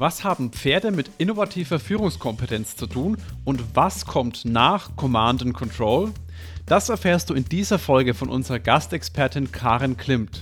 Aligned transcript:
Was 0.00 0.22
haben 0.22 0.52
Pferde 0.52 0.92
mit 0.92 1.10
innovativer 1.18 1.80
Führungskompetenz 1.80 2.76
zu 2.76 2.86
tun 2.86 3.16
und 3.44 3.74
was 3.74 4.06
kommt 4.06 4.44
nach 4.44 4.94
Command 4.94 5.42
and 5.42 5.54
Control? 5.54 6.12
Das 6.66 6.88
erfährst 6.88 7.30
du 7.30 7.34
in 7.34 7.46
dieser 7.46 7.80
Folge 7.80 8.14
von 8.14 8.28
unserer 8.28 8.60
Gastexpertin 8.60 9.50
Karen 9.50 9.96
Klimt. 9.96 10.40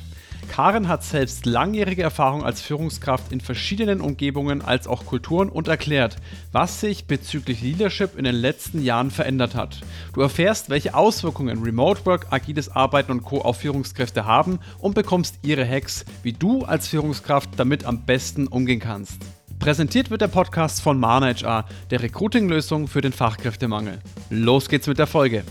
Karen 0.50 0.88
hat 0.88 1.04
selbst 1.04 1.46
langjährige 1.46 2.02
Erfahrung 2.02 2.44
als 2.44 2.60
Führungskraft 2.60 3.32
in 3.32 3.40
verschiedenen 3.40 4.02
Umgebungen 4.02 4.60
als 4.60 4.86
auch 4.86 5.06
Kulturen 5.06 5.48
und 5.48 5.68
erklärt, 5.68 6.16
was 6.52 6.80
sich 6.80 7.06
bezüglich 7.06 7.62
Leadership 7.62 8.18
in 8.18 8.24
den 8.24 8.34
letzten 8.34 8.82
Jahren 8.82 9.10
verändert 9.10 9.54
hat. 9.54 9.80
Du 10.12 10.20
erfährst, 10.20 10.68
welche 10.68 10.94
Auswirkungen 10.94 11.62
Remote 11.62 12.04
Work, 12.04 12.26
agiles 12.28 12.68
Arbeiten 12.68 13.10
und 13.10 13.22
Co. 13.22 13.40
auf 13.40 13.56
Führungskräfte 13.56 14.26
haben 14.26 14.58
und 14.80 14.94
bekommst 14.94 15.38
ihre 15.40 15.66
Hacks, 15.66 16.04
wie 16.22 16.34
du 16.34 16.66
als 16.66 16.88
Führungskraft 16.88 17.48
damit 17.56 17.86
am 17.86 18.04
besten 18.04 18.48
umgehen 18.48 18.80
kannst. 18.80 19.22
Präsentiert 19.58 20.10
wird 20.10 20.20
der 20.20 20.28
Podcast 20.28 20.80
von 20.80 20.98
Mana 20.98 21.26
HR, 21.26 21.64
der 21.90 22.02
Recruiting-Lösung 22.02 22.86
für 22.86 23.00
den 23.00 23.12
Fachkräftemangel. 23.12 23.98
Los 24.30 24.68
geht's 24.68 24.86
mit 24.86 24.98
der 24.98 25.06
Folge. 25.06 25.44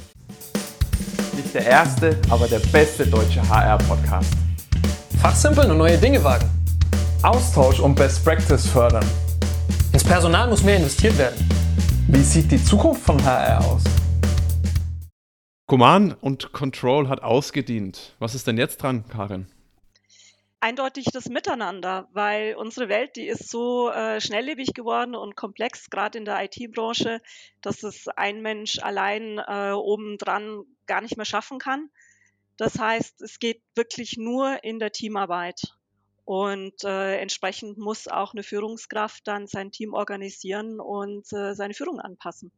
Nicht 1.35 1.53
der 1.53 1.65
erste, 1.65 2.17
aber 2.29 2.47
der 2.47 2.59
beste 2.59 3.05
deutsche 3.05 3.47
HR-Podcast. 3.47 4.31
Fachsimpeln 5.21 5.71
und 5.71 5.77
neue 5.77 5.97
Dinge 5.97 6.23
wagen. 6.23 6.49
Austausch 7.23 7.79
und 7.79 7.95
Best 7.95 8.23
Practice 8.23 8.67
fördern. 8.67 9.05
Ins 9.91 10.03
Personal 10.03 10.47
muss 10.49 10.63
mehr 10.63 10.77
investiert 10.77 11.17
werden. 11.17 11.49
Wie 12.07 12.21
sieht 12.21 12.51
die 12.51 12.63
Zukunft 12.63 13.01
von 13.01 13.21
HR 13.23 13.65
aus? 13.65 13.83
Command 15.67 16.15
und 16.21 16.53
Control 16.53 17.09
hat 17.09 17.23
ausgedient. 17.23 18.13
Was 18.19 18.35
ist 18.35 18.45
denn 18.45 18.57
jetzt 18.57 18.83
dran, 18.83 19.03
Karin? 19.09 19.47
Eindeutig 20.59 21.05
das 21.13 21.29
Miteinander, 21.29 22.07
weil 22.11 22.55
unsere 22.55 22.89
Welt, 22.89 23.15
die 23.15 23.27
ist 23.27 23.49
so 23.49 23.89
äh, 23.89 24.19
schnelllebig 24.19 24.73
geworden 24.73 25.15
und 25.15 25.35
komplex, 25.35 25.89
gerade 25.89 26.17
in 26.17 26.25
der 26.25 26.43
IT-Branche, 26.43 27.21
dass 27.61 27.83
es 27.83 28.07
ein 28.07 28.41
Mensch 28.41 28.79
allein 28.79 29.37
äh, 29.39 29.71
obendran 29.71 30.63
gar 30.87 31.01
nicht 31.01 31.17
mehr 31.17 31.25
schaffen 31.25 31.59
kann. 31.59 31.89
Das 32.57 32.79
heißt, 32.79 33.21
es 33.21 33.39
geht 33.39 33.61
wirklich 33.75 34.17
nur 34.17 34.63
in 34.63 34.79
der 34.79 34.91
Teamarbeit. 34.91 35.61
Und 36.23 36.83
äh, 36.83 37.17
entsprechend 37.17 37.77
muss 37.77 38.07
auch 38.07 38.33
eine 38.33 38.41
Führungskraft 38.41 39.27
dann 39.27 39.45
sein 39.45 39.71
Team 39.71 39.93
organisieren 39.93 40.79
und 40.79 41.31
äh, 41.33 41.53
seine 41.53 41.75
Führung 41.75 41.99
anpassen. 41.99 42.51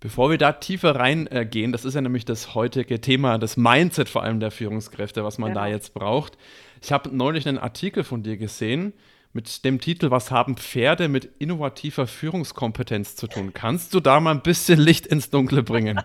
Bevor 0.00 0.30
wir 0.30 0.38
da 0.38 0.52
tiefer 0.52 0.94
reingehen, 0.94 1.72
das 1.72 1.84
ist 1.84 1.94
ja 1.94 2.00
nämlich 2.02 2.24
das 2.26 2.54
heutige 2.54 3.00
Thema, 3.00 3.38
das 3.38 3.56
Mindset 3.56 4.08
vor 4.08 4.22
allem 4.22 4.40
der 4.40 4.50
Führungskräfte, 4.50 5.24
was 5.24 5.38
man 5.38 5.50
genau. 5.50 5.60
da 5.62 5.66
jetzt 5.68 5.94
braucht. 5.94 6.36
Ich 6.82 6.92
habe 6.92 7.14
neulich 7.16 7.48
einen 7.48 7.58
Artikel 7.58 8.04
von 8.04 8.22
dir 8.22 8.36
gesehen 8.36 8.92
mit 9.32 9.64
dem 9.64 9.80
Titel 9.80 10.10
Was 10.10 10.30
haben 10.30 10.56
Pferde 10.56 11.08
mit 11.08 11.26
innovativer 11.38 12.06
Führungskompetenz 12.06 13.16
zu 13.16 13.26
tun? 13.26 13.52
Kannst 13.54 13.94
du 13.94 14.00
da 14.00 14.18
mal 14.20 14.32
ein 14.32 14.42
bisschen 14.42 14.78
Licht 14.78 15.06
ins 15.06 15.30
Dunkle 15.30 15.62
bringen? 15.62 16.00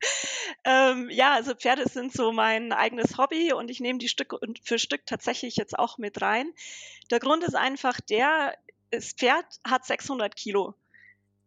ähm, 0.64 1.08
ja, 1.10 1.34
also 1.34 1.54
Pferde 1.54 1.88
sind 1.88 2.12
so 2.12 2.32
mein 2.32 2.72
eigenes 2.72 3.18
Hobby 3.18 3.52
und 3.52 3.70
ich 3.70 3.80
nehme 3.80 3.98
die 3.98 4.08
Stück 4.08 4.34
für 4.62 4.78
Stück 4.78 5.06
tatsächlich 5.06 5.56
jetzt 5.56 5.78
auch 5.78 5.98
mit 5.98 6.22
rein. 6.22 6.52
Der 7.10 7.20
Grund 7.20 7.44
ist 7.44 7.54
einfach 7.54 8.00
der, 8.00 8.54
das 8.90 9.12
Pferd 9.12 9.46
hat 9.64 9.84
600 9.84 10.34
Kilo. 10.36 10.74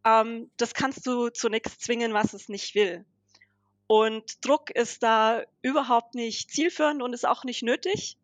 Ähm, 0.05 0.49
das 0.57 0.73
kannst 0.73 1.05
du 1.07 1.29
zu 1.29 1.49
nichts 1.49 1.79
zwingen, 1.79 2.13
was 2.13 2.33
es 2.33 2.49
nicht 2.49 2.75
will. 2.75 3.05
Und 3.87 4.45
Druck 4.45 4.69
ist 4.71 5.03
da 5.03 5.43
überhaupt 5.61 6.15
nicht 6.15 6.51
zielführend 6.51 7.01
und 7.01 7.13
ist 7.13 7.27
auch 7.27 7.43
nicht 7.43 7.63
nötig, 7.63 8.17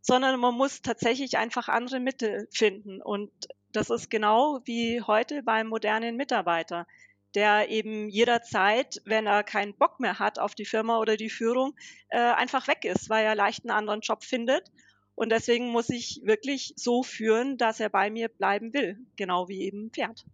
sondern 0.00 0.38
man 0.40 0.54
muss 0.54 0.82
tatsächlich 0.82 1.38
einfach 1.38 1.68
andere 1.68 2.00
Mittel 2.00 2.48
finden. 2.50 3.00
Und 3.00 3.30
das 3.72 3.90
ist 3.90 4.10
genau 4.10 4.60
wie 4.64 5.00
heute 5.00 5.42
beim 5.42 5.68
modernen 5.68 6.16
Mitarbeiter, 6.16 6.86
der 7.34 7.68
eben 7.68 8.08
jederzeit, 8.08 9.00
wenn 9.04 9.26
er 9.26 9.44
keinen 9.44 9.74
Bock 9.74 10.00
mehr 10.00 10.18
hat 10.18 10.38
auf 10.38 10.54
die 10.54 10.64
Firma 10.64 10.98
oder 10.98 11.16
die 11.16 11.30
Führung, 11.30 11.76
äh, 12.08 12.18
einfach 12.18 12.66
weg 12.66 12.84
ist, 12.84 13.08
weil 13.08 13.24
er 13.24 13.34
leicht 13.36 13.64
einen 13.64 13.70
anderen 13.70 14.00
Job 14.00 14.24
findet. 14.24 14.72
Und 15.14 15.30
deswegen 15.30 15.68
muss 15.68 15.90
ich 15.90 16.20
wirklich 16.24 16.72
so 16.76 17.02
führen, 17.02 17.58
dass 17.58 17.78
er 17.78 17.90
bei 17.90 18.10
mir 18.10 18.28
bleiben 18.28 18.72
will, 18.72 18.98
genau 19.16 19.48
wie 19.48 19.62
eben 19.62 19.90
Pferd. 19.90 20.24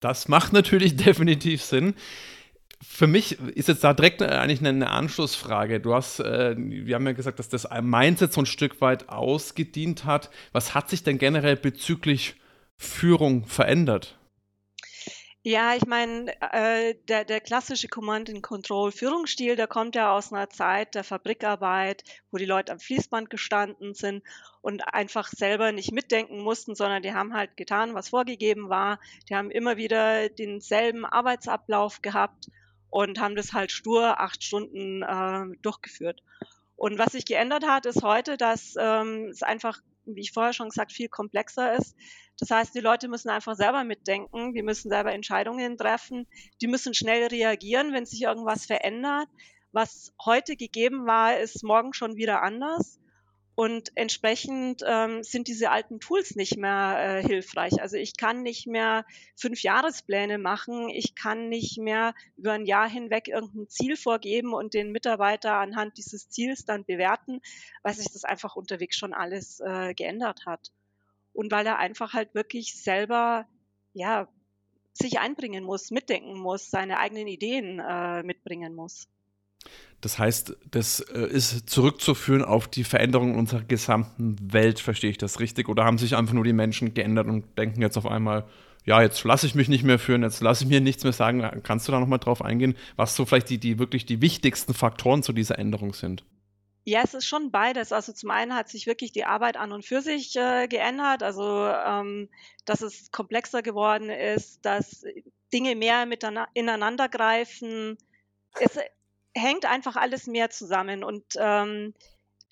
Das 0.00 0.28
macht 0.28 0.52
natürlich 0.52 0.96
definitiv 0.96 1.62
Sinn. 1.62 1.94
Für 2.82 3.06
mich 3.06 3.38
ist 3.38 3.68
jetzt 3.68 3.84
da 3.84 3.92
direkt 3.92 4.22
eigentlich 4.22 4.66
eine 4.66 4.88
Anschlussfrage. 4.88 5.80
Du 5.80 5.94
hast, 5.94 6.20
äh, 6.20 6.54
wir 6.56 6.94
haben 6.94 7.06
ja 7.06 7.12
gesagt, 7.12 7.38
dass 7.38 7.50
das 7.50 7.68
Mindset 7.82 8.32
so 8.32 8.40
ein 8.40 8.46
Stück 8.46 8.80
weit 8.80 9.10
ausgedient 9.10 10.06
hat. 10.06 10.30
Was 10.52 10.74
hat 10.74 10.88
sich 10.88 11.02
denn 11.02 11.18
generell 11.18 11.56
bezüglich 11.56 12.36
Führung 12.78 13.46
verändert? 13.46 14.18
Ja, 15.42 15.74
ich 15.74 15.86
meine, 15.86 16.34
äh, 16.52 16.94
der, 17.08 17.24
der 17.24 17.40
klassische 17.40 17.88
Command-and-Control-Führungsstil, 17.88 19.56
der 19.56 19.66
kommt 19.66 19.94
ja 19.94 20.14
aus 20.14 20.32
einer 20.32 20.50
Zeit 20.50 20.94
der 20.94 21.02
Fabrikarbeit, 21.02 22.04
wo 22.30 22.36
die 22.36 22.44
Leute 22.44 22.72
am 22.72 22.78
Fließband 22.78 23.30
gestanden 23.30 23.94
sind 23.94 24.22
und 24.60 24.82
einfach 24.92 25.28
selber 25.28 25.72
nicht 25.72 25.92
mitdenken 25.92 26.42
mussten, 26.42 26.74
sondern 26.74 27.02
die 27.02 27.14
haben 27.14 27.32
halt 27.32 27.56
getan, 27.56 27.94
was 27.94 28.10
vorgegeben 28.10 28.68
war. 28.68 29.00
Die 29.30 29.34
haben 29.34 29.50
immer 29.50 29.78
wieder 29.78 30.28
denselben 30.28 31.06
Arbeitsablauf 31.06 32.02
gehabt 32.02 32.48
und 32.90 33.18
haben 33.18 33.34
das 33.34 33.54
halt 33.54 33.70
stur 33.70 34.20
acht 34.20 34.44
Stunden 34.44 35.02
äh, 35.02 35.56
durchgeführt. 35.62 36.22
Und 36.76 36.98
was 36.98 37.12
sich 37.12 37.24
geändert 37.24 37.66
hat, 37.66 37.86
ist 37.86 38.02
heute, 38.02 38.36
dass 38.36 38.74
ähm, 38.78 39.28
es 39.30 39.42
einfach, 39.42 39.78
wie 40.14 40.20
ich 40.20 40.32
vorher 40.32 40.52
schon 40.52 40.68
gesagt, 40.68 40.92
viel 40.92 41.08
komplexer 41.08 41.76
ist. 41.76 41.96
Das 42.38 42.50
heißt, 42.50 42.74
die 42.74 42.80
Leute 42.80 43.08
müssen 43.08 43.28
einfach 43.28 43.54
selber 43.54 43.84
mitdenken, 43.84 44.54
die 44.54 44.62
müssen 44.62 44.88
selber 44.88 45.12
Entscheidungen 45.12 45.76
treffen, 45.76 46.26
die 46.60 46.68
müssen 46.68 46.94
schnell 46.94 47.26
reagieren, 47.26 47.92
wenn 47.92 48.06
sich 48.06 48.22
irgendwas 48.22 48.66
verändert. 48.66 49.28
Was 49.72 50.12
heute 50.24 50.56
gegeben 50.56 51.06
war, 51.06 51.38
ist 51.38 51.62
morgen 51.62 51.92
schon 51.92 52.16
wieder 52.16 52.42
anders. 52.42 52.98
Und 53.60 53.92
entsprechend 53.94 54.82
ähm, 54.86 55.22
sind 55.22 55.46
diese 55.46 55.70
alten 55.70 56.00
Tools 56.00 56.34
nicht 56.34 56.56
mehr 56.56 56.96
äh, 56.96 57.22
hilfreich. 57.22 57.82
Also 57.82 57.98
ich 57.98 58.16
kann 58.16 58.40
nicht 58.40 58.66
mehr 58.66 59.04
fünf 59.36 59.62
Jahrespläne 59.62 60.38
machen. 60.38 60.88
Ich 60.88 61.14
kann 61.14 61.50
nicht 61.50 61.76
mehr 61.76 62.14
über 62.38 62.52
ein 62.52 62.64
Jahr 62.64 62.88
hinweg 62.88 63.28
irgendein 63.28 63.68
Ziel 63.68 63.98
vorgeben 63.98 64.54
und 64.54 64.72
den 64.72 64.92
Mitarbeiter 64.92 65.56
anhand 65.56 65.98
dieses 65.98 66.30
Ziels 66.30 66.64
dann 66.64 66.86
bewerten, 66.86 67.42
weil 67.82 67.92
sich 67.92 68.10
das 68.10 68.24
einfach 68.24 68.56
unterwegs 68.56 68.96
schon 68.96 69.12
alles 69.12 69.60
äh, 69.60 69.92
geändert 69.92 70.46
hat 70.46 70.72
und 71.34 71.52
weil 71.52 71.66
er 71.66 71.76
einfach 71.76 72.14
halt 72.14 72.34
wirklich 72.34 72.82
selber, 72.82 73.46
ja, 73.92 74.26
sich 74.94 75.18
einbringen 75.18 75.64
muss, 75.64 75.90
mitdenken 75.90 76.38
muss, 76.38 76.70
seine 76.70 76.98
eigenen 76.98 77.26
Ideen 77.26 77.78
äh, 77.78 78.22
mitbringen 78.22 78.74
muss. 78.74 79.06
Das 80.00 80.18
heißt, 80.18 80.56
das 80.70 81.00
äh, 81.00 81.26
ist 81.26 81.68
zurückzuführen 81.68 82.42
auf 82.42 82.68
die 82.68 82.84
Veränderung 82.84 83.36
unserer 83.36 83.62
gesamten 83.62 84.36
Welt, 84.52 84.80
verstehe 84.80 85.10
ich 85.10 85.18
das 85.18 85.40
richtig? 85.40 85.68
Oder 85.68 85.84
haben 85.84 85.98
sich 85.98 86.16
einfach 86.16 86.32
nur 86.32 86.44
die 86.44 86.54
Menschen 86.54 86.94
geändert 86.94 87.26
und 87.26 87.58
denken 87.58 87.82
jetzt 87.82 87.98
auf 87.98 88.06
einmal, 88.06 88.46
ja, 88.86 89.02
jetzt 89.02 89.22
lasse 89.24 89.46
ich 89.46 89.54
mich 89.54 89.68
nicht 89.68 89.84
mehr 89.84 89.98
führen, 89.98 90.22
jetzt 90.22 90.40
lasse 90.40 90.64
ich 90.64 90.70
mir 90.70 90.80
nichts 90.80 91.04
mehr 91.04 91.12
sagen. 91.12 91.42
Kannst 91.62 91.86
du 91.86 91.92
da 91.92 92.00
nochmal 92.00 92.18
drauf 92.18 92.42
eingehen, 92.42 92.76
was 92.96 93.14
so 93.14 93.26
vielleicht 93.26 93.50
die, 93.50 93.58
die 93.58 93.78
wirklich 93.78 94.06
die 94.06 94.22
wichtigsten 94.22 94.72
Faktoren 94.72 95.22
zu 95.22 95.34
dieser 95.34 95.58
Änderung 95.58 95.92
sind? 95.92 96.24
Ja, 96.84 97.02
es 97.04 97.12
ist 97.12 97.26
schon 97.26 97.50
beides. 97.50 97.92
Also 97.92 98.12
zum 98.14 98.30
einen 98.30 98.54
hat 98.54 98.70
sich 98.70 98.86
wirklich 98.86 99.12
die 99.12 99.26
Arbeit 99.26 99.58
an 99.58 99.72
und 99.72 99.84
für 99.84 100.00
sich 100.00 100.34
äh, 100.36 100.66
geändert, 100.66 101.22
also 101.22 101.66
ähm, 101.66 102.30
dass 102.64 102.80
es 102.80 103.10
komplexer 103.12 103.60
geworden 103.60 104.08
ist, 104.08 104.64
dass 104.64 105.04
Dinge 105.52 105.76
mehr 105.76 106.06
miteinander 106.06 107.08
greifen. 107.10 107.98
Es 108.58 108.78
hängt 109.34 109.64
einfach 109.64 109.96
alles 109.96 110.26
mehr 110.26 110.50
zusammen 110.50 111.04
und 111.04 111.24
ähm, 111.36 111.94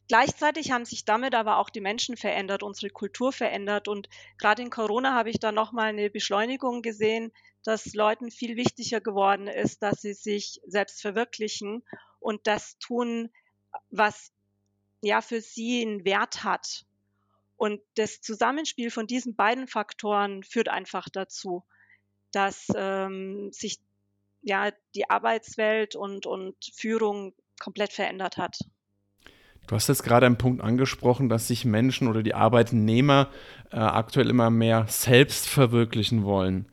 Gleichzeitig 0.09 0.71
haben 0.71 0.87
sich 0.87 1.05
damit 1.05 1.35
aber 1.35 1.59
auch 1.59 1.69
die 1.69 1.83
Menschen 1.83 2.17
verändert, 2.17 2.63
unsere 2.63 2.89
Kultur 2.89 3.31
verändert. 3.31 3.89
Und 3.89 4.09
gerade 4.39 4.63
in 4.63 4.71
Corona 4.71 5.13
habe 5.15 5.29
ich 5.29 5.39
da 5.39 5.53
nochmal 5.53 5.91
eine 5.91 6.09
Beschleunigung 6.09 6.81
gesehen, 6.81 7.31
dass 7.63 7.93
Leuten 7.93 8.31
viel 8.31 8.57
wichtiger 8.57 9.03
geworden 9.03 9.49
ist, 9.49 9.83
dass 9.83 10.01
sie 10.01 10.15
sich 10.15 10.63
selbst 10.67 11.03
verwirklichen 11.03 11.85
und 12.21 12.47
das 12.47 12.79
tun, 12.79 13.31
was 13.91 14.33
ja 15.03 15.21
für 15.21 15.43
sie 15.43 15.83
einen 15.83 16.07
Wert 16.07 16.43
hat. 16.43 16.87
Und 17.57 17.83
das 17.97 18.23
Zusammenspiel 18.23 18.91
von 18.91 19.07
diesen 19.07 19.37
beiden 19.37 19.69
Faktoren 19.69 20.43
führt 20.43 20.71
einfach 20.71 21.09
dazu, 21.13 21.65
dass 22.33 22.67
ähm, 22.75 23.51
sich 23.53 23.79
ja 24.49 24.73
die 24.95 25.09
Arbeitswelt 25.09 25.95
und, 25.95 26.27
und 26.27 26.57
Führung 26.75 27.35
komplett 27.61 27.93
verändert 27.93 28.37
hat. 28.37 28.59
Du 29.69 29.75
hast 29.75 29.89
jetzt 29.89 30.03
gerade 30.03 30.25
einen 30.25 30.39
Punkt 30.39 30.63
angesprochen, 30.63 31.29
dass 31.29 31.47
sich 31.47 31.67
Menschen 31.67 32.09
oder 32.09 32.23
die 32.23 32.35
Arbeitnehmer 32.35 33.29
äh, 33.71 33.77
aktuell 33.77 34.31
immer 34.31 34.51
mehr 34.51 34.87
selbst 34.89 35.47
verwirklichen 35.47 36.25
wollen. 36.25 36.73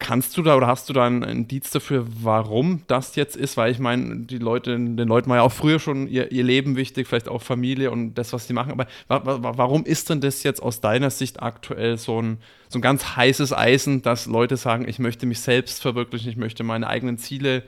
Kannst 0.00 0.36
du 0.36 0.42
da 0.42 0.56
oder 0.56 0.66
hast 0.66 0.88
du 0.88 0.92
da 0.92 1.06
einen 1.06 1.22
Indiz 1.22 1.70
dafür, 1.70 2.04
warum 2.20 2.82
das 2.88 3.14
jetzt 3.14 3.36
ist? 3.36 3.56
Weil 3.56 3.70
ich 3.70 3.78
meine, 3.78 4.26
die 4.26 4.38
Leute, 4.38 4.72
den 4.72 4.96
Leuten 4.96 5.30
war 5.30 5.36
ja 5.36 5.42
auch 5.42 5.52
früher 5.52 5.78
schon 5.78 6.08
ihr, 6.08 6.32
ihr 6.32 6.42
Leben 6.42 6.76
wichtig, 6.76 7.06
vielleicht 7.06 7.28
auch 7.28 7.42
Familie 7.42 7.90
und 7.90 8.14
das, 8.14 8.32
was 8.32 8.46
sie 8.46 8.52
machen. 8.52 8.72
Aber 8.72 8.86
wa 9.08 9.24
wa 9.24 9.56
warum 9.56 9.84
ist 9.84 10.10
denn 10.10 10.20
das 10.20 10.42
jetzt 10.42 10.60
aus 10.60 10.80
deiner 10.80 11.10
Sicht 11.10 11.42
aktuell 11.42 11.96
so 11.96 12.20
ein, 12.20 12.38
so 12.68 12.78
ein 12.78 12.82
ganz 12.82 13.16
heißes 13.16 13.52
Eisen, 13.52 14.02
dass 14.02 14.26
Leute 14.26 14.56
sagen, 14.56 14.88
ich 14.88 14.98
möchte 14.98 15.26
mich 15.26 15.40
selbst 15.40 15.80
verwirklichen, 15.80 16.30
ich 16.30 16.36
möchte 16.36 16.64
meine 16.64 16.88
eigenen 16.88 17.16
Ziele 17.16 17.62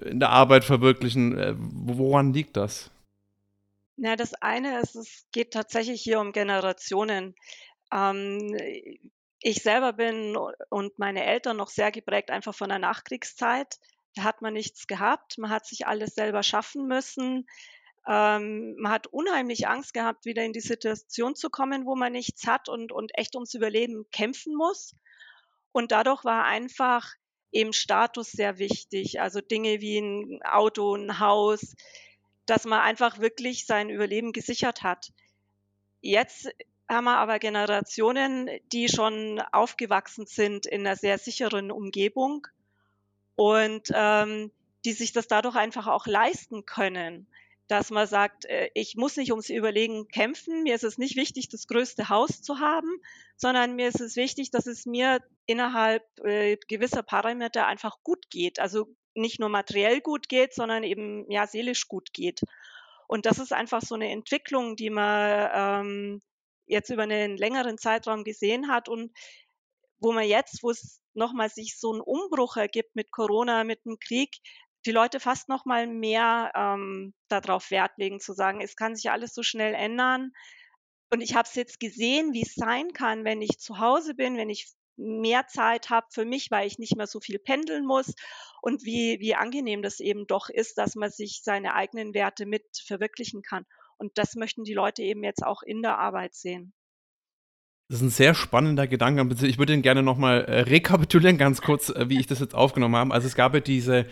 in 0.00 0.20
der 0.20 0.30
Arbeit 0.30 0.64
verwirklichen? 0.64 1.36
Äh, 1.36 1.54
woran 1.58 2.32
liegt 2.32 2.56
das? 2.56 2.90
Na, 3.96 4.14
das 4.14 4.34
eine 4.34 4.80
ist, 4.80 4.94
es 4.94 5.26
geht 5.32 5.52
tatsächlich 5.52 6.02
hier 6.02 6.20
um 6.20 6.32
Generationen. 6.32 7.34
Ähm, 7.92 8.56
ich 9.48 9.62
selber 9.62 9.92
bin 9.92 10.36
und 10.70 10.98
meine 10.98 11.24
Eltern 11.24 11.56
noch 11.56 11.68
sehr 11.68 11.92
geprägt 11.92 12.32
einfach 12.32 12.52
von 12.52 12.68
der 12.68 12.80
Nachkriegszeit. 12.80 13.78
Da 14.16 14.24
hat 14.24 14.42
man 14.42 14.54
nichts 14.54 14.88
gehabt, 14.88 15.38
man 15.38 15.50
hat 15.50 15.66
sich 15.66 15.86
alles 15.86 16.16
selber 16.16 16.42
schaffen 16.42 16.88
müssen. 16.88 17.46
Ähm, 18.08 18.74
man 18.76 18.90
hat 18.90 19.06
unheimlich 19.06 19.68
Angst 19.68 19.94
gehabt, 19.94 20.24
wieder 20.24 20.42
in 20.42 20.52
die 20.52 20.58
Situation 20.58 21.36
zu 21.36 21.48
kommen, 21.48 21.86
wo 21.86 21.94
man 21.94 22.10
nichts 22.10 22.48
hat 22.48 22.68
und, 22.68 22.90
und 22.90 23.16
echt 23.16 23.36
ums 23.36 23.54
Überleben 23.54 24.10
kämpfen 24.10 24.52
muss. 24.56 24.96
Und 25.70 25.92
dadurch 25.92 26.24
war 26.24 26.44
einfach 26.44 27.08
eben 27.52 27.72
Status 27.72 28.32
sehr 28.32 28.58
wichtig. 28.58 29.20
Also 29.20 29.40
Dinge 29.40 29.80
wie 29.80 29.98
ein 29.98 30.40
Auto, 30.42 30.96
ein 30.96 31.20
Haus, 31.20 31.76
dass 32.46 32.64
man 32.64 32.80
einfach 32.80 33.20
wirklich 33.20 33.64
sein 33.64 33.90
Überleben 33.90 34.32
gesichert 34.32 34.82
hat. 34.82 35.12
Jetzt 36.00 36.48
haben 36.88 37.04
wir 37.04 37.18
aber 37.18 37.38
Generationen, 37.38 38.48
die 38.72 38.88
schon 38.88 39.40
aufgewachsen 39.52 40.26
sind 40.26 40.66
in 40.66 40.86
einer 40.86 40.96
sehr 40.96 41.18
sicheren 41.18 41.70
Umgebung 41.70 42.46
und 43.34 43.88
ähm, 43.92 44.52
die 44.84 44.92
sich 44.92 45.12
das 45.12 45.26
dadurch 45.26 45.56
einfach 45.56 45.88
auch 45.88 46.06
leisten 46.06 46.64
können, 46.64 47.26
dass 47.68 47.90
man 47.90 48.06
sagt, 48.06 48.44
äh, 48.44 48.70
ich 48.74 48.96
muss 48.96 49.16
nicht 49.16 49.32
ums 49.32 49.50
Überlegen 49.50 50.08
kämpfen, 50.08 50.62
mir 50.62 50.74
ist 50.74 50.84
es 50.84 50.98
nicht 50.98 51.16
wichtig, 51.16 51.48
das 51.48 51.66
größte 51.66 52.08
Haus 52.08 52.42
zu 52.42 52.60
haben, 52.60 53.00
sondern 53.36 53.74
mir 53.74 53.88
ist 53.88 54.00
es 54.00 54.16
wichtig, 54.16 54.50
dass 54.50 54.66
es 54.66 54.86
mir 54.86 55.20
innerhalb 55.46 56.04
äh, 56.20 56.56
gewisser 56.68 57.02
Parameter 57.02 57.66
einfach 57.66 57.96
gut 58.04 58.30
geht. 58.30 58.60
Also 58.60 58.88
nicht 59.14 59.40
nur 59.40 59.48
materiell 59.48 60.00
gut 60.00 60.28
geht, 60.28 60.54
sondern 60.54 60.84
eben 60.84 61.28
ja 61.30 61.46
seelisch 61.46 61.88
gut 61.88 62.12
geht. 62.12 62.42
Und 63.08 63.26
das 63.26 63.38
ist 63.38 63.52
einfach 63.52 63.82
so 63.82 63.94
eine 63.94 64.10
Entwicklung, 64.10 64.76
die 64.76 64.90
man 64.90 65.50
ähm, 65.52 66.20
jetzt 66.66 66.90
über 66.90 67.02
einen 67.02 67.36
längeren 67.36 67.78
Zeitraum 67.78 68.24
gesehen 68.24 68.68
hat 68.68 68.88
und 68.88 69.12
wo 69.98 70.12
man 70.12 70.24
jetzt, 70.24 70.62
wo 70.62 70.70
es 70.70 71.00
nochmal 71.14 71.48
sich 71.48 71.78
so 71.78 71.92
einen 71.92 72.00
Umbruch 72.00 72.56
ergibt 72.56 72.94
mit 72.94 73.10
Corona, 73.10 73.64
mit 73.64 73.84
dem 73.84 73.98
Krieg, 73.98 74.36
die 74.84 74.92
Leute 74.92 75.18
fast 75.18 75.48
noch 75.48 75.64
mal 75.64 75.86
mehr 75.86 76.52
ähm, 76.54 77.14
darauf 77.28 77.70
Wert 77.70 77.92
legen, 77.96 78.20
zu 78.20 78.32
sagen, 78.32 78.60
es 78.60 78.76
kann 78.76 78.94
sich 78.94 79.10
alles 79.10 79.34
so 79.34 79.42
schnell 79.42 79.74
ändern. 79.74 80.32
Und 81.10 81.20
ich 81.20 81.34
habe 81.34 81.48
es 81.48 81.54
jetzt 81.54 81.80
gesehen, 81.80 82.32
wie 82.32 82.42
es 82.42 82.54
sein 82.54 82.92
kann, 82.92 83.24
wenn 83.24 83.42
ich 83.42 83.58
zu 83.58 83.78
Hause 83.78 84.14
bin, 84.14 84.36
wenn 84.36 84.50
ich 84.50 84.68
mehr 84.96 85.46
Zeit 85.46 85.90
habe 85.90 86.06
für 86.10 86.24
mich, 86.24 86.50
weil 86.50 86.66
ich 86.66 86.78
nicht 86.78 86.96
mehr 86.96 87.06
so 87.06 87.20
viel 87.20 87.38
pendeln 87.38 87.84
muss 87.84 88.14
und 88.62 88.84
wie, 88.84 89.20
wie 89.20 89.34
angenehm 89.34 89.82
das 89.82 90.00
eben 90.00 90.26
doch 90.26 90.48
ist, 90.48 90.78
dass 90.78 90.94
man 90.94 91.10
sich 91.10 91.42
seine 91.42 91.74
eigenen 91.74 92.14
Werte 92.14 92.46
mit 92.46 92.64
verwirklichen 92.84 93.42
kann. 93.42 93.66
Und 93.98 94.12
das 94.16 94.34
möchten 94.34 94.64
die 94.64 94.74
Leute 94.74 95.02
eben 95.02 95.24
jetzt 95.24 95.44
auch 95.44 95.62
in 95.62 95.82
der 95.82 95.98
Arbeit 95.98 96.34
sehen. 96.34 96.72
Das 97.88 97.98
ist 97.98 98.02
ein 98.02 98.10
sehr 98.10 98.34
spannender 98.34 98.88
Gedanke. 98.88 99.28
Ich 99.46 99.58
würde 99.58 99.72
ihn 99.72 99.82
gerne 99.82 100.02
nochmal 100.02 100.44
äh, 100.44 100.60
rekapitulieren, 100.62 101.38
ganz 101.38 101.62
kurz, 101.62 101.88
äh, 101.90 102.08
wie 102.08 102.18
ich 102.18 102.26
das 102.26 102.40
jetzt 102.40 102.54
aufgenommen 102.54 102.96
habe. 102.96 103.14
Also 103.14 103.28
es 103.28 103.36
gab 103.36 103.54
ja 103.54 103.60
diese 103.60 104.06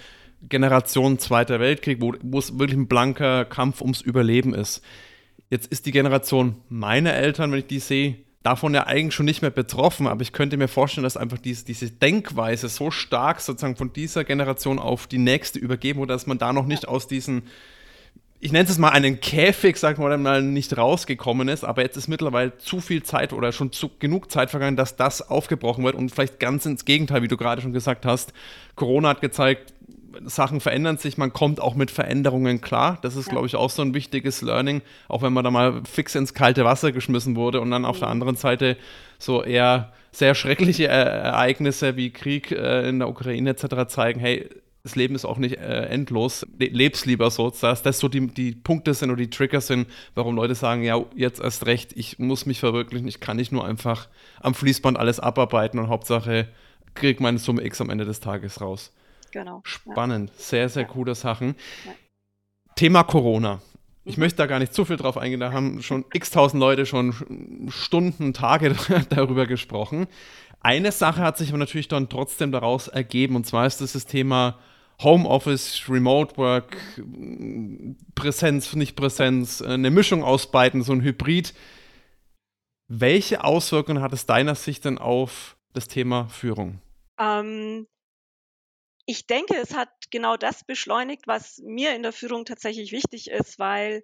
Generation 0.48 1.18
Zweiter 1.18 1.58
Weltkrieg, 1.58 2.00
wo, 2.00 2.14
wo 2.22 2.38
es 2.38 2.56
wirklich 2.58 2.78
ein 2.78 2.86
blanker 2.86 3.44
Kampf 3.44 3.80
ums 3.80 4.00
Überleben 4.00 4.54
ist. 4.54 4.82
Jetzt 5.50 5.66
ist 5.72 5.86
die 5.86 5.92
Generation 5.92 6.56
meiner 6.68 7.14
Eltern, 7.14 7.50
wenn 7.50 7.60
ich 7.60 7.66
die 7.66 7.80
sehe, 7.80 8.16
davon 8.44 8.74
ja 8.74 8.86
eigentlich 8.86 9.14
schon 9.14 9.26
nicht 9.26 9.42
mehr 9.42 9.50
betroffen, 9.50 10.06
aber 10.06 10.22
ich 10.22 10.32
könnte 10.32 10.56
mir 10.56 10.68
vorstellen, 10.68 11.02
dass 11.02 11.16
einfach 11.16 11.38
diese, 11.38 11.64
diese 11.64 11.90
Denkweise 11.90 12.68
so 12.68 12.90
stark 12.90 13.40
sozusagen 13.40 13.76
von 13.76 13.92
dieser 13.92 14.22
Generation 14.22 14.78
auf 14.78 15.06
die 15.06 15.18
nächste 15.18 15.58
übergeben 15.58 15.98
wurde, 15.98 16.12
dass 16.12 16.26
man 16.26 16.38
da 16.38 16.52
noch 16.52 16.66
nicht 16.66 16.86
aus 16.86 17.08
diesen, 17.08 17.44
ich 18.40 18.52
nenne 18.52 18.68
es 18.68 18.78
mal 18.78 18.90
einen 18.90 19.20
Käfig, 19.20 19.78
sagen 19.78 20.02
wir 20.02 20.18
mal, 20.18 20.42
nicht 20.42 20.76
rausgekommen 20.76 21.48
ist, 21.48 21.64
aber 21.64 21.82
jetzt 21.82 21.96
ist 21.96 22.08
mittlerweile 22.08 22.56
zu 22.58 22.80
viel 22.80 23.02
Zeit 23.02 23.32
oder 23.32 23.52
schon 23.52 23.72
zu, 23.72 23.90
genug 23.98 24.30
Zeit 24.30 24.50
vergangen, 24.50 24.76
dass 24.76 24.96
das 24.96 25.22
aufgebrochen 25.22 25.82
wird 25.82 25.94
und 25.94 26.10
vielleicht 26.10 26.40
ganz 26.40 26.66
ins 26.66 26.84
Gegenteil, 26.84 27.22
wie 27.22 27.28
du 27.28 27.38
gerade 27.38 27.62
schon 27.62 27.72
gesagt 27.72 28.04
hast. 28.04 28.34
Corona 28.76 29.08
hat 29.10 29.22
gezeigt, 29.22 29.72
Sachen 30.24 30.60
verändern 30.60 30.98
sich, 30.98 31.18
man 31.18 31.32
kommt 31.32 31.60
auch 31.60 31.74
mit 31.74 31.90
Veränderungen 31.90 32.60
klar. 32.60 32.98
Das 33.02 33.16
ist, 33.16 33.26
ja. 33.26 33.32
glaube 33.32 33.46
ich, 33.46 33.56
auch 33.56 33.70
so 33.70 33.82
ein 33.82 33.94
wichtiges 33.94 34.42
Learning, 34.42 34.82
auch 35.08 35.22
wenn 35.22 35.32
man 35.32 35.44
da 35.44 35.50
mal 35.50 35.82
fix 35.90 36.14
ins 36.14 36.34
kalte 36.34 36.64
Wasser 36.64 36.92
geschmissen 36.92 37.36
wurde 37.36 37.60
und 37.60 37.70
dann 37.70 37.84
auf 37.84 37.98
der 37.98 38.08
anderen 38.08 38.36
Seite 38.36 38.76
so 39.18 39.42
eher 39.42 39.92
sehr 40.12 40.34
schreckliche 40.34 40.86
Ereignisse 40.86 41.96
wie 41.96 42.10
Krieg 42.10 42.52
äh, 42.52 42.88
in 42.88 43.00
der 43.00 43.08
Ukraine 43.08 43.50
etc. 43.50 43.88
zeigen, 43.88 44.20
hey, 44.20 44.48
das 44.84 44.96
Leben 44.96 45.14
ist 45.14 45.24
auch 45.24 45.38
nicht 45.38 45.56
äh, 45.56 45.86
endlos. 45.86 46.46
Leb's 46.58 47.06
lieber 47.06 47.30
so, 47.30 47.48
dass 47.48 47.82
das 47.82 47.98
so 47.98 48.08
die, 48.08 48.26
die 48.26 48.52
Punkte 48.52 48.92
sind 48.92 49.10
oder 49.10 49.16
die 49.22 49.30
Trigger 49.30 49.62
sind, 49.62 49.88
warum 50.14 50.36
Leute 50.36 50.54
sagen, 50.54 50.82
ja, 50.82 51.02
jetzt 51.16 51.40
erst 51.40 51.64
recht, 51.64 51.92
ich 51.96 52.18
muss 52.18 52.44
mich 52.44 52.60
verwirklichen, 52.60 53.08
ich 53.08 53.18
kann 53.18 53.38
nicht 53.38 53.50
nur 53.50 53.64
einfach 53.64 54.08
am 54.40 54.54
Fließband 54.54 54.98
alles 54.98 55.20
abarbeiten 55.20 55.80
und 55.80 55.88
Hauptsache 55.88 56.48
krieg 56.92 57.18
meine 57.18 57.38
Summe 57.38 57.64
X 57.64 57.80
am 57.80 57.88
Ende 57.88 58.04
des 58.04 58.20
Tages 58.20 58.60
raus. 58.60 58.92
Genau. 59.32 59.62
Spannend, 59.64 60.30
ja. 60.30 60.36
sehr, 60.36 60.68
sehr 60.68 60.82
ja. 60.82 60.88
coole 60.88 61.14
Sachen. 61.14 61.56
Ja. 61.86 61.92
Thema 62.76 63.04
Corona. 63.04 63.62
Ich 64.04 64.18
mhm. 64.18 64.24
möchte 64.24 64.36
da 64.36 64.46
gar 64.46 64.58
nicht 64.58 64.74
zu 64.74 64.84
viel 64.84 64.98
drauf 64.98 65.16
eingehen, 65.16 65.40
da 65.40 65.50
haben 65.50 65.82
schon 65.82 66.04
x-tausend 66.12 66.60
Leute 66.60 66.84
schon 66.84 67.70
Stunden, 67.70 68.34
Tage 68.34 68.76
darüber 69.08 69.46
gesprochen. 69.46 70.08
Eine 70.60 70.92
Sache 70.92 71.22
hat 71.22 71.38
sich 71.38 71.48
aber 71.48 71.58
natürlich 71.58 71.88
dann 71.88 72.10
trotzdem 72.10 72.52
daraus 72.52 72.88
ergeben, 72.88 73.34
und 73.34 73.46
zwar 73.46 73.66
ist 73.66 73.80
das 73.80 73.94
das 73.94 74.04
Thema 74.04 74.58
Homeoffice, 75.02 75.88
Remote 75.88 76.36
Work, 76.36 76.76
Präsenz, 78.14 78.74
nicht 78.74 78.96
Präsenz, 78.96 79.60
eine 79.60 79.90
Mischung 79.90 80.22
aus 80.22 80.50
beiden, 80.50 80.82
so 80.82 80.92
ein 80.92 81.02
Hybrid. 81.02 81.54
Welche 82.88 83.44
Auswirkungen 83.44 84.02
hat 84.02 84.12
es 84.12 84.26
deiner 84.26 84.54
Sicht 84.54 84.84
denn 84.84 84.98
auf 84.98 85.56
das 85.72 85.88
Thema 85.88 86.28
Führung? 86.28 86.80
Ähm, 87.18 87.86
ich 89.06 89.26
denke, 89.26 89.56
es 89.56 89.74
hat 89.74 89.90
genau 90.10 90.36
das 90.36 90.64
beschleunigt, 90.64 91.26
was 91.26 91.58
mir 91.58 91.94
in 91.94 92.02
der 92.02 92.12
Führung 92.12 92.44
tatsächlich 92.44 92.92
wichtig 92.92 93.30
ist, 93.30 93.58
weil 93.58 94.02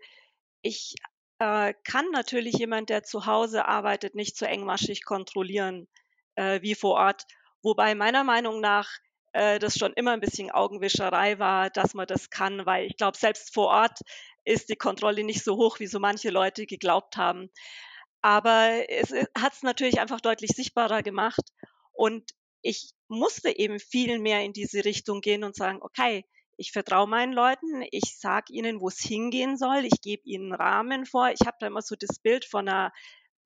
ich 0.62 0.94
äh, 1.38 1.72
kann 1.84 2.10
natürlich 2.10 2.54
jemand, 2.54 2.90
der 2.90 3.02
zu 3.02 3.26
Hause 3.26 3.66
arbeitet, 3.66 4.14
nicht 4.14 4.36
so 4.36 4.44
engmaschig 4.44 5.04
kontrollieren 5.04 5.88
äh, 6.34 6.60
wie 6.62 6.74
vor 6.74 6.94
Ort. 6.96 7.24
Wobei 7.62 7.94
meiner 7.94 8.24
Meinung 8.24 8.60
nach 8.60 8.90
äh, 9.32 9.58
das 9.58 9.76
schon 9.76 9.92
immer 9.94 10.12
ein 10.12 10.20
bisschen 10.20 10.50
Augenwischerei 10.50 11.38
war, 11.38 11.70
dass 11.70 11.94
man 11.94 12.06
das 12.06 12.30
kann, 12.30 12.66
weil 12.66 12.86
ich 12.86 12.96
glaube, 12.96 13.16
selbst 13.16 13.54
vor 13.54 13.68
Ort 13.68 14.00
ist 14.44 14.68
die 14.68 14.76
Kontrolle 14.76 15.24
nicht 15.24 15.44
so 15.44 15.56
hoch, 15.56 15.80
wie 15.80 15.86
so 15.86 16.00
manche 16.00 16.30
Leute 16.30 16.66
geglaubt 16.66 17.16
haben. 17.16 17.50
Aber 18.22 18.70
es 18.88 19.12
hat 19.36 19.54
es 19.54 19.62
natürlich 19.62 20.00
einfach 20.00 20.20
deutlich 20.20 20.50
sichtbarer 20.50 21.02
gemacht. 21.02 21.42
Und 21.92 22.30
ich 22.62 22.92
musste 23.08 23.56
eben 23.56 23.78
viel 23.78 24.18
mehr 24.18 24.42
in 24.42 24.52
diese 24.52 24.84
Richtung 24.84 25.20
gehen 25.20 25.44
und 25.44 25.56
sagen, 25.56 25.78
okay, 25.80 26.24
ich 26.56 26.72
vertraue 26.72 27.08
meinen 27.08 27.32
Leuten, 27.32 27.82
ich 27.90 28.18
sage 28.18 28.52
ihnen, 28.52 28.80
wo 28.80 28.88
es 28.88 29.00
hingehen 29.00 29.56
soll, 29.56 29.86
ich 29.86 30.02
gebe 30.02 30.22
ihnen 30.26 30.52
Rahmen 30.52 31.06
vor. 31.06 31.30
Ich 31.30 31.46
habe 31.46 31.56
da 31.58 31.66
immer 31.66 31.80
so 31.80 31.96
das 31.96 32.18
Bild 32.18 32.44
von 32.44 32.68
einer 32.68 32.92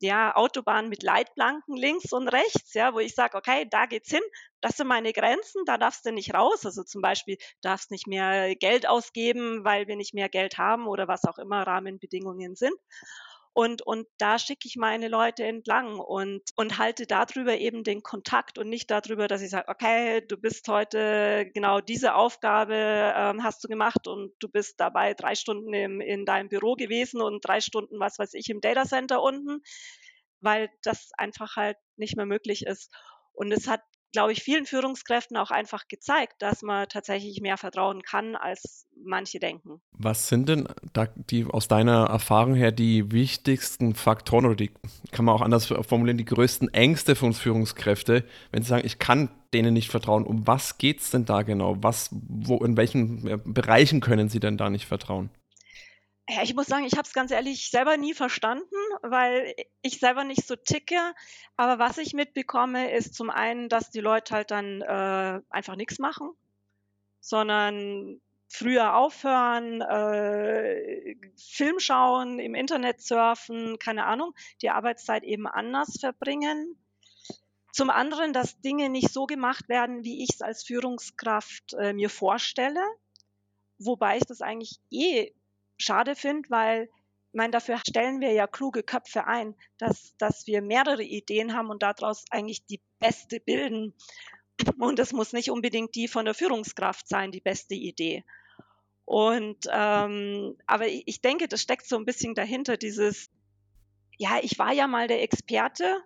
ja, 0.00 0.34
Autobahn 0.36 0.88
mit 0.88 1.02
Leitplanken 1.02 1.76
links 1.76 2.12
und 2.12 2.28
rechts, 2.28 2.74
ja, 2.74 2.94
wo 2.94 2.98
ich 2.98 3.14
sage, 3.14 3.36
okay, 3.36 3.66
da 3.70 3.86
geht's 3.86 4.10
hin, 4.10 4.22
das 4.60 4.76
sind 4.76 4.86
meine 4.86 5.12
Grenzen, 5.12 5.64
da 5.66 5.78
darfst 5.78 6.04
du 6.06 6.12
nicht 6.12 6.34
raus. 6.34 6.64
Also 6.66 6.82
zum 6.84 7.02
Beispiel 7.02 7.38
darfst 7.62 7.90
nicht 7.90 8.06
mehr 8.06 8.54
Geld 8.56 8.88
ausgeben, 8.88 9.64
weil 9.64 9.86
wir 9.86 9.96
nicht 9.96 10.14
mehr 10.14 10.28
Geld 10.28 10.58
haben 10.58 10.86
oder 10.86 11.08
was 11.08 11.24
auch 11.24 11.38
immer 11.38 11.66
Rahmenbedingungen 11.66 12.54
sind. 12.56 12.74
Und, 13.54 13.82
und 13.82 14.08
da 14.18 14.40
schicke 14.40 14.66
ich 14.66 14.74
meine 14.74 15.06
Leute 15.06 15.44
entlang 15.44 16.00
und, 16.00 16.42
und 16.56 16.76
halte 16.76 17.06
darüber 17.06 17.56
eben 17.56 17.84
den 17.84 18.02
Kontakt 18.02 18.58
und 18.58 18.68
nicht 18.68 18.90
darüber, 18.90 19.28
dass 19.28 19.42
ich 19.42 19.50
sage, 19.50 19.68
okay, 19.68 20.22
du 20.26 20.36
bist 20.36 20.66
heute 20.66 21.48
genau 21.54 21.80
diese 21.80 22.16
Aufgabe 22.16 22.74
ähm, 22.74 23.44
hast 23.44 23.62
du 23.62 23.68
gemacht 23.68 24.08
und 24.08 24.32
du 24.40 24.48
bist 24.48 24.80
dabei 24.80 25.14
drei 25.14 25.36
Stunden 25.36 25.72
im, 25.72 26.00
in 26.00 26.24
deinem 26.24 26.48
Büro 26.48 26.74
gewesen 26.74 27.22
und 27.22 27.46
drei 27.46 27.60
Stunden, 27.60 28.00
was 28.00 28.18
weiß 28.18 28.34
ich, 28.34 28.50
im 28.50 28.60
Datacenter 28.60 29.22
unten, 29.22 29.62
weil 30.40 30.68
das 30.82 31.10
einfach 31.16 31.54
halt 31.54 31.76
nicht 31.96 32.16
mehr 32.16 32.26
möglich 32.26 32.66
ist. 32.66 32.92
Und 33.34 33.52
es 33.52 33.68
hat 33.68 33.82
glaube 34.14 34.32
ich, 34.32 34.44
vielen 34.44 34.64
Führungskräften 34.64 35.36
auch 35.36 35.50
einfach 35.50 35.88
gezeigt, 35.88 36.34
dass 36.38 36.62
man 36.62 36.88
tatsächlich 36.88 37.40
mehr 37.40 37.56
vertrauen 37.56 38.02
kann, 38.02 38.36
als 38.36 38.86
manche 39.04 39.40
denken. 39.40 39.82
Was 39.90 40.28
sind 40.28 40.48
denn 40.48 40.68
da 40.92 41.08
die 41.16 41.44
aus 41.44 41.66
deiner 41.66 42.06
Erfahrung 42.06 42.54
her 42.54 42.70
die 42.70 43.10
wichtigsten 43.10 43.94
Faktoren 43.96 44.46
oder 44.46 44.54
die 44.54 44.70
kann 45.10 45.24
man 45.24 45.34
auch 45.34 45.42
anders 45.42 45.66
formulieren, 45.66 46.16
die 46.16 46.24
größten 46.24 46.72
Ängste 46.72 47.16
von 47.16 47.32
Führungskräfte, 47.32 48.24
wenn 48.52 48.62
sie 48.62 48.68
sagen, 48.68 48.86
ich 48.86 49.00
kann 49.00 49.30
denen 49.52 49.74
nicht 49.74 49.90
vertrauen. 49.90 50.24
Um 50.24 50.46
was 50.46 50.78
geht 50.78 51.00
es 51.00 51.10
denn 51.10 51.24
da 51.24 51.42
genau? 51.42 51.76
Was, 51.80 52.10
wo, 52.12 52.58
in 52.58 52.76
welchen 52.76 53.42
Bereichen 53.52 54.00
können 54.00 54.28
sie 54.28 54.40
denn 54.40 54.56
da 54.56 54.70
nicht 54.70 54.86
vertrauen? 54.86 55.30
Ja, 56.28 56.42
ich 56.42 56.54
muss 56.54 56.66
sagen, 56.66 56.86
ich 56.86 56.94
habe 56.94 57.02
es 57.02 57.12
ganz 57.12 57.30
ehrlich 57.30 57.70
selber 57.70 57.98
nie 57.98 58.14
verstanden, 58.14 58.74
weil 59.02 59.54
ich 59.82 60.00
selber 60.00 60.24
nicht 60.24 60.46
so 60.46 60.56
ticke. 60.56 60.98
Aber 61.56 61.78
was 61.78 61.98
ich 61.98 62.14
mitbekomme, 62.14 62.92
ist 62.92 63.14
zum 63.14 63.28
einen, 63.28 63.68
dass 63.68 63.90
die 63.90 64.00
Leute 64.00 64.34
halt 64.34 64.50
dann 64.50 64.80
äh, 64.80 65.40
einfach 65.50 65.76
nichts 65.76 65.98
machen, 65.98 66.30
sondern 67.20 68.22
früher 68.48 68.94
aufhören, 68.96 69.82
äh, 69.82 71.16
Film 71.36 71.78
schauen, 71.78 72.38
im 72.38 72.54
Internet 72.54 73.02
surfen, 73.02 73.78
keine 73.78 74.06
Ahnung, 74.06 74.32
die 74.62 74.70
Arbeitszeit 74.70 75.24
eben 75.24 75.46
anders 75.46 75.98
verbringen. 76.00 76.78
Zum 77.72 77.90
anderen, 77.90 78.32
dass 78.32 78.60
Dinge 78.60 78.88
nicht 78.88 79.12
so 79.12 79.26
gemacht 79.26 79.68
werden, 79.68 80.04
wie 80.04 80.22
ich 80.22 80.30
es 80.34 80.40
als 80.40 80.62
Führungskraft 80.62 81.74
äh, 81.74 81.92
mir 81.92 82.08
vorstelle, 82.08 82.80
wobei 83.78 84.16
ich 84.16 84.24
das 84.24 84.40
eigentlich 84.40 84.78
eh 84.90 85.32
schade 85.78 86.14
finde, 86.14 86.48
weil 86.50 86.88
ich 87.34 87.36
meine, 87.36 87.50
dafür 87.50 87.78
stellen 87.78 88.20
wir 88.20 88.32
ja 88.32 88.46
kluge 88.46 88.84
Köpfe 88.84 89.26
ein, 89.26 89.56
dass, 89.78 90.16
dass 90.18 90.46
wir 90.46 90.62
mehrere 90.62 91.02
Ideen 91.02 91.56
haben 91.56 91.68
und 91.68 91.82
daraus 91.82 92.24
eigentlich 92.30 92.64
die 92.66 92.80
beste 93.00 93.40
bilden. 93.40 93.92
Und 94.78 95.00
es 95.00 95.12
muss 95.12 95.32
nicht 95.32 95.50
unbedingt 95.50 95.96
die 95.96 96.06
von 96.06 96.26
der 96.26 96.34
Führungskraft 96.34 97.08
sein, 97.08 97.32
die 97.32 97.40
beste 97.40 97.74
Idee. 97.74 98.24
Und 99.04 99.66
ähm, 99.68 100.56
aber 100.66 100.86
ich 100.86 101.20
denke, 101.20 101.48
das 101.48 101.60
steckt 101.60 101.86
so 101.86 101.96
ein 101.96 102.04
bisschen 102.04 102.34
dahinter, 102.34 102.76
dieses, 102.76 103.30
ja, 104.16 104.38
ich 104.40 104.58
war 104.58 104.72
ja 104.72 104.86
mal 104.86 105.08
der 105.08 105.22
Experte 105.22 106.02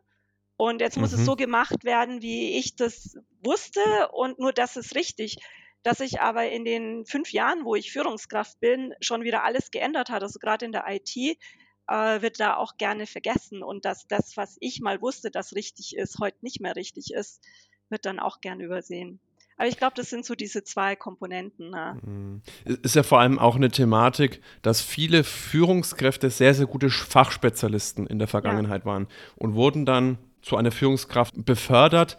und 0.57 0.81
jetzt 0.81 0.97
muss 0.97 1.13
mhm. 1.13 1.19
es 1.19 1.25
so 1.27 1.37
gemacht 1.37 1.85
werden, 1.85 2.23
wie 2.23 2.59
ich 2.59 2.75
das 2.75 3.19
wusste 3.45 4.09
und 4.13 4.39
nur 4.39 4.53
das 4.53 4.77
ist 4.77 4.95
richtig 4.95 5.37
dass 5.83 5.99
sich 5.99 6.21
aber 6.21 6.51
in 6.51 6.65
den 6.65 7.05
fünf 7.05 7.33
Jahren, 7.33 7.65
wo 7.65 7.75
ich 7.75 7.93
Führungskraft 7.93 8.61
bin, 8.61 8.95
schon 9.01 9.23
wieder 9.23 9.45
alles 9.45 9.71
geändert 9.71 10.11
hat. 10.11 10.23
Also 10.23 10.39
gerade 10.39 10.67
in 10.67 10.73
der 10.73 10.85
IT 10.89 11.17
äh, 11.17 12.23
wird 12.23 12.41
da 12.41 12.57
auch 12.57 12.77
gerne 12.77 13.07
vergessen 13.07 13.63
und 13.63 13.85
dass 13.85 14.07
das, 14.07 14.37
was 14.37 14.57
ich 14.61 14.81
mal 14.81 15.01
wusste, 15.01 15.31
das 15.31 15.55
richtig 15.55 15.97
ist, 15.97 16.19
heute 16.19 16.39
nicht 16.43 16.61
mehr 16.61 16.77
richtig 16.77 17.13
ist, 17.13 17.43
wird 17.89 18.05
dann 18.07 18.19
auch 18.19 18.41
gern 18.41 18.61
übersehen. 18.61 19.21
Aber 19.57 19.67
ich 19.67 19.77
glaube, 19.77 19.95
das 19.97 20.09
sind 20.09 20.25
so 20.25 20.37
diese 20.37 20.63
zwei 20.63 20.95
Komponenten. 20.95 21.71
Ne? 21.71 21.99
Mhm. 22.03 22.43
Ist 22.65 22.95
ja 22.95 23.03
vor 23.03 23.19
allem 23.19 23.41
auch 23.41 23.57
eine 23.57 23.71
Thematik, 23.71 24.41
dass 24.63 24.81
viele 24.81 25.25
Führungskräfte 25.25 26.31
sehr, 26.31 26.55
sehr 26.55 26.67
gute 26.67 26.91
Fachspezialisten 26.91 28.07
in 28.07 28.21
der 28.21 28.29
Vergangenheit 28.29 28.83
ja. 28.83 28.87
waren 28.87 29.09
und 29.35 29.55
wurden 29.55 29.85
dann 29.85 30.19
zu 30.43 30.57
einer 30.57 30.71
Führungskraft 30.71 31.45
befördert, 31.45 32.19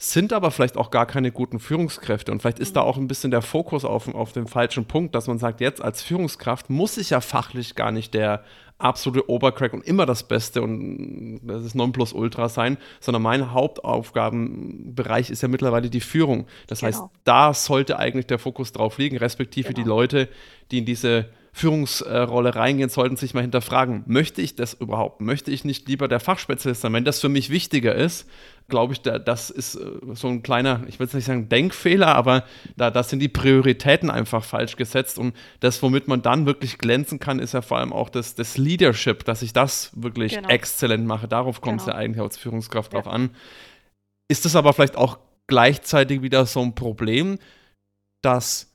sind 0.00 0.32
aber 0.32 0.52
vielleicht 0.52 0.76
auch 0.76 0.90
gar 0.90 1.06
keine 1.06 1.32
guten 1.32 1.58
Führungskräfte. 1.58 2.30
Und 2.30 2.40
vielleicht 2.40 2.60
ist 2.60 2.76
da 2.76 2.82
mhm. 2.82 2.86
auch 2.86 2.96
ein 2.96 3.08
bisschen 3.08 3.32
der 3.32 3.42
Fokus 3.42 3.84
auf, 3.84 4.12
auf 4.14 4.32
dem 4.32 4.46
falschen 4.46 4.84
Punkt, 4.84 5.14
dass 5.14 5.26
man 5.26 5.38
sagt, 5.38 5.60
jetzt 5.60 5.82
als 5.82 6.02
Führungskraft 6.02 6.70
muss 6.70 6.96
ich 6.98 7.10
ja 7.10 7.20
fachlich 7.20 7.74
gar 7.74 7.90
nicht 7.90 8.14
der 8.14 8.44
absolute 8.78 9.28
Obercrack 9.28 9.72
und 9.72 9.84
immer 9.84 10.06
das 10.06 10.22
Beste 10.22 10.62
und 10.62 11.40
das 11.42 11.64
ist 11.64 11.74
Nonplusultra 11.74 12.48
sein, 12.48 12.78
sondern 13.00 13.22
mein 13.22 13.52
Hauptaufgabenbereich 13.52 15.30
ist 15.30 15.42
ja 15.42 15.48
mittlerweile 15.48 15.90
die 15.90 16.00
Führung. 16.00 16.46
Das 16.68 16.80
genau. 16.80 16.92
heißt, 16.92 17.02
da 17.24 17.54
sollte 17.54 17.98
eigentlich 17.98 18.28
der 18.28 18.38
Fokus 18.38 18.70
drauf 18.70 18.98
liegen, 18.98 19.16
respektive 19.16 19.74
genau. 19.74 19.82
die 19.82 19.88
Leute, 19.88 20.28
die 20.70 20.78
in 20.78 20.84
diese 20.84 21.28
Führungsrolle 21.52 22.54
reingehen, 22.54 22.88
sollten 22.88 23.16
sich 23.16 23.34
mal 23.34 23.40
hinterfragen, 23.40 24.04
möchte 24.06 24.42
ich 24.42 24.54
das 24.54 24.74
überhaupt? 24.74 25.20
Möchte 25.20 25.50
ich 25.50 25.64
nicht 25.64 25.88
lieber 25.88 26.08
der 26.08 26.20
Fachspezialist 26.20 26.82
sein? 26.82 26.92
Wenn 26.92 27.04
das 27.04 27.20
für 27.20 27.28
mich 27.28 27.50
wichtiger 27.50 27.94
ist, 27.94 28.28
glaube 28.68 28.92
ich, 28.92 29.00
da, 29.00 29.18
das 29.18 29.50
ist 29.50 29.76
äh, 29.76 29.90
so 30.12 30.28
ein 30.28 30.42
kleiner, 30.42 30.82
ich 30.86 30.98
will 30.98 31.06
jetzt 31.06 31.14
nicht 31.14 31.24
sagen 31.24 31.48
Denkfehler, 31.48 32.14
aber 32.14 32.44
da, 32.76 32.90
da 32.90 33.02
sind 33.02 33.20
die 33.20 33.28
Prioritäten 33.28 34.10
einfach 34.10 34.44
falsch 34.44 34.76
gesetzt. 34.76 35.18
Und 35.18 35.34
das, 35.60 35.82
womit 35.82 36.06
man 36.06 36.22
dann 36.22 36.46
wirklich 36.46 36.78
glänzen 36.78 37.18
kann, 37.18 37.38
ist 37.38 37.54
ja 37.54 37.62
vor 37.62 37.78
allem 37.78 37.92
auch 37.92 38.10
das, 38.10 38.34
das 38.34 38.58
Leadership, 38.58 39.24
dass 39.24 39.42
ich 39.42 39.52
das 39.52 39.90
wirklich 39.96 40.34
genau. 40.34 40.48
exzellent 40.48 41.06
mache. 41.06 41.28
Darauf 41.28 41.60
kommt 41.60 41.80
es 41.80 41.86
genau. 41.86 41.96
ja 41.96 42.02
eigentlich 42.02 42.22
als 42.22 42.36
Führungskraft 42.36 42.92
ja. 42.92 43.00
drauf 43.00 43.12
an. 43.12 43.30
Ist 44.30 44.44
es 44.44 44.54
aber 44.54 44.74
vielleicht 44.74 44.96
auch 44.96 45.18
gleichzeitig 45.46 46.22
wieder 46.22 46.44
so 46.44 46.60
ein 46.60 46.74
Problem, 46.74 47.38
dass 48.22 48.67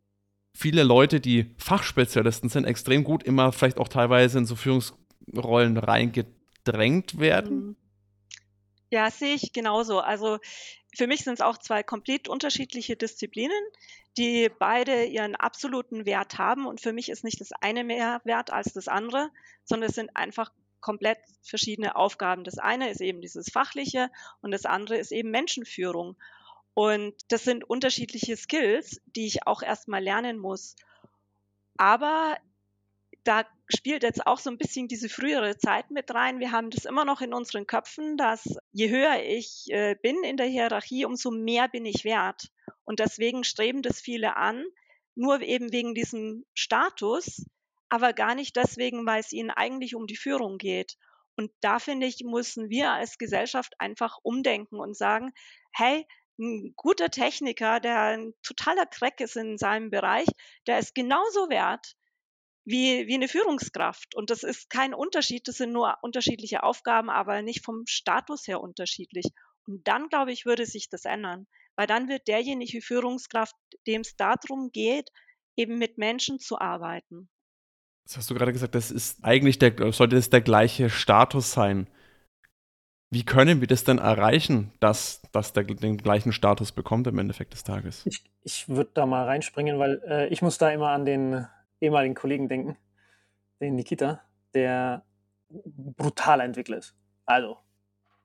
viele 0.55 0.83
Leute, 0.83 1.19
die 1.19 1.53
Fachspezialisten 1.57 2.49
sind, 2.49 2.65
extrem 2.65 3.03
gut 3.03 3.23
immer 3.23 3.51
vielleicht 3.51 3.77
auch 3.77 3.87
teilweise 3.87 4.37
in 4.37 4.45
so 4.45 4.55
Führungsrollen 4.55 5.77
reingedrängt 5.77 7.19
werden. 7.19 7.55
Mhm. 7.55 7.75
Ja, 8.89 9.09
sehe 9.09 9.33
ich 9.33 9.53
genauso. 9.53 9.99
Also 9.99 10.37
für 10.95 11.07
mich 11.07 11.23
sind 11.23 11.33
es 11.33 11.41
auch 11.41 11.57
zwei 11.57 11.81
komplett 11.81 12.27
unterschiedliche 12.27 12.95
Disziplinen, 12.95 13.57
die 14.17 14.51
beide 14.59 15.05
ihren 15.05 15.35
absoluten 15.35 16.05
Wert 16.05 16.37
haben. 16.37 16.67
Und 16.67 16.79
für 16.79 16.93
mich 16.93 17.09
ist 17.09 17.23
nicht 17.23 17.41
das 17.41 17.51
eine 17.59 17.83
mehr 17.83 18.21
wert 18.23 18.51
als 18.51 18.71
das 18.73 18.87
andere, 18.87 19.31
sondern 19.63 19.89
es 19.89 19.95
sind 19.95 20.15
einfach 20.15 20.51
komplett 20.79 21.17
verschiedene 21.41 21.95
Aufgaben. 21.95 22.43
Das 22.43 22.59
eine 22.59 22.91
ist 22.91 23.01
eben 23.01 23.21
dieses 23.21 23.49
Fachliche 23.49 24.11
und 24.41 24.51
das 24.51 24.65
andere 24.65 24.97
ist 24.97 25.11
eben 25.11 25.31
Menschenführung. 25.31 26.15
Und 26.73 27.13
das 27.29 27.43
sind 27.43 27.63
unterschiedliche 27.63 28.35
Skills, 28.35 29.01
die 29.05 29.27
ich 29.27 29.45
auch 29.45 29.61
erstmal 29.61 30.03
lernen 30.03 30.37
muss. 30.39 30.75
Aber 31.77 32.37
da 33.23 33.45
spielt 33.69 34.03
jetzt 34.03 34.25
auch 34.27 34.39
so 34.39 34.49
ein 34.49 34.57
bisschen 34.57 34.87
diese 34.87 35.07
frühere 35.07 35.57
Zeit 35.57 35.91
mit 35.91 36.13
rein. 36.13 36.39
Wir 36.39 36.51
haben 36.51 36.69
das 36.69 36.85
immer 36.85 37.05
noch 37.05 37.21
in 37.21 37.33
unseren 37.33 37.67
Köpfen, 37.67 38.17
dass 38.17 38.43
je 38.71 38.89
höher 38.89 39.23
ich 39.23 39.65
äh, 39.69 39.95
bin 40.01 40.23
in 40.23 40.37
der 40.37 40.47
Hierarchie, 40.47 41.05
umso 41.05 41.31
mehr 41.31 41.69
bin 41.69 41.85
ich 41.85 42.03
wert. 42.03 42.51
Und 42.83 42.99
deswegen 42.99 43.43
streben 43.43 43.81
das 43.81 44.01
viele 44.01 44.35
an, 44.35 44.65
nur 45.15 45.41
eben 45.41 45.71
wegen 45.71 45.93
diesem 45.93 46.45
Status, 46.53 47.45
aber 47.87 48.13
gar 48.13 48.35
nicht 48.35 48.55
deswegen, 48.55 49.05
weil 49.05 49.21
es 49.21 49.31
ihnen 49.31 49.51
eigentlich 49.51 49.95
um 49.95 50.07
die 50.07 50.17
Führung 50.17 50.57
geht. 50.57 50.97
Und 51.35 51.51
da 51.61 51.79
finde 51.79 52.07
ich, 52.07 52.23
müssen 52.23 52.69
wir 52.69 52.91
als 52.91 53.17
Gesellschaft 53.17 53.73
einfach 53.79 54.17
umdenken 54.21 54.79
und 54.79 54.97
sagen, 54.97 55.31
hey, 55.71 56.05
ein 56.39 56.73
guter 56.75 57.09
Techniker, 57.09 57.79
der 57.79 58.01
ein 58.01 58.33
totaler 58.43 58.85
Crack 58.85 59.21
ist 59.21 59.35
in 59.35 59.57
seinem 59.57 59.89
Bereich, 59.89 60.27
der 60.67 60.79
ist 60.79 60.95
genauso 60.95 61.49
wert 61.49 61.95
wie, 62.65 63.07
wie 63.07 63.15
eine 63.15 63.27
Führungskraft. 63.27 64.15
Und 64.15 64.29
das 64.29 64.43
ist 64.43 64.69
kein 64.69 64.93
Unterschied, 64.93 65.47
das 65.47 65.57
sind 65.57 65.71
nur 65.71 65.97
unterschiedliche 66.01 66.63
Aufgaben, 66.63 67.09
aber 67.09 67.41
nicht 67.41 67.63
vom 67.63 67.83
Status 67.85 68.47
her 68.47 68.61
unterschiedlich. 68.61 69.25
Und 69.65 69.87
dann, 69.87 70.09
glaube 70.09 70.31
ich, 70.31 70.45
würde 70.45 70.65
sich 70.65 70.89
das 70.89 71.05
ändern. 71.05 71.47
Weil 71.75 71.87
dann 71.87 72.07
wird 72.07 72.27
derjenige 72.27 72.81
Führungskraft, 72.81 73.55
dem 73.87 74.01
es 74.01 74.15
darum 74.15 74.71
geht, 74.71 75.09
eben 75.55 75.77
mit 75.77 75.97
Menschen 75.97 76.39
zu 76.39 76.59
arbeiten. 76.59 77.29
Das 78.05 78.17
hast 78.17 78.29
du 78.29 78.35
gerade 78.35 78.53
gesagt, 78.53 78.75
das 78.75 78.91
ist 78.91 79.23
eigentlich 79.23 79.59
der, 79.59 79.93
sollte 79.93 80.15
das 80.15 80.29
der 80.29 80.41
gleiche 80.41 80.89
Status 80.89 81.51
sein. 81.51 81.89
Wie 83.13 83.23
können 83.23 83.61
wir 83.61 83.67
das 83.67 83.83
denn 83.83 83.99
erreichen, 83.99 84.71
dass 84.79 85.21
das 85.31 85.53
den 85.53 85.97
gleichen 85.97 86.31
Status 86.31 86.71
bekommt 86.71 87.05
im 87.05 87.19
Endeffekt 87.19 87.53
des 87.53 87.63
Tages? 87.63 88.01
Ich, 88.07 88.23
ich 88.41 88.67
würde 88.67 88.89
da 88.95 89.05
mal 89.05 89.25
reinspringen, 89.25 89.77
weil 89.77 90.01
äh, 90.07 90.27
ich 90.29 90.41
muss 90.41 90.57
da 90.57 90.71
immer 90.71 90.89
an 90.89 91.05
den 91.05 91.45
ehemaligen 91.79 92.15
Kollegen 92.15 92.49
denken, 92.49 92.75
den 93.61 93.75
Nikita, 93.75 94.21
der 94.55 95.03
brutaler 95.47 96.43
Entwickler 96.43 96.77
ist. 96.77 96.95
Also, 97.27 97.57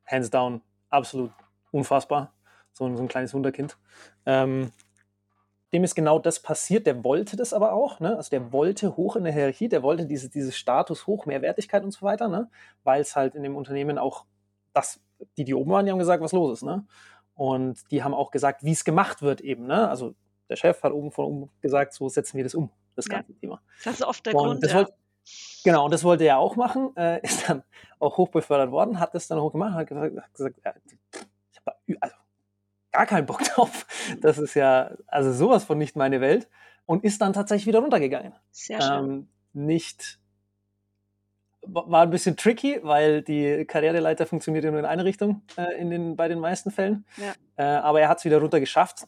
hands 0.07 0.31
down, 0.31 0.63
absolut 0.89 1.33
unfassbar. 1.71 2.33
So 2.73 2.87
ein, 2.87 2.97
so 2.97 3.03
ein 3.03 3.09
kleines 3.09 3.35
Wunderkind. 3.35 3.77
Ähm, 4.25 4.73
dem 5.75 5.85
ist 5.85 5.97
genau 5.97 6.19
das 6.19 6.41
passiert. 6.41 6.87
Der 6.87 7.05
wollte 7.05 7.37
das 7.37 7.53
aber 7.53 7.75
auch. 7.75 8.01
Ne? 8.01 8.17
Also 8.17 8.31
der 8.31 8.53
wollte 8.53 8.97
hoch 8.97 9.17
in 9.17 9.25
der 9.25 9.35
Hierarchie, 9.35 9.69
der 9.69 9.83
wollte 9.83 10.07
diese, 10.07 10.31
dieses 10.31 10.57
Status 10.57 11.07
hoch, 11.07 11.27
mehr 11.27 11.43
Wertigkeit 11.43 11.85
und 11.85 11.91
so 11.91 12.07
weiter, 12.07 12.29
ne? 12.29 12.49
weil 12.85 13.03
es 13.03 13.17
halt 13.17 13.35
in 13.35 13.43
dem 13.43 13.55
Unternehmen 13.55 13.99
auch 13.99 14.25
das, 14.79 15.01
die, 15.37 15.45
die 15.45 15.55
oben 15.55 15.71
waren, 15.71 15.85
die 15.85 15.93
haben 15.93 15.99
gesagt, 15.99 16.23
was 16.23 16.33
los 16.33 16.59
ist. 16.59 16.63
Ne? 16.63 16.87
Und 17.35 17.91
die 17.91 18.03
haben 18.03 18.15
auch 18.15 18.31
gesagt, 18.31 18.65
wie 18.65 18.73
es 18.73 18.85
gemacht 18.85 19.23
wird 19.23 19.41
eben. 19.41 19.67
Ne? 19.67 19.89
Also 19.89 20.15
der 20.49 20.57
Chef 20.57 20.83
hat 20.83 20.93
oben 20.93 21.11
von 21.11 21.25
oben 21.25 21.51
gesagt, 21.61 21.93
so 21.93 22.09
setzen 22.09 22.37
wir 22.37 22.45
das 22.45 22.55
um, 22.55 22.71
das 22.97 23.09
ganze 23.09 23.33
ja. 23.33 23.39
Thema. 23.41 23.61
Das 23.85 23.95
ist 23.95 24.03
oft 24.03 24.25
der 24.27 24.35
und 24.35 24.45
Grund, 24.45 24.67
ja. 24.67 24.75
wollte, 24.75 24.93
Genau, 25.65 25.85
und 25.85 25.93
das 25.93 26.05
wollte 26.05 26.25
er 26.25 26.39
auch 26.39 26.57
machen, 26.57 26.97
äh, 26.97 27.21
ist 27.23 27.49
dann 27.49 27.63
auch 27.99 28.17
hochbefördert 28.17 28.71
worden, 28.71 28.99
hat 29.01 29.15
das 29.15 29.29
dann 29.29 29.41
hochgemacht, 29.41 29.75
hat 29.75 29.87
gesagt, 29.89 30.17
hat 30.17 30.35
gesagt 30.35 30.57
ja, 30.65 30.75
ich 31.53 31.59
habe 31.59 31.77
also 32.01 32.17
gar 32.93 33.07
keinen 33.07 33.27
Bock 33.27 33.43
drauf. 33.55 33.87
Das 34.21 34.39
ist 34.39 34.55
ja, 34.55 34.93
also 35.07 35.33
sowas 35.33 35.65
von 35.65 35.79
nicht 35.79 35.97
meine 35.97 36.21
Welt. 36.21 36.49
Und 36.87 37.05
ist 37.05 37.21
dann 37.21 37.35
tatsächlich 37.35 37.67
wieder 37.67 37.81
runtergegangen. 37.81 38.33
Sehr 38.51 38.81
schön. 38.81 39.05
Ähm, 39.05 39.29
nicht 39.53 40.19
war 41.63 42.03
ein 42.03 42.11
bisschen 42.11 42.37
tricky, 42.37 42.81
weil 42.83 43.23
die 43.23 43.65
Karriereleiter 43.65 44.27
funktioniert 44.27 44.65
ja 44.65 44.71
nur 44.71 44.81
in 44.81 44.87
eine 44.87 45.05
Richtung 45.05 45.43
äh, 45.57 45.79
in 45.79 45.91
den, 45.91 46.17
bei 46.17 46.29
den 46.29 46.39
meisten 46.39 46.71
Fällen. 46.71 47.05
Ja. 47.17 47.35
Äh, 47.57 47.79
aber 47.81 48.01
er 48.01 48.09
hat 48.09 48.19
es 48.19 48.25
wieder 48.25 48.39
runter 48.39 48.61
geschafft, 48.61 49.07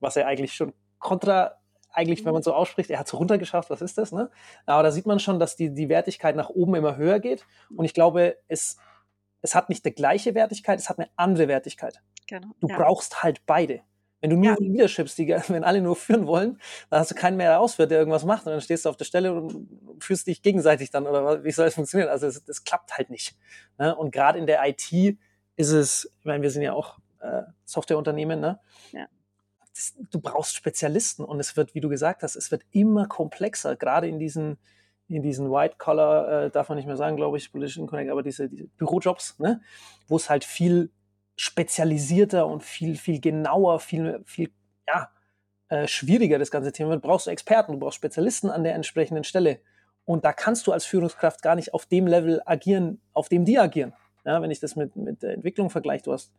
was 0.00 0.16
er 0.16 0.26
eigentlich 0.26 0.52
schon 0.52 0.72
kontra, 0.98 1.56
eigentlich, 1.90 2.24
wenn 2.24 2.30
Mhm. 2.30 2.34
man 2.34 2.42
so 2.42 2.54
ausspricht, 2.54 2.90
er 2.90 2.98
hat 2.98 3.06
es 3.06 3.14
runtergeschafft, 3.14 3.70
was 3.70 3.82
ist 3.82 3.98
das? 3.98 4.12
Ne? 4.12 4.30
Aber 4.66 4.82
da 4.82 4.90
sieht 4.90 5.06
man 5.06 5.18
schon, 5.20 5.38
dass 5.38 5.56
die, 5.56 5.72
die 5.72 5.88
Wertigkeit 5.88 6.36
nach 6.36 6.50
oben 6.50 6.74
immer 6.74 6.96
höher 6.96 7.20
geht. 7.20 7.46
Und 7.74 7.84
ich 7.84 7.94
glaube, 7.94 8.36
es, 8.48 8.76
es 9.42 9.54
hat 9.54 9.68
nicht 9.68 9.84
die 9.84 9.92
gleiche 9.92 10.34
Wertigkeit, 10.34 10.78
es 10.78 10.88
hat 10.88 10.98
eine 10.98 11.08
andere 11.16 11.48
Wertigkeit. 11.48 12.02
Genau. 12.26 12.48
Du 12.60 12.68
ja. 12.68 12.76
brauchst 12.76 13.22
halt 13.22 13.44
beide. 13.46 13.80
Wenn 14.24 14.30
du 14.30 14.36
nur 14.36 14.46
Ja. 14.46 14.56
Leaderships, 14.58 15.16
die, 15.16 15.28
wenn 15.48 15.64
alle 15.64 15.82
nur 15.82 15.96
führen 15.96 16.26
wollen, 16.26 16.58
dann 16.88 17.00
hast 17.00 17.10
du 17.10 17.14
keinen 17.14 17.36
mehr, 17.36 17.50
der 17.50 17.60
ausführt, 17.60 17.90
der 17.90 17.98
irgendwas 17.98 18.24
macht. 18.24 18.46
Und 18.46 18.52
dann 18.52 18.60
stehst 18.62 18.86
du 18.86 18.88
auf 18.88 18.96
der 18.96 19.04
Stelle 19.04 19.34
und 19.34 19.68
führst 20.02 20.26
dich 20.26 20.40
gegenseitig 20.40 20.90
dann. 20.90 21.06
Oder 21.06 21.44
wie 21.44 21.50
soll 21.50 21.66
das 21.66 21.74
funktionieren? 21.74 22.08
Also 22.08 22.26
es, 22.26 22.42
das 22.42 22.64
klappt 22.64 22.96
halt 22.96 23.10
nicht. 23.10 23.36
Ne? 23.76 23.94
Und 23.94 24.12
gerade 24.12 24.38
in 24.38 24.46
der 24.46 24.66
IT 24.66 25.18
ist 25.56 25.72
es, 25.72 26.10
ich 26.20 26.24
meine, 26.24 26.42
wir 26.42 26.50
sind 26.50 26.62
ja 26.62 26.72
auch 26.72 27.00
äh, 27.20 27.42
Softwareunternehmen, 27.66 28.40
ne? 28.40 28.60
Ja. 28.92 29.08
Das, 29.74 29.94
du 30.10 30.20
brauchst 30.20 30.56
Spezialisten 30.56 31.22
und 31.22 31.38
es 31.38 31.54
wird, 31.58 31.74
wie 31.74 31.82
du 31.82 31.90
gesagt 31.90 32.22
hast, 32.22 32.34
es 32.34 32.50
wird 32.50 32.62
immer 32.70 33.06
komplexer, 33.06 33.76
gerade 33.76 34.08
in 34.08 34.18
diesen, 34.18 34.56
in 35.06 35.22
diesen 35.22 35.50
White-Collar, 35.50 36.44
äh, 36.44 36.50
darf 36.50 36.70
man 36.70 36.76
nicht 36.76 36.86
mehr 36.86 36.96
sagen, 36.96 37.16
glaube 37.16 37.36
ich, 37.36 37.52
Political 37.52 37.82
Incorrect, 37.82 38.10
aber 38.10 38.22
diese, 38.22 38.48
diese 38.48 38.68
Bürojobs, 38.68 39.38
ne? 39.38 39.60
wo 40.08 40.16
es 40.16 40.30
halt 40.30 40.44
viel 40.44 40.90
spezialisierter 41.36 42.46
und 42.46 42.62
viel, 42.62 42.96
viel 42.96 43.20
genauer, 43.20 43.80
viel, 43.80 44.22
viel, 44.24 44.50
ja, 44.86 45.10
äh, 45.68 45.88
schwieriger 45.88 46.38
das 46.38 46.50
ganze 46.50 46.72
Thema 46.72 46.90
wird, 46.90 47.02
brauchst 47.02 47.26
du 47.26 47.30
Experten, 47.30 47.72
du 47.72 47.78
brauchst 47.78 47.96
Spezialisten 47.96 48.50
an 48.50 48.64
der 48.64 48.74
entsprechenden 48.74 49.24
Stelle. 49.24 49.60
Und 50.04 50.24
da 50.24 50.32
kannst 50.32 50.66
du 50.66 50.72
als 50.72 50.84
Führungskraft 50.84 51.42
gar 51.42 51.54
nicht 51.54 51.72
auf 51.72 51.86
dem 51.86 52.06
Level 52.06 52.42
agieren, 52.44 53.00
auf 53.14 53.28
dem 53.28 53.44
die 53.44 53.58
agieren. 53.58 53.94
Ja, 54.24 54.40
wenn 54.42 54.50
ich 54.50 54.60
das 54.60 54.76
mit, 54.76 54.96
mit 54.96 55.22
der 55.22 55.32
Entwicklung 55.34 55.70
vergleiche, 55.70 56.04
du 56.04 56.12
hast 56.12 56.32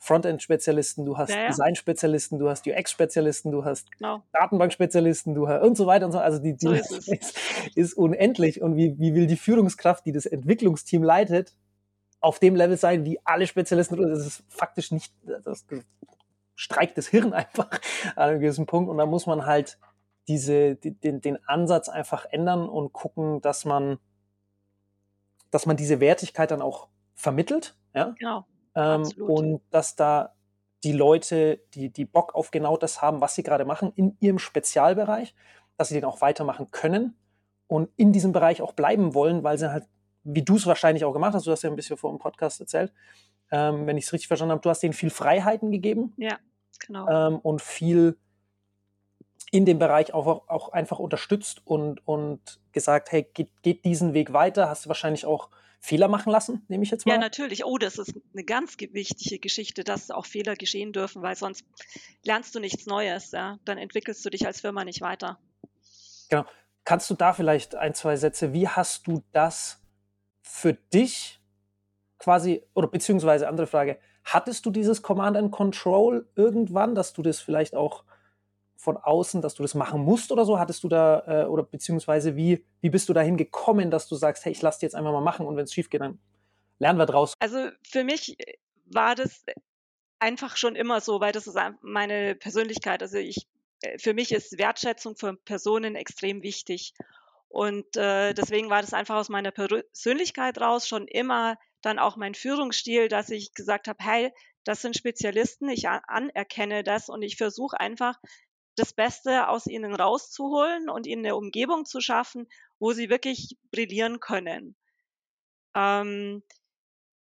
Frontend-Spezialisten, 0.00 1.04
du 1.04 1.18
hast 1.18 1.30
Ja, 1.30 1.42
ja. 1.42 1.48
Design-Spezialisten, 1.48 2.38
du 2.38 2.48
hast 2.48 2.66
UX-Spezialisten, 2.66 3.50
du 3.50 3.64
hast 3.64 3.90
Genau. 3.98 4.22
Datenbank-Spezialisten, 4.32 5.34
du 5.34 5.48
hast 5.48 5.62
und 5.62 5.76
so 5.76 5.86
weiter 5.86 6.06
und 6.06 6.12
so. 6.12 6.18
Also 6.18 6.38
die, 6.38 6.54
die 6.54 6.66
So 6.66 6.72
ist 6.72 7.08
ist, 7.08 7.38
ist 7.74 7.94
unendlich. 7.94 8.62
Und 8.62 8.76
wie, 8.76 8.96
wie 8.98 9.14
will 9.14 9.26
die 9.26 9.36
Führungskraft, 9.36 10.06
die 10.06 10.12
das 10.12 10.26
Entwicklungsteam 10.26 11.02
leitet, 11.02 11.54
auf 12.20 12.38
dem 12.38 12.56
Level 12.56 12.76
sein, 12.76 13.04
wie 13.04 13.20
alle 13.24 13.46
Spezialisten? 13.46 13.96
Das 13.96 14.26
ist 14.26 14.44
faktisch 14.48 14.90
nicht, 14.90 15.12
das 15.44 15.66
streikt 16.54 16.98
das 16.98 17.06
Hirn 17.06 17.32
einfach 17.34 17.70
an 18.16 18.30
einem 18.30 18.40
gewissen 18.40 18.66
Punkt. 18.66 18.90
Und 18.90 18.98
da 18.98 19.06
muss 19.06 19.26
man 19.26 19.46
halt 19.46 19.78
diese, 20.26 20.76
die, 20.76 20.94
den, 20.94 21.20
den 21.20 21.38
Ansatz 21.46 21.88
einfach 21.88 22.26
ändern 22.26 22.68
und 22.68 22.92
gucken, 22.92 23.40
dass 23.40 23.64
man, 23.64 23.98
dass 25.50 25.64
man 25.64 25.76
diese 25.76 26.00
Wertigkeit 26.00 26.50
dann 26.50 26.60
auch 26.60 26.88
vermittelt. 27.14 27.76
Ja? 27.94 28.14
Genau. 28.18 28.44
Ähm, 28.74 29.02
und 29.18 29.62
dass 29.70 29.96
da 29.96 30.34
die 30.84 30.92
Leute, 30.92 31.60
die, 31.74 31.90
die 31.90 32.04
Bock 32.04 32.34
auf 32.34 32.50
genau 32.50 32.76
das 32.76 33.02
haben, 33.02 33.20
was 33.20 33.34
sie 33.34 33.42
gerade 33.42 33.64
machen, 33.64 33.92
in 33.96 34.16
ihrem 34.20 34.38
Spezialbereich, 34.38 35.34
dass 35.76 35.88
sie 35.88 35.94
den 35.94 36.04
auch 36.04 36.20
weitermachen 36.20 36.70
können 36.70 37.16
und 37.66 37.90
in 37.96 38.12
diesem 38.12 38.32
Bereich 38.32 38.62
auch 38.62 38.72
bleiben 38.72 39.14
wollen, 39.14 39.42
weil 39.42 39.58
sie 39.58 39.72
halt, 39.72 39.84
wie 40.34 40.42
du 40.42 40.56
es 40.56 40.66
wahrscheinlich 40.66 41.04
auch 41.04 41.12
gemacht 41.12 41.34
hast, 41.34 41.46
du 41.46 41.50
hast 41.50 41.62
ja 41.62 41.70
ein 41.70 41.76
bisschen 41.76 41.96
vor 41.96 42.10
dem 42.10 42.18
Podcast 42.18 42.60
erzählt, 42.60 42.92
ähm, 43.50 43.86
wenn 43.86 43.96
ich 43.96 44.04
es 44.04 44.12
richtig 44.12 44.28
verstanden 44.28 44.52
habe, 44.52 44.60
du 44.60 44.70
hast 44.70 44.82
denen 44.82 44.92
viel 44.92 45.10
Freiheiten 45.10 45.70
gegeben 45.70 46.12
Ja, 46.16 46.38
genau. 46.86 47.08
ähm, 47.08 47.38
und 47.38 47.62
viel 47.62 48.18
in 49.50 49.64
dem 49.64 49.78
Bereich 49.78 50.12
auch, 50.12 50.26
auch 50.48 50.72
einfach 50.72 50.98
unterstützt 50.98 51.62
und, 51.64 52.06
und 52.06 52.60
gesagt, 52.72 53.10
hey, 53.12 53.26
geht, 53.32 53.62
geht 53.62 53.84
diesen 53.86 54.12
Weg 54.12 54.32
weiter, 54.34 54.68
hast 54.68 54.84
du 54.84 54.88
wahrscheinlich 54.88 55.24
auch 55.24 55.48
Fehler 55.80 56.08
machen 56.08 56.30
lassen, 56.32 56.64
nehme 56.68 56.82
ich 56.82 56.90
jetzt 56.90 57.06
mal. 57.06 57.12
Ja, 57.12 57.18
natürlich. 57.18 57.64
Oh, 57.64 57.78
das 57.78 57.98
ist 57.98 58.12
eine 58.34 58.44
ganz 58.44 58.76
ge- 58.76 58.92
wichtige 58.92 59.38
Geschichte, 59.38 59.84
dass 59.84 60.10
auch 60.10 60.26
Fehler 60.26 60.54
geschehen 60.56 60.92
dürfen, 60.92 61.22
weil 61.22 61.36
sonst 61.36 61.64
lernst 62.24 62.54
du 62.54 62.60
nichts 62.60 62.86
Neues. 62.86 63.30
Ja? 63.30 63.58
Dann 63.64 63.78
entwickelst 63.78 64.24
du 64.26 64.28
dich 64.30 64.44
als 64.46 64.60
Firma 64.60 64.84
nicht 64.84 65.00
weiter. 65.00 65.38
Kannst 66.84 67.08
du 67.10 67.14
da 67.14 67.32
vielleicht 67.32 67.74
ein, 67.74 67.94
zwei 67.94 68.16
Sätze, 68.16 68.52
wie 68.52 68.66
hast 68.66 69.06
du 69.06 69.22
das 69.32 69.80
für 70.48 70.72
dich 70.72 71.40
quasi, 72.18 72.64
oder 72.74 72.88
beziehungsweise 72.88 73.46
andere 73.48 73.66
Frage, 73.66 73.98
hattest 74.24 74.64
du 74.66 74.70
dieses 74.70 75.02
Command 75.02 75.36
and 75.36 75.52
Control 75.52 76.26
irgendwann, 76.34 76.94
dass 76.94 77.12
du 77.12 77.22
das 77.22 77.38
vielleicht 77.40 77.76
auch 77.76 78.04
von 78.76 78.96
außen, 78.96 79.42
dass 79.42 79.54
du 79.54 79.62
das 79.62 79.74
machen 79.74 80.00
musst 80.02 80.32
oder 80.32 80.44
so? 80.44 80.58
Hattest 80.58 80.82
du 80.84 80.88
da, 80.88 81.22
äh, 81.26 81.46
oder 81.46 81.62
beziehungsweise 81.62 82.34
wie, 82.34 82.64
wie 82.80 82.90
bist 82.90 83.08
du 83.08 83.12
dahin 83.12 83.36
gekommen, 83.36 83.90
dass 83.90 84.08
du 84.08 84.16
sagst, 84.16 84.44
hey, 84.44 84.52
ich 84.52 84.62
lass 84.62 84.78
dir 84.78 84.86
jetzt 84.86 84.94
einfach 84.94 85.12
mal 85.12 85.20
machen 85.20 85.46
und 85.46 85.56
wenn 85.56 85.64
es 85.64 85.72
schief 85.72 85.90
geht, 85.90 86.00
dann 86.00 86.18
lernen 86.78 86.98
wir 86.98 87.06
draus. 87.06 87.34
Also 87.40 87.68
für 87.82 88.04
mich 88.04 88.38
äh, 88.40 88.54
war 88.86 89.14
das 89.14 89.44
einfach 90.18 90.56
schon 90.56 90.76
immer 90.76 91.00
so, 91.00 91.20
weil 91.20 91.32
das 91.32 91.46
ist 91.46 91.56
ein- 91.56 91.78
meine 91.82 92.34
Persönlichkeit. 92.34 93.02
Also 93.02 93.18
ich, 93.18 93.46
äh, 93.82 93.98
für 93.98 94.14
mich 94.14 94.32
ist 94.32 94.58
Wertschätzung 94.58 95.16
von 95.16 95.38
Personen 95.44 95.94
extrem 95.94 96.42
wichtig. 96.42 96.94
Und 97.48 97.96
äh, 97.96 98.34
deswegen 98.34 98.68
war 98.70 98.82
das 98.82 98.92
einfach 98.92 99.16
aus 99.16 99.30
meiner 99.30 99.50
Persönlichkeit 99.50 100.60
raus 100.60 100.86
schon 100.86 101.08
immer 101.08 101.56
dann 101.80 101.98
auch 101.98 102.16
mein 102.16 102.34
Führungsstil, 102.34 103.08
dass 103.08 103.30
ich 103.30 103.54
gesagt 103.54 103.88
habe, 103.88 104.02
hey, 104.02 104.32
das 104.64 104.82
sind 104.82 104.96
Spezialisten, 104.96 105.68
ich 105.68 105.88
anerkenne 105.88 106.84
das 106.84 107.08
und 107.08 107.22
ich 107.22 107.36
versuche 107.36 107.80
einfach 107.80 108.16
das 108.76 108.92
Beste 108.92 109.48
aus 109.48 109.66
ihnen 109.66 109.94
rauszuholen 109.94 110.90
und 110.90 111.06
ihnen 111.06 111.24
eine 111.24 111.36
Umgebung 111.36 111.84
zu 111.84 112.00
schaffen, 112.00 112.46
wo 112.78 112.92
sie 112.92 113.08
wirklich 113.08 113.56
brillieren 113.70 114.20
können. 114.20 114.76
Ähm, 115.74 116.42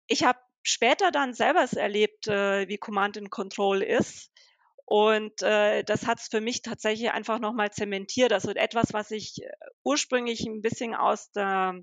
ich 0.08 0.24
habe 0.24 0.40
später 0.64 1.12
dann 1.12 1.34
selber 1.34 1.66
erlebt, 1.76 2.28
äh, 2.28 2.68
wie 2.68 2.78
Command 2.78 3.18
and 3.18 3.30
Control 3.30 3.82
ist. 3.84 4.32
Und 4.86 5.42
äh, 5.42 5.84
das 5.84 6.06
hat 6.08 6.20
es 6.20 6.28
für 6.28 6.42
mich 6.42 6.62
tatsächlich 6.62 7.12
einfach 7.12 7.40
nochmal 7.40 7.72
zementiert. 7.72 8.34
Also 8.34 8.52
etwas, 8.52 8.94
was 8.94 9.12
ich 9.12 9.42
äh, 9.42 9.50
ursprünglich 9.84 10.42
ein 10.46 10.62
bisschen 10.62 10.94
aus 10.94 11.32
der 11.32 11.76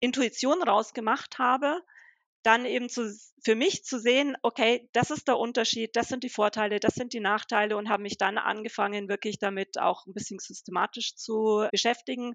Intuition 0.00 0.62
rausgemacht 0.62 1.38
habe, 1.38 1.80
dann 2.42 2.64
eben 2.66 2.88
zu, 2.88 3.14
für 3.44 3.54
mich 3.54 3.84
zu 3.84 4.00
sehen, 4.00 4.36
okay, 4.42 4.88
das 4.92 5.10
ist 5.10 5.28
der 5.28 5.38
Unterschied, 5.38 5.94
das 5.94 6.08
sind 6.08 6.24
die 6.24 6.28
Vorteile, 6.28 6.80
das 6.80 6.94
sind 6.94 7.12
die 7.12 7.20
Nachteile 7.20 7.76
und 7.76 7.88
habe 7.88 8.02
mich 8.02 8.18
dann 8.18 8.38
angefangen, 8.38 9.08
wirklich 9.08 9.38
damit 9.38 9.78
auch 9.78 10.06
ein 10.06 10.14
bisschen 10.14 10.40
systematisch 10.40 11.14
zu 11.14 11.66
beschäftigen 11.70 12.34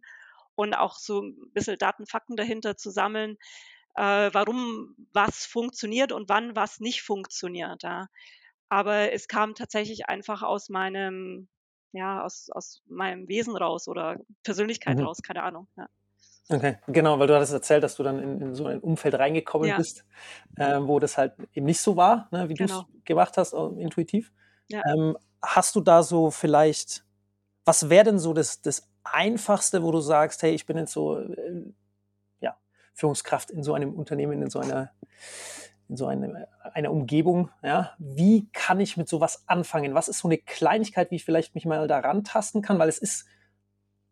und 0.55 0.73
auch 0.73 0.95
so 0.95 1.21
ein 1.21 1.35
bisschen 1.53 1.77
Datenfakten 1.77 2.37
dahinter 2.37 2.77
zu 2.77 2.89
sammeln, 2.89 3.37
äh, 3.95 4.29
warum 4.31 4.95
was 5.11 5.45
funktioniert 5.45 6.11
und 6.13 6.29
wann 6.29 6.55
was 6.55 6.79
nicht 6.79 7.01
funktioniert. 7.01 7.83
Ja. 7.83 8.07
Aber 8.69 9.11
es 9.13 9.27
kam 9.27 9.55
tatsächlich 9.55 10.07
einfach 10.07 10.43
aus 10.43 10.69
meinem, 10.69 11.49
ja, 11.93 12.23
aus, 12.23 12.49
aus 12.51 12.81
meinem 12.87 13.27
Wesen 13.27 13.55
raus 13.55 13.87
oder 13.87 14.17
Persönlichkeit 14.43 14.97
Mhm. 14.97 15.03
raus, 15.03 15.21
keine 15.21 15.43
Ahnung. 15.43 15.67
Ja. 15.77 15.87
Okay, 16.49 16.77
genau, 16.87 17.19
weil 17.19 17.27
du 17.27 17.35
hattest 17.35 17.51
erzählt, 17.51 17.83
dass 17.83 17.95
du 17.95 18.03
dann 18.03 18.19
in, 18.23 18.41
in 18.41 18.55
so 18.55 18.67
ein 18.67 18.79
Umfeld 18.79 19.15
reingekommen 19.15 19.67
Ja. 19.67 19.75
bist, 19.75 20.05
äh, 20.57 20.79
wo 20.81 20.99
das 20.99 21.17
halt 21.17 21.33
eben 21.53 21.65
nicht 21.65 21.81
so 21.81 21.97
war, 21.97 22.29
ne, 22.31 22.47
wie 22.49 22.55
du 22.55 22.63
Genau. 22.63 22.65
es 22.65 22.87
gemacht 23.03 23.37
hast, 23.37 23.53
intuitiv. 23.53 24.31
Ja. 24.69 24.83
Ähm, 24.85 25.17
hast 25.41 25.75
du 25.75 25.81
da 25.81 26.03
so 26.03 26.31
vielleicht, 26.31 27.05
was 27.65 27.89
wäre 27.89 28.05
denn 28.05 28.19
so 28.19 28.33
das, 28.33 28.61
das 28.61 28.89
Einfachste, 29.03 29.83
wo 29.83 29.91
du 29.91 30.01
sagst, 30.01 30.43
hey, 30.43 30.53
ich 30.53 30.65
bin 30.65 30.77
jetzt 30.77 30.93
so, 30.93 31.19
äh, 31.19 31.73
ja, 32.41 32.57
Führungskraft 32.93 33.51
in 33.51 33.63
so 33.63 33.73
einem 33.73 33.95
Unternehmen, 33.95 34.41
in 34.41 34.49
so 34.49 34.59
einer, 34.59 34.91
in 35.89 35.97
so 35.97 36.07
einer, 36.07 36.47
einer 36.73 36.91
Umgebung, 36.91 37.49
ja, 37.63 37.93
wie 37.97 38.47
kann 38.51 38.79
ich 38.79 38.97
mit 38.97 39.07
sowas 39.07 39.43
anfangen? 39.47 39.93
Was 39.95 40.07
ist 40.09 40.19
so 40.19 40.27
eine 40.27 40.37
Kleinigkeit, 40.37 41.11
wie 41.11 41.15
ich 41.15 41.25
vielleicht 41.25 41.55
mich 41.55 41.65
mal 41.65 41.87
da 41.87 41.99
rantasten 41.99 42.61
kann? 42.61 42.79
Weil 42.79 42.89
es 42.89 42.97
ist 42.97 43.25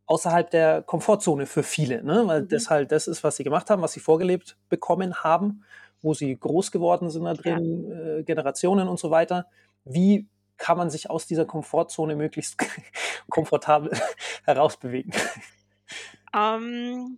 außerhalb 0.07 0.49
der 0.51 0.81
Komfortzone 0.83 1.45
für 1.45 1.63
viele, 1.63 2.03
ne? 2.03 2.23
weil 2.27 2.43
Mhm. 2.43 2.47
das 2.49 2.69
halt 2.69 2.91
das 2.91 3.07
ist, 3.07 3.23
was 3.23 3.37
sie 3.37 3.43
gemacht 3.43 3.69
haben, 3.69 3.81
was 3.81 3.93
sie 3.93 3.99
vorgelebt 3.99 4.57
bekommen 4.69 5.23
haben, 5.23 5.63
wo 6.01 6.13
sie 6.13 6.37
groß 6.37 6.71
geworden 6.71 7.09
sind 7.09 7.23
da 7.25 7.33
drin, 7.33 7.91
äh, 7.91 8.23
Generationen 8.23 8.87
und 8.87 8.99
so 8.99 9.09
weiter. 9.11 9.47
Wie 9.83 10.27
kann 10.57 10.77
man 10.77 10.89
sich 10.89 11.09
aus 11.09 11.25
dieser 11.27 11.45
Komfortzone 11.45 12.15
möglichst 12.15 12.57
komfortabel 13.29 13.91
herausbewegen? 14.45 15.11
Ähm, 16.33 17.17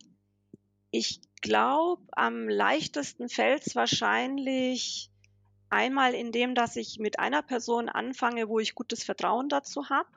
ich 0.92 1.22
glaube, 1.42 2.04
am 2.12 2.48
leichtesten 2.48 3.30
fällt 3.30 3.66
es 3.66 3.76
wahrscheinlich 3.76 5.12
einmal 5.70 6.14
in 6.14 6.32
dem, 6.32 6.56
dass 6.56 6.76
ich 6.76 7.00
mit 7.00 7.20
einer 7.20 7.42
Person 7.42 7.90
anfange, 7.90 8.48
wo 8.50 8.60
ich 8.60 8.76
gutes 8.76 9.04
Vertrauen 9.04 9.50
dazu 9.50 9.90
habe. 9.90 10.10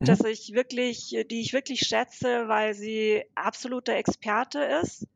Mhm. 0.00 0.06
Dass 0.06 0.24
ich 0.24 0.52
wirklich, 0.52 1.16
die 1.30 1.40
ich 1.40 1.52
wirklich 1.52 1.80
schätze, 1.80 2.48
weil 2.48 2.74
sie 2.74 3.24
absoluter 3.34 3.94
Experte 3.94 4.60
ist. 4.82 5.06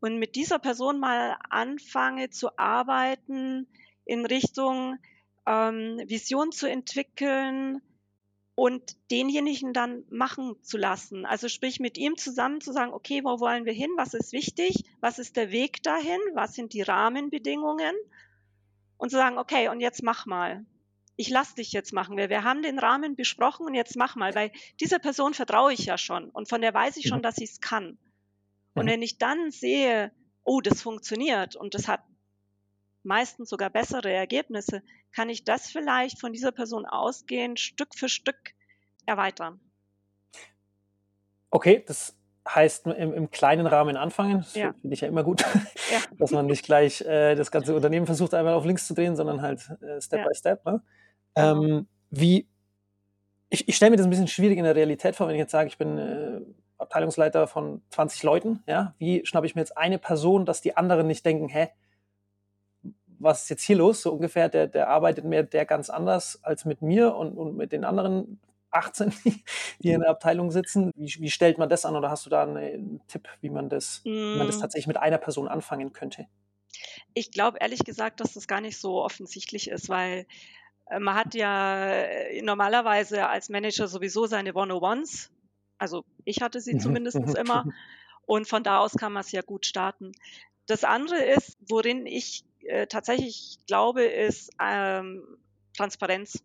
Und 0.00 0.18
mit 0.18 0.36
dieser 0.36 0.58
Person 0.58 1.00
mal 1.00 1.36
anfange 1.50 2.30
zu 2.30 2.56
arbeiten 2.56 3.66
in 4.04 4.24
Richtung 4.24 4.98
ähm, 5.46 6.00
Vision 6.06 6.52
zu 6.52 6.70
entwickeln 6.70 7.82
und 8.58 8.96
denjenigen 9.12 9.72
dann 9.72 10.02
machen 10.10 10.56
zu 10.64 10.78
lassen. 10.78 11.24
Also 11.24 11.48
sprich 11.48 11.78
mit 11.78 11.96
ihm 11.96 12.16
zusammen 12.16 12.60
zu 12.60 12.72
sagen, 12.72 12.92
okay, 12.92 13.22
wo 13.22 13.38
wollen 13.38 13.64
wir 13.66 13.72
hin? 13.72 13.90
Was 13.96 14.14
ist 14.14 14.32
wichtig? 14.32 14.82
Was 14.98 15.20
ist 15.20 15.36
der 15.36 15.52
Weg 15.52 15.80
dahin? 15.84 16.18
Was 16.34 16.54
sind 16.54 16.72
die 16.72 16.82
Rahmenbedingungen? 16.82 17.94
Und 18.96 19.10
zu 19.10 19.16
sagen, 19.16 19.38
okay, 19.38 19.68
und 19.68 19.78
jetzt 19.78 20.02
mach 20.02 20.26
mal. 20.26 20.66
Ich 21.14 21.30
lass 21.30 21.54
dich 21.54 21.70
jetzt 21.70 21.92
machen. 21.92 22.16
Wir, 22.16 22.30
wir 22.30 22.42
haben 22.42 22.62
den 22.62 22.80
Rahmen 22.80 23.14
besprochen 23.14 23.64
und 23.64 23.74
jetzt 23.74 23.94
mach 23.94 24.16
mal, 24.16 24.34
weil 24.34 24.50
dieser 24.80 24.98
Person 24.98 25.34
vertraue 25.34 25.72
ich 25.72 25.86
ja 25.86 25.96
schon 25.96 26.28
und 26.28 26.48
von 26.48 26.60
der 26.60 26.74
weiß 26.74 26.96
ich 26.96 27.06
schon, 27.06 27.22
dass 27.22 27.36
sie 27.36 27.44
es 27.44 27.60
kann. 27.60 27.96
Und 28.74 28.88
wenn 28.88 29.02
ich 29.02 29.18
dann 29.18 29.52
sehe, 29.52 30.10
oh, 30.42 30.60
das 30.60 30.82
funktioniert 30.82 31.54
und 31.54 31.74
das 31.74 31.86
hat 31.86 32.00
meistens 33.02 33.48
sogar 33.48 33.70
bessere 33.70 34.12
Ergebnisse, 34.12 34.82
kann 35.12 35.28
ich 35.28 35.44
das 35.44 35.70
vielleicht 35.70 36.20
von 36.20 36.32
dieser 36.32 36.52
Person 36.52 36.86
ausgehend 36.86 37.60
Stück 37.60 37.94
für 37.94 38.08
Stück 38.08 38.54
erweitern. 39.06 39.60
Okay, 41.50 41.82
das 41.86 42.14
heißt 42.54 42.86
im, 42.86 43.12
im 43.12 43.30
kleinen 43.30 43.66
Rahmen 43.66 43.96
anfangen. 43.96 44.38
Das 44.38 44.54
ja. 44.54 44.74
finde 44.80 44.94
ich 44.94 45.00
ja 45.00 45.08
immer 45.08 45.24
gut, 45.24 45.40
ja. 45.90 45.98
dass 46.18 46.30
man 46.30 46.46
nicht 46.46 46.64
gleich 46.64 47.00
äh, 47.02 47.34
das 47.34 47.50
ganze 47.50 47.74
Unternehmen 47.74 48.06
versucht, 48.06 48.34
einmal 48.34 48.54
auf 48.54 48.64
links 48.64 48.86
zu 48.86 48.94
drehen, 48.94 49.16
sondern 49.16 49.42
halt 49.42 49.60
äh, 49.82 50.00
Step 50.00 50.20
ja. 50.20 50.26
by 50.26 50.34
Step. 50.34 50.64
Ne? 50.64 50.82
Ähm, 51.36 51.86
wie, 52.10 52.48
ich, 53.50 53.68
ich 53.68 53.76
stelle 53.76 53.90
mir 53.90 53.96
das 53.96 54.06
ein 54.06 54.10
bisschen 54.10 54.28
schwierig 54.28 54.58
in 54.58 54.64
der 54.64 54.76
Realität 54.76 55.16
vor, 55.16 55.28
wenn 55.28 55.34
ich 55.34 55.40
jetzt 55.40 55.52
sage, 55.52 55.68
ich 55.68 55.78
bin 55.78 55.98
äh, 55.98 56.40
Abteilungsleiter 56.78 57.46
von 57.46 57.82
20 57.90 58.22
Leuten. 58.22 58.62
Ja? 58.66 58.94
Wie 58.98 59.24
schnappe 59.26 59.46
ich 59.46 59.54
mir 59.54 59.62
jetzt 59.62 59.76
eine 59.76 59.98
Person, 59.98 60.46
dass 60.46 60.60
die 60.60 60.76
anderen 60.76 61.06
nicht 61.06 61.24
denken, 61.26 61.48
hä, 61.48 61.68
was 63.18 63.42
ist 63.44 63.50
jetzt 63.50 63.62
hier 63.62 63.76
los? 63.76 64.02
So 64.02 64.12
ungefähr, 64.12 64.48
der, 64.48 64.66
der 64.66 64.88
arbeitet 64.88 65.24
mir 65.24 65.42
der 65.42 65.66
ganz 65.66 65.90
anders 65.90 66.42
als 66.42 66.64
mit 66.64 66.82
mir 66.82 67.14
und, 67.14 67.36
und 67.36 67.56
mit 67.56 67.72
den 67.72 67.84
anderen 67.84 68.40
18, 68.70 69.12
die 69.80 69.90
in 69.90 70.00
der 70.00 70.10
Abteilung 70.10 70.50
sitzen. 70.50 70.92
Wie, 70.94 71.12
wie 71.18 71.30
stellt 71.30 71.58
man 71.58 71.68
das 71.68 71.84
an 71.84 71.96
oder 71.96 72.10
hast 72.10 72.26
du 72.26 72.30
da 72.30 72.42
einen, 72.42 73.00
Tipp, 73.08 73.28
wie 73.40 73.50
man, 73.50 73.68
das, 73.68 74.02
mm. 74.04 74.08
wie 74.08 74.38
man 74.38 74.46
das 74.46 74.58
mm. 74.58 74.60
tatsächlich 74.60 74.86
mit 74.86 74.96
einer 74.96 75.18
Person 75.18 75.48
anfangen 75.48 75.92
könnte? 75.92 76.26
Ich 77.14 77.32
glaube 77.32 77.58
ehrlich 77.60 77.84
gesagt, 77.84 78.20
dass 78.20 78.34
das 78.34 78.46
gar 78.46 78.60
nicht 78.60 78.78
so 78.78 79.02
offensichtlich 79.02 79.68
ist, 79.68 79.88
weil 79.88 80.26
äh, 80.90 80.98
man 80.98 81.14
hat 81.14 81.34
ja 81.34 81.86
äh, 81.86 82.42
normalerweise 82.42 83.28
als 83.28 83.48
Manager 83.48 83.88
sowieso 83.88 84.26
seine 84.26 84.54
One-on-Ones. 84.54 85.30
Also 85.78 86.04
ich 86.24 86.42
hatte 86.42 86.60
sie 86.60 86.74
mhm. 86.74 86.80
zumindest 86.80 87.16
immer. 87.38 87.64
Und 88.26 88.46
von 88.46 88.62
da 88.62 88.80
aus 88.80 88.92
kann 88.92 89.12
man 89.12 89.22
es 89.22 89.32
ja 89.32 89.40
gut 89.40 89.64
starten. 89.64 90.12
Das 90.66 90.84
andere 90.84 91.24
ist, 91.24 91.56
worin 91.66 92.04
ich 92.04 92.44
äh, 92.68 92.86
tatsächlich 92.86 93.58
glaube, 93.66 94.04
ist 94.04 94.50
ähm, 94.60 95.38
Transparenz. 95.76 96.42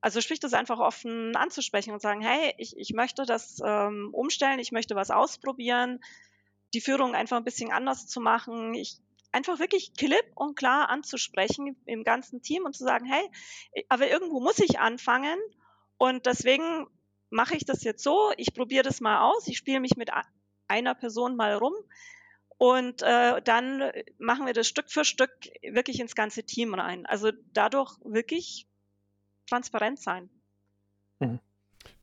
Also 0.00 0.20
sprich 0.20 0.40
das 0.40 0.52
einfach 0.52 0.80
offen 0.80 1.36
anzusprechen 1.36 1.92
und 1.92 2.02
sagen, 2.02 2.20
hey, 2.20 2.54
ich, 2.58 2.76
ich 2.76 2.92
möchte 2.92 3.24
das 3.24 3.60
ähm, 3.64 4.10
umstellen, 4.12 4.58
ich 4.58 4.72
möchte 4.72 4.96
was 4.96 5.10
ausprobieren, 5.10 6.00
die 6.74 6.80
Führung 6.80 7.14
einfach 7.14 7.36
ein 7.36 7.44
bisschen 7.44 7.70
anders 7.70 8.08
zu 8.08 8.20
machen. 8.20 8.74
Ich 8.74 8.98
einfach 9.30 9.58
wirklich 9.58 9.94
klipp 9.94 10.24
und 10.34 10.56
klar 10.56 10.90
anzusprechen 10.90 11.76
im 11.86 12.04
ganzen 12.04 12.42
Team 12.42 12.64
und 12.64 12.76
zu 12.76 12.84
sagen, 12.84 13.06
hey, 13.06 13.84
aber 13.88 14.08
irgendwo 14.08 14.40
muss 14.40 14.58
ich 14.58 14.78
anfangen 14.78 15.38
und 15.96 16.26
deswegen 16.26 16.86
mache 17.30 17.56
ich 17.56 17.64
das 17.64 17.82
jetzt 17.82 18.02
so, 18.02 18.32
ich 18.36 18.52
probiere 18.54 18.84
das 18.84 19.00
mal 19.00 19.30
aus, 19.30 19.46
ich 19.46 19.56
spiele 19.56 19.80
mich 19.80 19.96
mit 19.96 20.10
einer 20.68 20.94
Person 20.94 21.34
mal 21.36 21.54
rum 21.54 21.74
und 22.62 23.02
äh, 23.02 23.42
dann 23.42 23.90
machen 24.20 24.46
wir 24.46 24.52
das 24.52 24.68
Stück 24.68 24.88
für 24.88 25.04
Stück 25.04 25.32
wirklich 25.68 25.98
ins 25.98 26.14
ganze 26.14 26.44
Team 26.44 26.74
rein. 26.74 27.06
Also 27.06 27.32
dadurch 27.52 27.90
wirklich 28.04 28.68
transparent 29.50 29.98
sein. 29.98 30.30
Mhm. 31.18 31.40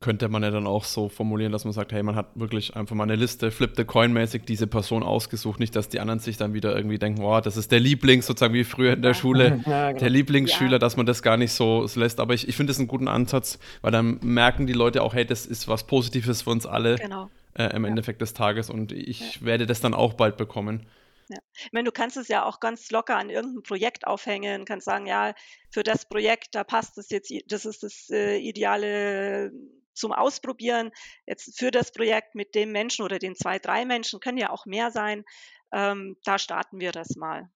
Könnte 0.00 0.28
man 0.28 0.42
ja 0.42 0.50
dann 0.50 0.66
auch 0.66 0.84
so 0.84 1.08
formulieren, 1.08 1.50
dass 1.50 1.64
man 1.64 1.72
sagt, 1.72 1.92
hey, 1.92 2.02
man 2.02 2.14
hat 2.14 2.38
wirklich 2.38 2.76
einfach 2.76 2.94
mal 2.94 3.04
eine 3.04 3.16
Liste, 3.16 3.50
flip 3.50 3.74
the 3.74 3.84
coin 3.84 4.12
mäßig 4.12 4.42
diese 4.44 4.66
Person 4.66 5.02
ausgesucht, 5.02 5.60
nicht, 5.60 5.74
dass 5.74 5.88
die 5.88 5.98
anderen 5.98 6.20
sich 6.20 6.36
dann 6.36 6.52
wieder 6.52 6.76
irgendwie 6.76 6.98
denken, 6.98 7.22
oh, 7.22 7.40
das 7.40 7.56
ist 7.56 7.72
der 7.72 7.80
Lieblings, 7.80 8.26
sozusagen 8.26 8.52
wie 8.52 8.64
früher 8.64 8.92
in 8.92 9.00
der 9.00 9.14
Schule, 9.14 9.62
ja, 9.66 9.88
genau. 9.88 9.98
der 9.98 10.10
Lieblingsschüler, 10.10 10.72
ja. 10.72 10.78
dass 10.78 10.98
man 10.98 11.06
das 11.06 11.22
gar 11.22 11.38
nicht 11.38 11.52
so, 11.52 11.88
lässt. 11.94 12.20
Aber 12.20 12.34
ich, 12.34 12.46
ich 12.46 12.56
finde 12.56 12.72
das 12.72 12.78
einen 12.78 12.88
guten 12.88 13.08
Ansatz, 13.08 13.58
weil 13.80 13.92
dann 13.92 14.18
merken 14.20 14.66
die 14.66 14.74
Leute 14.74 15.02
auch, 15.02 15.14
hey, 15.14 15.24
das 15.24 15.46
ist 15.46 15.68
was 15.68 15.86
Positives 15.86 16.42
für 16.42 16.50
uns 16.50 16.66
alle. 16.66 16.96
Genau 16.96 17.30
äh, 17.54 17.74
im 17.74 17.84
ja. 17.84 17.90
Endeffekt 17.90 18.20
des 18.20 18.34
Tages 18.34 18.70
und 18.70 18.92
ich 18.92 19.36
ja. 19.36 19.46
werde 19.46 19.66
das 19.66 19.80
dann 19.80 19.94
auch 19.94 20.14
bald 20.14 20.36
bekommen. 20.36 20.86
Ja. 21.28 21.38
Ich 21.54 21.72
meine, 21.72 21.84
du 21.84 21.92
kannst 21.92 22.16
es 22.16 22.26
ja 22.26 22.44
auch 22.44 22.58
ganz 22.58 22.90
locker 22.90 23.16
an 23.16 23.30
irgendein 23.30 23.62
Projekt 23.62 24.06
aufhängen, 24.06 24.64
kannst 24.64 24.84
sagen, 24.84 25.06
ja, 25.06 25.32
für 25.70 25.84
das 25.84 26.08
Projekt, 26.08 26.54
da 26.56 26.64
passt 26.64 26.98
es 26.98 27.08
jetzt, 27.10 27.32
das 27.46 27.64
ist 27.64 27.84
das 27.84 28.10
äh, 28.10 28.36
ideale 28.36 29.52
zum 29.94 30.12
Ausprobieren. 30.12 30.90
Jetzt 31.26 31.58
für 31.58 31.70
das 31.70 31.92
Projekt 31.92 32.34
mit 32.34 32.54
dem 32.54 32.72
Menschen 32.72 33.04
oder 33.04 33.18
den 33.18 33.36
zwei, 33.36 33.58
drei 33.58 33.84
Menschen, 33.84 34.18
können 34.18 34.38
ja 34.38 34.50
auch 34.50 34.66
mehr 34.66 34.90
sein. 34.90 35.24
Ähm, 35.72 36.16
da 36.24 36.38
starten 36.38 36.80
wir 36.80 36.90
das 36.90 37.16
mal. 37.16 37.48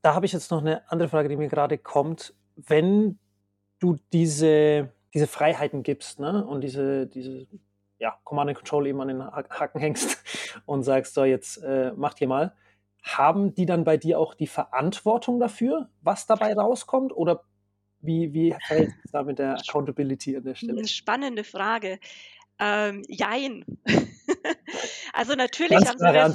Da 0.00 0.14
habe 0.14 0.24
ich 0.24 0.32
jetzt 0.32 0.50
noch 0.50 0.60
eine 0.60 0.90
andere 0.90 1.10
Frage, 1.10 1.28
die 1.28 1.36
mir 1.36 1.48
gerade 1.48 1.76
kommt. 1.76 2.32
Wenn 2.56 3.18
du 3.80 3.98
diese, 4.12 4.94
diese 5.12 5.26
Freiheiten 5.26 5.82
gibst 5.82 6.20
ne, 6.20 6.46
und 6.46 6.62
diese, 6.62 7.06
diese 7.06 7.46
ja, 8.00 8.18
Command 8.24 8.48
and 8.48 8.58
Control 8.58 8.86
eben 8.86 9.00
an 9.00 9.08
den 9.08 9.22
Haken 9.22 9.78
hängst 9.78 10.18
und 10.66 10.82
sagst, 10.82 11.14
so, 11.14 11.24
jetzt 11.24 11.58
äh, 11.58 11.92
macht 11.92 12.20
ihr 12.20 12.28
mal. 12.28 12.56
Haben 13.02 13.54
die 13.54 13.66
dann 13.66 13.84
bei 13.84 13.96
dir 13.96 14.18
auch 14.18 14.34
die 14.34 14.46
Verantwortung 14.46 15.38
dafür, 15.38 15.88
was 16.02 16.26
dabei 16.26 16.54
rauskommt? 16.54 17.12
Oder 17.12 17.44
wie, 18.00 18.32
wie 18.32 18.54
verhält 18.66 18.92
es 19.04 19.10
da 19.12 19.22
mit 19.22 19.38
der 19.38 19.54
Accountability 19.58 20.36
an 20.36 20.44
der 20.44 20.54
Stelle? 20.54 20.78
Eine 20.78 20.88
spannende 20.88 21.44
Frage. 21.44 22.00
Ähm, 22.58 23.02
jein. 23.08 23.64
also 25.12 25.34
natürlich 25.34 25.86
haben, 25.86 25.98
sie 25.98 26.06
eine 26.06 26.34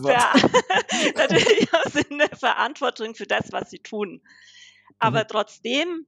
natürlich 1.16 1.72
haben 1.72 1.92
sie 1.92 2.12
eine 2.12 2.28
Verantwortung 2.36 3.16
für 3.16 3.28
das, 3.28 3.52
was 3.52 3.70
sie 3.70 3.80
tun. 3.80 4.22
Aber 4.98 5.22
mhm. 5.22 5.28
trotzdem 5.30 6.06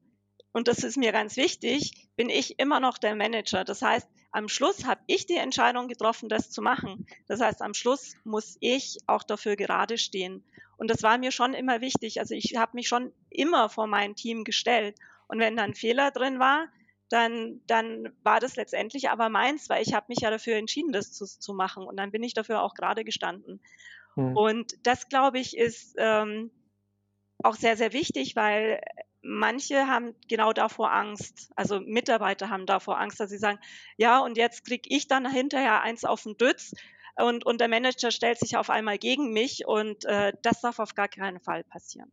und 0.57 0.67
das 0.67 0.79
ist 0.79 0.97
mir 0.97 1.11
ganz 1.11 1.37
wichtig, 1.37 2.09
bin 2.15 2.29
ich 2.29 2.59
immer 2.59 2.79
noch 2.79 2.97
der 2.97 3.15
Manager. 3.15 3.63
Das 3.63 3.83
heißt, 3.83 4.07
am 4.37 4.49
Schluss 4.49 4.85
habe 4.85 5.01
ich 5.07 5.25
die 5.25 5.37
Entscheidung 5.37 5.87
getroffen, 5.87 6.29
das 6.29 6.51
zu 6.51 6.61
machen. 6.61 7.07
Das 7.27 7.41
heißt, 7.41 7.63
am 7.63 7.73
Schluss 7.73 8.13
muss 8.23 8.55
ich 8.59 8.99
auch 9.07 9.23
dafür 9.23 9.55
gerade 9.55 9.97
stehen. 9.97 10.43
Und 10.77 10.91
das 10.91 11.01
war 11.01 11.17
mir 11.17 11.31
schon 11.31 11.55
immer 11.55 11.81
wichtig. 11.81 12.19
Also 12.19 12.35
ich 12.35 12.55
habe 12.55 12.73
mich 12.75 12.87
schon 12.87 13.11
immer 13.31 13.67
vor 13.67 13.87
mein 13.87 14.15
Team 14.15 14.43
gestellt. 14.43 14.95
Und 15.27 15.39
wenn 15.39 15.57
da 15.57 15.63
ein 15.63 15.73
Fehler 15.73 16.11
drin 16.11 16.37
war, 16.37 16.67
dann, 17.09 17.61
dann 17.65 18.13
war 18.21 18.39
das 18.39 18.55
letztendlich 18.57 19.09
aber 19.09 19.29
meins, 19.29 19.69
weil 19.69 19.81
ich 19.81 19.95
habe 19.95 20.05
mich 20.09 20.19
ja 20.19 20.29
dafür 20.29 20.57
entschieden, 20.57 20.91
das 20.91 21.13
zu, 21.13 21.25
zu 21.25 21.55
machen. 21.55 21.87
Und 21.87 21.97
dann 21.97 22.11
bin 22.11 22.21
ich 22.21 22.35
dafür 22.35 22.61
auch 22.61 22.75
gerade 22.75 23.03
gestanden. 23.03 23.59
Hm. 24.13 24.37
Und 24.37 24.85
das, 24.85 25.09
glaube 25.09 25.39
ich, 25.39 25.57
ist 25.57 25.95
ähm, 25.97 26.51
auch 27.41 27.55
sehr, 27.55 27.75
sehr 27.75 27.91
wichtig, 27.91 28.35
weil 28.35 28.81
manche 29.27 29.87
haben 29.87 30.15
genau 30.27 30.53
davor 30.53 30.91
Angst. 30.91 31.51
Also 31.55 31.79
Mitarbeiter 31.79 32.49
haben 32.49 32.65
davor 32.65 32.99
Angst, 32.99 33.19
dass 33.19 33.29
sie 33.29 33.37
sagen, 33.37 33.59
ja, 33.97 34.19
und 34.19 34.37
jetzt 34.37 34.65
kriege 34.65 34.87
ich 34.89 35.07
dann 35.07 35.29
hinterher 35.29 35.81
eins 35.81 36.05
auf 36.05 36.23
den 36.23 36.37
Dütz 36.37 36.73
und, 37.15 37.45
und 37.45 37.59
der 37.59 37.67
Manager 37.67 38.11
stellt 38.11 38.39
sich 38.39 38.57
auf 38.57 38.69
einmal 38.69 38.97
gegen 38.97 39.33
mich 39.33 39.67
und 39.67 40.05
äh, 40.05 40.33
das 40.41 40.61
darf 40.61 40.79
auf 40.79 40.95
gar 40.95 41.07
keinen 41.07 41.39
Fall 41.39 41.63
passieren. 41.63 42.11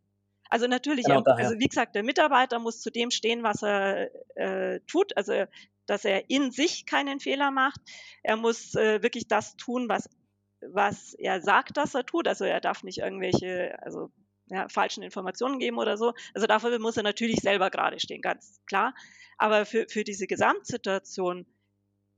Also 0.51 0.67
natürlich, 0.67 1.07
genau 1.07 1.23
also 1.25 1.59
wie 1.59 1.67
gesagt, 1.67 1.95
der 1.95 2.03
Mitarbeiter 2.03 2.59
muss 2.59 2.81
zu 2.81 2.91
dem 2.91 3.11
stehen, 3.11 3.43
was 3.43 3.63
er 3.63 4.11
äh, 4.37 4.81
tut, 4.87 5.17
also 5.17 5.45
dass 5.87 6.05
er 6.05 6.31
in 6.31 6.51
sich 6.51 6.87
keinen 6.87 7.21
Fehler 7.21 7.51
macht. 7.51 7.81
Er 8.23 8.37
muss 8.37 8.75
äh, 8.75 9.03
wirklich 9.03 9.29
das 9.29 9.57
tun, 9.57 9.89
was 9.89 10.09
was 10.73 11.13
er 11.15 11.43
sagt, 11.43 11.77
dass 11.77 11.95
er 11.95 12.07
tut. 12.07 12.27
Also 12.27 12.45
er 12.45 12.61
darf 12.61 12.83
nicht 12.83 12.99
irgendwelche, 12.99 13.77
also 13.83 14.11
ja, 14.47 14.69
falschen 14.69 15.03
Informationen 15.03 15.59
geben 15.59 15.79
oder 15.79 15.97
so. 15.97 16.13
Also 16.35 16.47
dafür 16.47 16.79
muss 16.79 16.97
er 16.97 17.03
natürlich 17.03 17.41
selber 17.41 17.71
gerade 17.71 18.01
stehen, 18.01 18.23
ganz 18.23 18.61
klar. 18.67 18.95
Aber 19.39 19.67
für, 19.67 19.87
für 19.89 20.05
diese 20.05 20.27
Gesamtsituation 20.27 21.47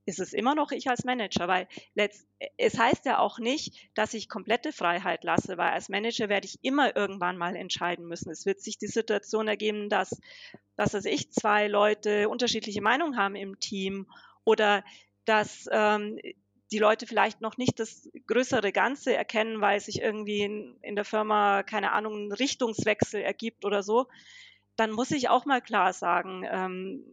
ist 0.07 0.21
es 0.21 0.33
immer 0.33 0.55
noch 0.55 0.71
ich 0.71 0.89
als 0.89 1.05
Manager, 1.05 1.49
weil 1.49 1.67
letzt, 1.95 2.29
es 2.57 2.79
heißt 2.79 3.05
ja 3.07 3.19
auch 3.19 3.39
nicht, 3.39 3.91
dass 3.95 4.15
ich 4.15 4.29
komplette 4.29 4.73
Freiheit 4.73 5.25
lasse, 5.25 5.59
weil 5.59 5.73
als 5.73 5.89
Manager 5.89 6.29
werde 6.29 6.47
ich 6.47 6.63
immer 6.63 6.95
irgendwann 6.97 7.37
mal 7.37 7.57
entscheiden 7.57 8.07
müssen. 8.07 8.31
Es 8.31 8.47
wird 8.47 8.61
sich 8.61 8.79
die 8.79 8.87
Situation 8.87 9.49
ergeben, 9.49 9.89
dass, 9.89 10.21
dass 10.77 10.95
also 10.95 11.09
ich 11.09 11.33
zwei 11.33 11.67
Leute 11.67 12.29
unterschiedliche 12.29 12.83
Meinungen 12.83 13.17
haben 13.17 13.35
im 13.35 13.59
Team 13.59 14.07
oder 14.45 14.85
dass 15.25 15.69
ähm, 15.73 16.21
die 16.73 16.79
Leute 16.79 17.07
vielleicht 17.07 17.41
noch 17.41 17.57
nicht 17.57 17.79
das 17.79 18.09
größere 18.27 18.73
Ganze 18.73 19.15
erkennen, 19.15 19.61
weil 19.61 19.81
sich 19.81 20.01
irgendwie 20.01 20.43
in, 20.43 20.79
in 20.83 20.97
der 20.97 21.05
Firma, 21.05 21.63
keine 21.63 21.93
Ahnung, 21.93 22.27
ein 22.27 22.33
Richtungswechsel 22.33 23.21
ergibt 23.21 23.65
oder 23.65 23.83
so, 23.83 24.07
dann 24.77 24.91
muss 24.91 25.11
ich 25.11 25.29
auch 25.29 25.47
mal 25.47 25.63
klar 25.63 25.93
sagen, 25.93 26.45
ähm, 26.51 27.05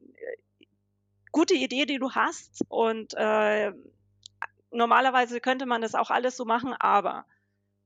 gute 1.31 1.53
Idee, 1.53 1.85
die 1.85 1.99
du 1.99 2.11
hast 2.11 2.63
und 2.67 3.13
äh, 3.15 3.71
normalerweise 4.71 5.39
könnte 5.39 5.65
man 5.65 5.81
das 5.81 5.95
auch 5.95 6.09
alles 6.09 6.35
so 6.35 6.45
machen, 6.45 6.73
aber 6.73 7.25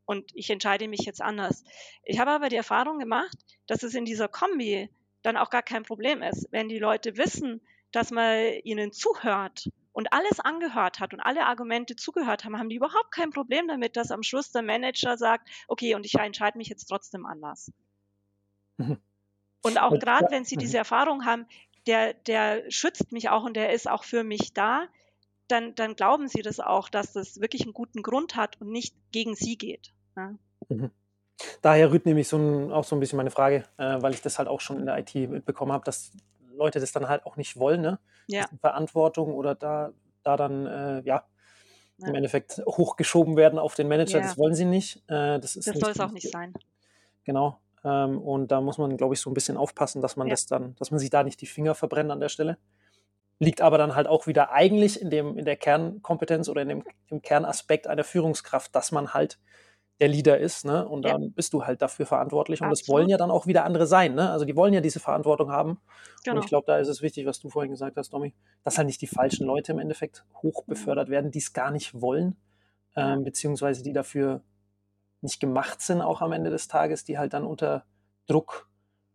und 0.05 0.31
ich 0.35 0.49
entscheide 0.49 0.87
mich 0.87 1.01
jetzt 1.01 1.21
anders. 1.21 1.65
Ich 2.03 2.17
habe 2.19 2.31
aber 2.31 2.47
die 2.47 2.55
Erfahrung 2.55 2.97
gemacht, 2.97 3.37
dass 3.67 3.83
es 3.83 3.93
in 3.93 4.05
dieser 4.05 4.29
Kombi 4.29 4.89
dann 5.21 5.35
auch 5.35 5.49
gar 5.49 5.63
kein 5.63 5.83
Problem 5.83 6.21
ist, 6.21 6.47
wenn 6.51 6.69
die 6.69 6.79
Leute 6.79 7.17
wissen, 7.17 7.61
dass 7.91 8.11
man 8.11 8.53
ihnen 8.63 8.93
zuhört 8.93 9.69
und 9.97 10.13
alles 10.13 10.39
angehört 10.39 10.99
hat 10.99 11.15
und 11.15 11.21
alle 11.21 11.47
Argumente 11.47 11.95
zugehört 11.95 12.45
haben, 12.45 12.55
haben 12.59 12.69
die 12.69 12.75
überhaupt 12.75 13.09
kein 13.09 13.31
Problem 13.31 13.67
damit, 13.67 13.97
dass 13.97 14.11
am 14.11 14.21
Schluss 14.21 14.51
der 14.51 14.61
Manager 14.61 15.17
sagt, 15.17 15.49
okay, 15.67 15.95
und 15.95 16.05
ich 16.05 16.13
entscheide 16.13 16.55
mich 16.59 16.67
jetzt 16.67 16.85
trotzdem 16.85 17.25
anders. 17.25 17.71
Und 18.77 19.81
auch 19.81 19.97
gerade, 19.97 20.27
wenn 20.29 20.45
sie 20.45 20.55
mhm. 20.55 20.59
diese 20.59 20.77
Erfahrung 20.77 21.25
haben, 21.25 21.47
der, 21.87 22.13
der 22.13 22.69
schützt 22.69 23.11
mich 23.11 23.29
auch 23.29 23.43
und 23.43 23.55
der 23.55 23.73
ist 23.73 23.89
auch 23.89 24.03
für 24.03 24.23
mich 24.23 24.53
da, 24.53 24.85
dann, 25.47 25.73
dann 25.73 25.95
glauben 25.95 26.27
sie 26.27 26.43
das 26.43 26.59
auch, 26.59 26.89
dass 26.89 27.13
das 27.13 27.41
wirklich 27.41 27.63
einen 27.63 27.73
guten 27.73 28.03
Grund 28.03 28.35
hat 28.35 28.61
und 28.61 28.69
nicht 28.71 28.95
gegen 29.11 29.33
sie 29.33 29.57
geht. 29.57 29.95
Ja. 30.15 30.35
Mhm. 30.69 30.91
Daher 31.63 31.91
rührt 31.91 32.05
nämlich 32.05 32.27
so 32.27 32.37
ein, 32.37 32.71
auch 32.71 32.83
so 32.83 32.95
ein 32.95 32.99
bisschen 32.99 33.17
meine 33.17 33.31
Frage, 33.31 33.63
äh, 33.77 33.99
weil 33.99 34.13
ich 34.13 34.21
das 34.21 34.37
halt 34.37 34.47
auch 34.47 34.61
schon 34.61 34.79
in 34.79 34.85
der 34.85 34.99
IT 34.99 35.15
mitbekommen 35.15 35.71
habe, 35.71 35.85
dass 35.85 36.11
Leute 36.57 36.79
das 36.79 36.91
dann 36.91 37.07
halt 37.07 37.25
auch 37.25 37.37
nicht 37.37 37.57
wollen, 37.57 37.81
ne? 37.81 37.99
Ja. 38.27 38.45
Verantwortung 38.59 39.33
oder 39.33 39.55
da, 39.55 39.91
da 40.23 40.37
dann, 40.37 40.65
äh, 40.65 41.01
ja, 41.01 41.23
ja, 41.99 42.07
im 42.07 42.15
Endeffekt 42.15 42.61
hochgeschoben 42.65 43.37
werden 43.37 43.57
auf 43.57 43.75
den 43.75 43.87
Manager. 43.87 44.19
Ja. 44.19 44.23
Das 44.23 44.37
wollen 44.37 44.53
sie 44.53 44.65
nicht. 44.65 44.97
Äh, 45.07 45.39
das 45.39 45.53
das 45.53 45.65
soll 45.65 45.91
es 45.91 45.99
auch 45.99 46.11
nicht 46.11 46.29
sein. 46.29 46.53
Genau. 47.23 47.59
Ähm, 47.83 48.21
und 48.21 48.51
da 48.51 48.61
muss 48.61 48.77
man, 48.77 48.97
glaube 48.97 49.13
ich, 49.13 49.21
so 49.21 49.29
ein 49.29 49.33
bisschen 49.33 49.57
aufpassen, 49.57 50.01
dass 50.01 50.15
man 50.15 50.29
das 50.29 50.45
dann, 50.45 50.75
dass 50.75 50.91
man 50.91 50.99
sich 50.99 51.09
da 51.09 51.23
nicht 51.23 51.41
die 51.41 51.45
Finger 51.47 51.75
verbrennt 51.75 52.11
an 52.11 52.19
der 52.19 52.29
Stelle. 52.29 52.57
Liegt 53.39 53.61
aber 53.61 53.77
dann 53.77 53.95
halt 53.95 54.07
auch 54.07 54.25
wieder 54.25 54.51
eigentlich 54.51 54.99
in, 55.01 55.09
dem, 55.09 55.37
in 55.37 55.45
der 55.45 55.57
Kernkompetenz 55.57 56.49
oder 56.49 56.63
in 56.63 56.69
dem, 56.69 56.83
im 57.07 57.21
Kernaspekt 57.21 57.87
einer 57.87 58.03
Führungskraft, 58.03 58.73
dass 58.75 58.91
man 58.91 59.13
halt 59.13 59.39
der 59.99 60.07
Leader 60.07 60.37
ist, 60.37 60.65
ne? 60.65 60.87
Und 60.87 61.05
ja. 61.05 61.13
dann 61.13 61.31
bist 61.31 61.53
du 61.53 61.65
halt 61.65 61.81
dafür 61.81 62.05
verantwortlich. 62.05 62.61
Und 62.61 62.67
Absolut. 62.67 62.81
das 62.81 62.89
wollen 62.89 63.09
ja 63.09 63.17
dann 63.17 63.31
auch 63.31 63.47
wieder 63.47 63.65
andere 63.65 63.87
sein, 63.87 64.13
ne? 64.13 64.29
Also 64.29 64.45
die 64.45 64.55
wollen 64.55 64.73
ja 64.73 64.81
diese 64.81 64.99
Verantwortung 64.99 65.51
haben. 65.51 65.79
Genau. 66.23 66.37
Und 66.37 66.43
ich 66.43 66.49
glaube, 66.49 66.65
da 66.67 66.77
ist 66.77 66.87
es 66.87 67.01
wichtig, 67.01 67.25
was 67.25 67.39
du 67.39 67.49
vorhin 67.49 67.71
gesagt 67.71 67.97
hast, 67.97 68.13
Domi, 68.13 68.33
dass 68.63 68.77
halt 68.77 68.87
nicht 68.87 69.01
die 69.01 69.07
falschen 69.07 69.47
Leute 69.47 69.71
im 69.71 69.79
Endeffekt 69.79 70.23
mhm. 70.43 70.51
befördert 70.67 71.09
werden, 71.09 71.31
die 71.31 71.39
es 71.39 71.53
gar 71.53 71.71
nicht 71.71 71.99
wollen, 71.99 72.35
ähm, 72.95 73.23
beziehungsweise 73.23 73.81
die 73.81 73.93
dafür 73.93 74.41
nicht 75.21 75.39
gemacht 75.39 75.81
sind, 75.81 76.01
auch 76.01 76.21
am 76.21 76.31
Ende 76.31 76.51
des 76.51 76.67
Tages, 76.67 77.03
die 77.03 77.17
halt 77.17 77.33
dann 77.33 77.43
unter 77.43 77.85
Druck, 78.27 78.69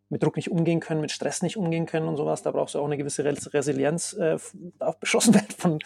mit 0.08 0.22
Druck 0.22 0.36
nicht 0.36 0.50
umgehen 0.50 0.80
können, 0.80 1.00
mit 1.00 1.12
Stress 1.12 1.42
nicht 1.42 1.56
umgehen 1.56 1.86
können 1.86 2.08
und 2.08 2.16
sowas. 2.16 2.42
Da 2.42 2.50
brauchst 2.50 2.74
du 2.74 2.80
auch 2.80 2.84
eine 2.84 2.96
gewisse 2.96 3.24
Resilienz, 3.24 4.14
äh, 4.14 4.36
darf 4.78 4.98
beschossen 4.98 5.34
werden 5.34 5.54
von 5.56 5.78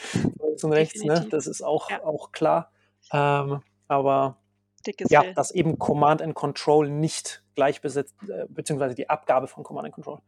links 0.42 0.64
und 0.64 0.72
rechts, 0.72 1.04
ne? 1.04 1.26
Das 1.30 1.46
ist 1.46 1.62
auch, 1.62 1.90
ja. 1.90 2.02
auch 2.02 2.32
klar. 2.32 2.72
Ähm, 3.12 3.62
aber 3.88 4.38
dickes 4.86 5.10
ja, 5.10 5.22
Fell. 5.22 5.34
dass 5.34 5.50
eben 5.50 5.78
Command 5.78 6.22
and 6.22 6.34
Control 6.34 6.88
nicht 6.88 7.44
gleichbesetzt, 7.54 8.14
äh, 8.28 8.46
beziehungsweise 8.48 8.94
die 8.94 9.08
Abgabe 9.08 9.46
von 9.48 9.64
Command 9.64 9.86
and 9.86 9.94
Control 9.94 10.20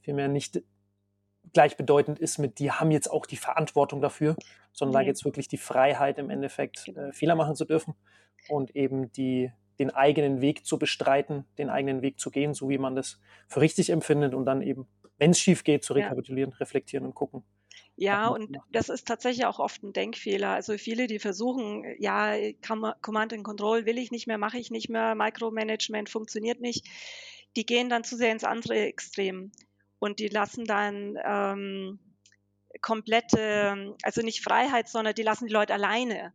vielmehr 0.00 0.28
nicht 0.28 0.62
gleichbedeutend 1.52 2.18
ist 2.18 2.38
mit, 2.38 2.58
die 2.58 2.70
haben 2.70 2.90
jetzt 2.90 3.10
auch 3.10 3.26
die 3.26 3.36
Verantwortung 3.36 4.00
dafür, 4.00 4.36
sondern 4.72 5.00
nee. 5.00 5.04
da 5.04 5.08
jetzt 5.08 5.24
wirklich 5.24 5.48
die 5.48 5.58
Freiheit 5.58 6.18
im 6.18 6.30
Endeffekt 6.30 6.88
äh, 6.88 7.12
Fehler 7.12 7.34
machen 7.34 7.56
zu 7.56 7.64
dürfen 7.64 7.94
und 8.48 8.74
eben 8.76 9.12
die, 9.12 9.50
den 9.78 9.90
eigenen 9.90 10.40
Weg 10.40 10.64
zu 10.64 10.78
bestreiten, 10.78 11.44
den 11.58 11.68
eigenen 11.68 12.02
Weg 12.02 12.20
zu 12.20 12.30
gehen, 12.30 12.54
so 12.54 12.68
wie 12.68 12.78
man 12.78 12.94
das 12.94 13.20
für 13.48 13.60
richtig 13.60 13.90
empfindet 13.90 14.34
und 14.34 14.46
dann 14.46 14.62
eben, 14.62 14.86
wenn 15.18 15.32
es 15.32 15.40
schief 15.40 15.64
geht, 15.64 15.84
zu 15.84 15.92
rekapitulieren, 15.92 16.52
ja. 16.52 16.56
reflektieren 16.58 17.06
und 17.06 17.14
gucken, 17.14 17.44
ja, 18.02 18.28
und 18.28 18.58
das 18.70 18.88
ist 18.88 19.06
tatsächlich 19.06 19.46
auch 19.46 19.60
oft 19.60 19.82
ein 19.82 19.92
Denkfehler. 19.92 20.50
Also 20.50 20.76
viele, 20.76 21.06
die 21.06 21.18
versuchen, 21.18 21.84
ja, 21.98 22.34
Command 23.00 23.32
and 23.32 23.44
Control 23.44 23.86
will 23.86 23.98
ich 23.98 24.10
nicht 24.10 24.26
mehr, 24.26 24.38
mache 24.38 24.58
ich 24.58 24.70
nicht 24.70 24.88
mehr, 24.88 25.14
Micromanagement 25.14 26.08
funktioniert 26.08 26.60
nicht, 26.60 26.86
die 27.56 27.64
gehen 27.64 27.88
dann 27.88 28.02
zu 28.02 28.16
sehr 28.16 28.32
ins 28.32 28.44
andere 28.44 28.76
Extrem 28.86 29.52
und 30.00 30.18
die 30.18 30.28
lassen 30.28 30.64
dann 30.64 31.16
ähm, 31.24 32.00
komplette, 32.80 33.94
also 34.02 34.22
nicht 34.22 34.42
Freiheit, 34.42 34.88
sondern 34.88 35.14
die 35.14 35.22
lassen 35.22 35.46
die 35.46 35.52
Leute 35.52 35.74
alleine. 35.74 36.32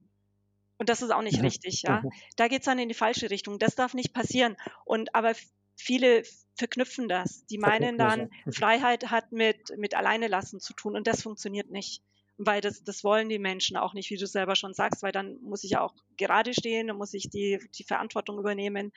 Und 0.77 0.87
das 0.87 1.01
ist 1.01 1.11
auch 1.11 1.23
nicht 1.23 1.41
richtig, 1.41 1.81
ja. 1.81 2.03
Da 2.37 2.47
geht 2.47 2.59
es 2.59 2.65
dann 2.65 2.79
in 2.79 2.87
die 2.87 2.95
falsche 2.95 3.29
Richtung. 3.29 3.59
Das 3.59 3.75
darf 3.75 3.93
nicht 3.93 4.13
passieren. 4.13 4.55
Und 4.85 5.15
aber 5.15 5.33
viele 5.77 6.23
verknüpfen 6.55 7.07
das. 7.07 7.45
Die 7.45 7.57
meinen 7.57 7.97
dann, 7.97 8.29
Freiheit 8.51 9.09
hat 9.11 9.31
mit, 9.31 9.77
mit 9.77 9.95
alleine 9.95 10.27
lassen 10.27 10.59
zu 10.59 10.73
tun 10.73 10.95
und 10.95 11.07
das 11.07 11.21
funktioniert 11.21 11.69
nicht. 11.69 12.01
Weil 12.39 12.61
das, 12.61 12.83
das 12.83 13.03
wollen 13.03 13.29
die 13.29 13.39
Menschen 13.39 13.77
auch 13.77 13.93
nicht, 13.93 14.11
wie 14.11 14.17
du 14.17 14.27
selber 14.27 14.55
schon 14.55 14.73
sagst, 14.73 15.01
weil 15.01 15.11
dann 15.11 15.37
muss 15.41 15.63
ich 15.63 15.71
ja 15.71 15.81
auch 15.81 15.95
gerade 16.17 16.53
stehen, 16.53 16.87
dann 16.87 16.97
muss 16.97 17.13
ich 17.15 17.29
die, 17.29 17.59
die 17.75 17.83
Verantwortung 17.83 18.37
übernehmen. 18.37 18.91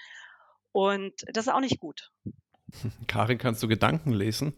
Und 0.73 1.15
das 1.33 1.47
ist 1.47 1.53
auch 1.53 1.61
nicht 1.61 1.81
gut. 1.81 2.11
Karin, 3.07 3.39
kannst 3.39 3.63
du 3.63 3.69
Gedanken 3.69 4.13
lesen? 4.13 4.55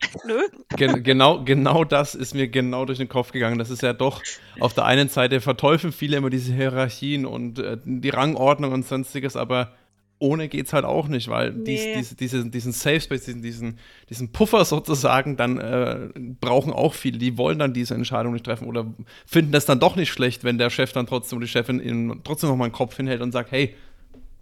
Nö. 0.26 0.42
Gen 0.76 1.02
genau, 1.02 1.44
genau 1.44 1.84
das 1.84 2.14
ist 2.14 2.34
mir 2.34 2.48
genau 2.48 2.84
durch 2.84 2.98
den 2.98 3.08
Kopf 3.08 3.32
gegangen. 3.32 3.58
Das 3.58 3.70
ist 3.70 3.82
ja 3.82 3.94
doch, 3.94 4.22
auf 4.60 4.74
der 4.74 4.84
einen 4.84 5.08
Seite 5.08 5.40
verteufeln 5.40 5.92
viele 5.92 6.18
immer 6.18 6.28
diese 6.28 6.52
Hierarchien 6.52 7.24
und 7.24 7.58
äh, 7.58 7.78
die 7.84 8.10
Rangordnung 8.10 8.72
und 8.72 8.86
sonstiges, 8.86 9.36
aber 9.36 9.74
ohne 10.18 10.48
geht 10.48 10.66
es 10.66 10.72
halt 10.72 10.84
auch 10.84 11.08
nicht, 11.08 11.28
weil 11.28 11.52
nee. 11.52 11.64
dies, 11.64 11.84
dies, 11.94 12.16
diese, 12.16 12.50
diesen 12.50 12.72
Safe 12.72 13.00
Space, 13.00 13.24
diesen, 13.24 13.42
diesen, 13.42 13.78
diesen 14.08 14.32
Puffer 14.32 14.64
sozusagen, 14.64 15.36
dann 15.36 15.58
äh, 15.58 16.08
brauchen 16.40 16.72
auch 16.72 16.94
viele, 16.94 17.18
die 17.18 17.36
wollen 17.36 17.58
dann 17.58 17.74
diese 17.74 17.94
Entscheidung 17.94 18.32
nicht 18.32 18.46
treffen 18.46 18.66
oder 18.66 18.86
finden 19.26 19.52
das 19.52 19.66
dann 19.66 19.78
doch 19.78 19.96
nicht 19.96 20.10
schlecht, 20.10 20.44
wenn 20.44 20.58
der 20.58 20.70
Chef 20.70 20.92
dann 20.92 21.06
trotzdem 21.06 21.36
oder 21.36 21.46
die 21.46 21.52
Chefin 21.52 21.80
ihnen 21.80 22.22
trotzdem 22.24 22.48
noch 22.48 22.56
mal 22.56 22.64
einen 22.64 22.72
Kopf 22.72 22.96
hinhält 22.96 23.20
und 23.20 23.32
sagt, 23.32 23.52
hey, 23.52 23.74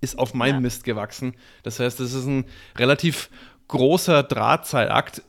ist 0.01 0.19
auf 0.19 0.35
meinen 0.35 0.57
ja. 0.57 0.61
Mist 0.61 0.85
gewachsen. 0.85 1.35
Das 1.63 1.81
heißt, 1.81 1.99
das 1.99 2.13
ist 2.13 2.27
ein 2.27 2.45
relativ 2.77 3.31
großer 3.69 4.23
Drahtseilakt, 4.23 5.23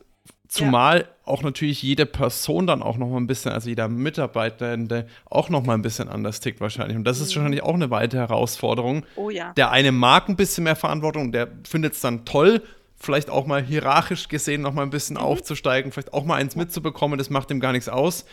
Zumal 0.48 1.00
ja. 1.00 1.06
auch 1.26 1.42
natürlich 1.42 1.82
jede 1.82 2.06
Person 2.06 2.68
dann 2.68 2.84
auch 2.84 2.98
noch 2.98 3.08
mal 3.08 3.18
ein 3.18 3.28
bisschen, 3.28 3.52
also 3.52 3.70
jeder 3.70 3.88
Mitarbeitende 3.88 5.08
auch 5.26 5.50
noch 5.50 5.64
mal 5.64 5.74
ein 5.74 5.82
bisschen 5.82 6.08
anders 6.08 6.40
tickt 6.40 6.62
wahrscheinlich. 6.62 6.98
Und 6.98 7.04
das 7.04 7.20
ist 7.20 7.32
mhm. 7.32 7.40
wahrscheinlich 7.40 7.64
auch 7.64 7.74
eine 7.74 7.90
weitere 7.90 8.20
Herausforderung. 8.20 9.06
Oh 9.16 9.30
ja. 9.30 9.54
Der 9.54 9.72
eine 9.72 9.92
mag 9.92 10.30
ein 10.30 10.36
bisschen 10.36 10.66
mehr 10.66 10.76
Verantwortung, 10.76 11.32
der 11.32 11.48
findet 11.68 11.94
es 11.94 12.02
dann 12.02 12.26
toll, 12.26 12.62
vielleicht 12.96 13.30
auch 13.30 13.46
mal 13.46 13.64
hierarchisch 13.64 14.28
gesehen 14.28 14.62
noch 14.62 14.74
mal 14.74 14.84
ein 14.84 14.90
bisschen 14.90 15.18
mhm. 15.18 15.24
aufzusteigen, 15.24 15.92
vielleicht 15.92 16.14
auch 16.14 16.26
mal 16.26 16.36
eins 16.36 16.56
mitzubekommen, 16.56 17.18
das 17.18 17.30
macht 17.30 17.52
ihm 17.52 17.60
gar 17.60 17.72
nichts 17.72 17.90
aus. 17.90 18.26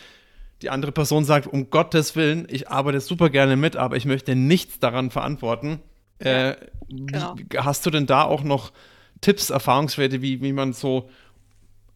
Die 0.61 0.71
andere 0.71 0.93
Person 0.93 1.25
sagt, 1.25 1.49
um 1.49 1.71
Gottes 1.71 2.15
Willen, 2.15 2.47
ich 2.49 2.69
arbeite 2.69 3.01
super 3.01 3.31
gerne 3.31 3.57
mit, 3.57 3.77
aber 3.77 3.97
ich 3.97 4.05
möchte 4.05 4.37
nichts 4.37 4.79
daran 4.79 5.11
verantworten. 5.11 5.81
Ja, 6.23 6.51
äh, 6.51 6.57
genau. 6.89 7.35
hast 7.57 7.85
du 7.85 7.91
denn 7.91 8.07
da 8.07 8.23
auch 8.23 8.45
noch 8.45 8.73
Tipps, 9.21 9.51
Erfahrungswerte, 9.51 10.23
wie, 10.23 10.41
wie 10.41 10.53
man 10.53 10.73
so 10.73 11.09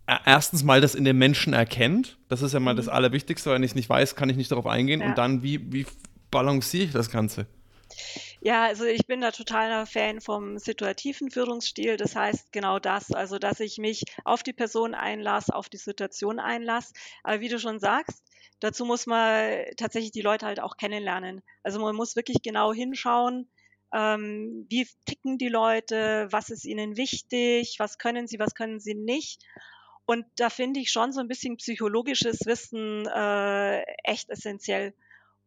erstens 0.07 0.63
mal 0.63 0.81
das 0.81 0.95
in 0.95 1.05
den 1.05 1.19
Menschen 1.19 1.53
erkennt. 1.53 2.19
Das 2.29 2.43
ist 2.43 2.53
ja 2.53 2.61
mal 2.61 2.75
das 2.75 2.87
mhm. 2.87 2.93
Allerwichtigste. 2.93 3.51
Wenn 3.51 3.63
ich 3.63 3.73
es 3.73 3.75
nicht 3.75 3.89
weiß, 3.89 4.17
kann 4.17 4.29
ich 4.29 4.37
nicht 4.37 4.51
darauf 4.51 4.67
eingehen. 4.67 5.01
Ja. 5.01 5.07
Und 5.07 5.19
dann, 5.19 5.43
wie, 5.43 5.73
wie 5.73 5.87
balanciere 6.31 6.85
ich 6.85 6.93
das 6.93 7.11
Ganze? 7.11 7.47
Ja, 8.41 8.65
also 8.65 8.85
ich 8.85 9.07
bin 9.07 9.23
da 9.23 9.33
totaler 9.33 9.87
Fan 9.87 10.21
vom 10.21 10.59
situativen 10.59 11.31
Führungsstil. 11.31 11.97
Das 11.97 12.15
heißt 12.15 12.53
genau 12.53 12.79
das, 12.79 13.11
also 13.11 13.39
dass 13.39 13.61
ich 13.61 13.79
mich 13.79 14.05
auf 14.25 14.43
die 14.43 14.53
Person 14.53 14.95
einlasse, 14.95 15.55
auf 15.55 15.69
die 15.69 15.79
Situation 15.79 16.39
einlasse. 16.39 16.93
Aber 17.25 17.41
wie 17.41 17.49
du 17.49 17.59
schon 17.59 17.81
sagst, 17.81 18.23
dazu 18.61 18.85
muss 18.85 19.07
man 19.07 19.65
tatsächlich 19.77 20.13
die 20.13 20.23
Leute 20.23 20.47
halt 20.47 20.61
auch 20.61 20.77
kennenlernen. 20.77 21.43
Also 21.65 21.81
man 21.81 21.97
muss 21.97 22.15
wirklich 22.15 22.43
genau 22.43 22.73
hinschauen, 22.73 23.49
ähm, 23.93 24.67
wie 24.69 24.87
ticken 25.07 25.39
die 25.39 25.49
Leute, 25.49 26.29
was 26.31 26.51
ist 26.51 26.65
ihnen 26.65 26.97
wichtig, 26.97 27.77
was 27.79 27.99
können 27.99 28.27
sie, 28.27 28.39
was 28.39 28.55
können 28.55 28.81
sie 28.81 28.95
nicht. 28.95 29.43
Und 30.07 30.25
da 30.37 30.51
finde 30.51 30.81
ich 30.81 30.93
schon 30.93 31.13
so 31.13 31.21
ein 31.21 31.29
bisschen 31.29 31.57
psychologisches 31.57 32.47
Wissen 32.47 33.07
äh, 33.07 33.83
echt 34.05 34.31
essentiell. 34.31 34.95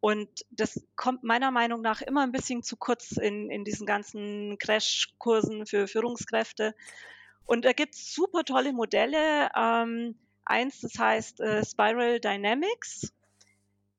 Und 0.00 0.28
das 0.50 0.82
kommt 0.96 1.24
meiner 1.24 1.50
Meinung 1.50 1.80
nach 1.80 2.02
immer 2.02 2.22
ein 2.22 2.32
bisschen 2.32 2.62
zu 2.62 2.76
kurz 2.76 3.12
in, 3.12 3.50
in 3.50 3.64
diesen 3.64 3.86
ganzen 3.86 4.58
Crashkursen 4.58 5.66
für 5.66 5.86
Führungskräfte. 5.86 6.74
Und 7.44 7.64
da 7.64 7.72
gibt 7.72 7.94
es 7.94 8.14
super 8.14 8.44
tolle 8.44 8.72
Modelle. 8.72 9.50
Ähm, 9.56 10.14
eins, 10.44 10.80
das 10.80 10.98
heißt 10.98 11.40
äh, 11.40 11.64
Spiral 11.64 12.20
Dynamics. 12.20 13.12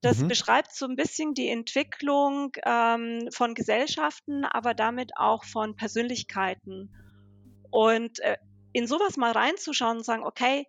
Das 0.01 0.17
mhm. 0.17 0.29
beschreibt 0.29 0.73
so 0.73 0.85
ein 0.85 0.95
bisschen 0.95 1.35
die 1.35 1.49
Entwicklung 1.49 2.53
ähm, 2.65 3.29
von 3.31 3.53
Gesellschaften, 3.53 4.45
aber 4.45 4.73
damit 4.73 5.17
auch 5.17 5.43
von 5.43 5.75
Persönlichkeiten. 5.75 6.91
Und 7.69 8.19
äh, 8.19 8.37
in 8.73 8.87
sowas 8.87 9.17
mal 9.17 9.31
reinzuschauen 9.31 9.97
und 9.97 10.03
sagen, 10.03 10.23
okay, 10.23 10.65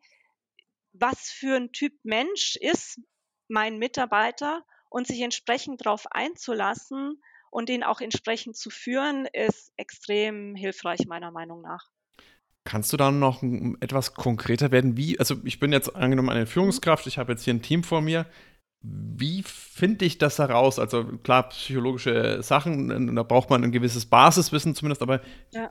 was 0.93 1.31
für 1.31 1.57
ein 1.57 1.73
Typ 1.73 1.93
Mensch 2.03 2.57
ist 2.57 3.01
mein 3.49 3.79
Mitarbeiter 3.79 4.65
und 4.91 5.07
sich 5.07 5.21
entsprechend 5.21 5.85
darauf 5.85 6.07
einzulassen 6.11 7.23
und 7.51 7.69
den 7.69 7.83
auch 7.83 8.01
entsprechend 8.01 8.57
zu 8.57 8.71
führen, 8.71 9.27
ist 9.27 9.73
extrem 9.77 10.55
hilfreich 10.55 11.07
meiner 11.07 11.31
Meinung 11.31 11.63
nach. 11.63 11.91
Kannst 12.65 12.93
du 12.93 12.97
da 12.97 13.11
noch 13.11 13.43
etwas 13.81 14.15
konkreter 14.15 14.71
werden? 14.71 14.97
Wie, 14.97 15.19
also 15.19 15.37
ich 15.45 15.59
bin 15.59 15.73
jetzt 15.73 15.95
angenommen 15.97 16.31
eine 16.31 16.47
Führungskraft, 16.47 17.07
ich 17.07 17.19
habe 17.19 17.33
jetzt 17.33 17.45
hier 17.45 17.55
ein 17.55 17.63
Team 17.63 17.83
vor 17.83 18.01
mir. 18.01 18.27
Wie 18.85 19.43
finde 19.43 20.05
ich 20.05 20.19
das 20.19 20.39
heraus? 20.39 20.79
Also 20.79 21.05
klar, 21.19 21.49
psychologische 21.49 22.43
Sachen, 22.43 23.15
da 23.15 23.23
braucht 23.23 23.51
man 23.51 23.65
ein 23.65 23.73
gewisses 23.73 24.07
Basiswissen 24.07 24.75
zumindest, 24.75 25.03
aber 25.03 25.21
ja 25.53 25.71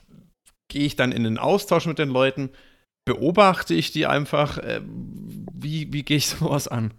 gehe 0.71 0.85
ich 0.85 0.95
dann 0.95 1.11
in 1.11 1.23
den 1.23 1.37
Austausch 1.37 1.85
mit 1.85 1.99
den 1.99 2.09
Leuten, 2.09 2.51
Beobachte 3.03 3.73
ich 3.73 3.91
die 3.91 4.05
einfach? 4.05 4.57
Äh, 4.59 4.81
wie, 4.83 5.91
wie 5.91 6.03
gehe 6.03 6.17
ich 6.17 6.27
sowas 6.27 6.67
an? 6.67 6.93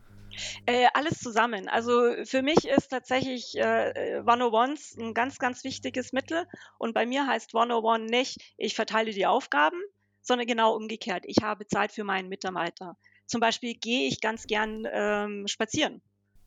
Äh, 0.66 0.88
alles 0.94 1.20
zusammen. 1.20 1.68
Also 1.68 2.12
für 2.24 2.42
mich 2.42 2.66
ist 2.66 2.88
tatsächlich 2.88 3.54
äh, 3.56 4.20
101s 4.20 4.98
ein 4.98 5.14
ganz, 5.14 5.38
ganz 5.38 5.62
wichtiges 5.62 6.12
Mittel. 6.12 6.46
Und 6.78 6.94
bei 6.94 7.06
mir 7.06 7.26
heißt 7.26 7.54
101 7.54 8.10
nicht, 8.10 8.38
ich 8.56 8.74
verteile 8.74 9.12
die 9.12 9.26
Aufgaben, 9.26 9.80
sondern 10.22 10.46
genau 10.46 10.74
umgekehrt. 10.74 11.24
Ich 11.26 11.42
habe 11.42 11.66
Zeit 11.66 11.92
für 11.92 12.04
meinen 12.04 12.28
Mitarbeiter. 12.28 12.96
Zum 13.26 13.40
Beispiel 13.40 13.74
gehe 13.74 14.08
ich 14.08 14.20
ganz 14.20 14.46
gern 14.46 14.86
ähm, 14.90 15.46
spazieren 15.46 16.02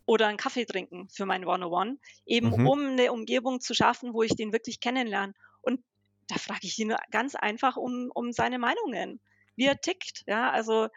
oder 0.06 0.28
einen 0.28 0.38
Kaffee 0.38 0.66
trinken 0.66 1.08
für 1.10 1.26
mein 1.26 1.42
101, 1.42 2.00
eben 2.26 2.50
mhm. 2.50 2.68
um 2.68 2.86
eine 2.86 3.12
Umgebung 3.12 3.62
zu 3.62 3.74
schaffen, 3.74 4.14
wo 4.14 4.22
ich 4.22 4.36
den 4.36 4.52
wirklich 4.52 4.80
kennenlerne. 4.80 5.34
Und 5.62 5.80
da 6.28 6.36
frage 6.36 6.62
ich 6.64 6.80
ihn 6.80 6.96
ganz 7.12 7.36
einfach 7.36 7.78
um, 7.78 8.12
um 8.14 8.32
seine 8.32 8.60
Meinungen, 8.60 9.20
wie 9.56 9.66
er 9.66 9.80
tickt. 9.80 10.24
Ja, 10.28 10.52
also 10.52 10.90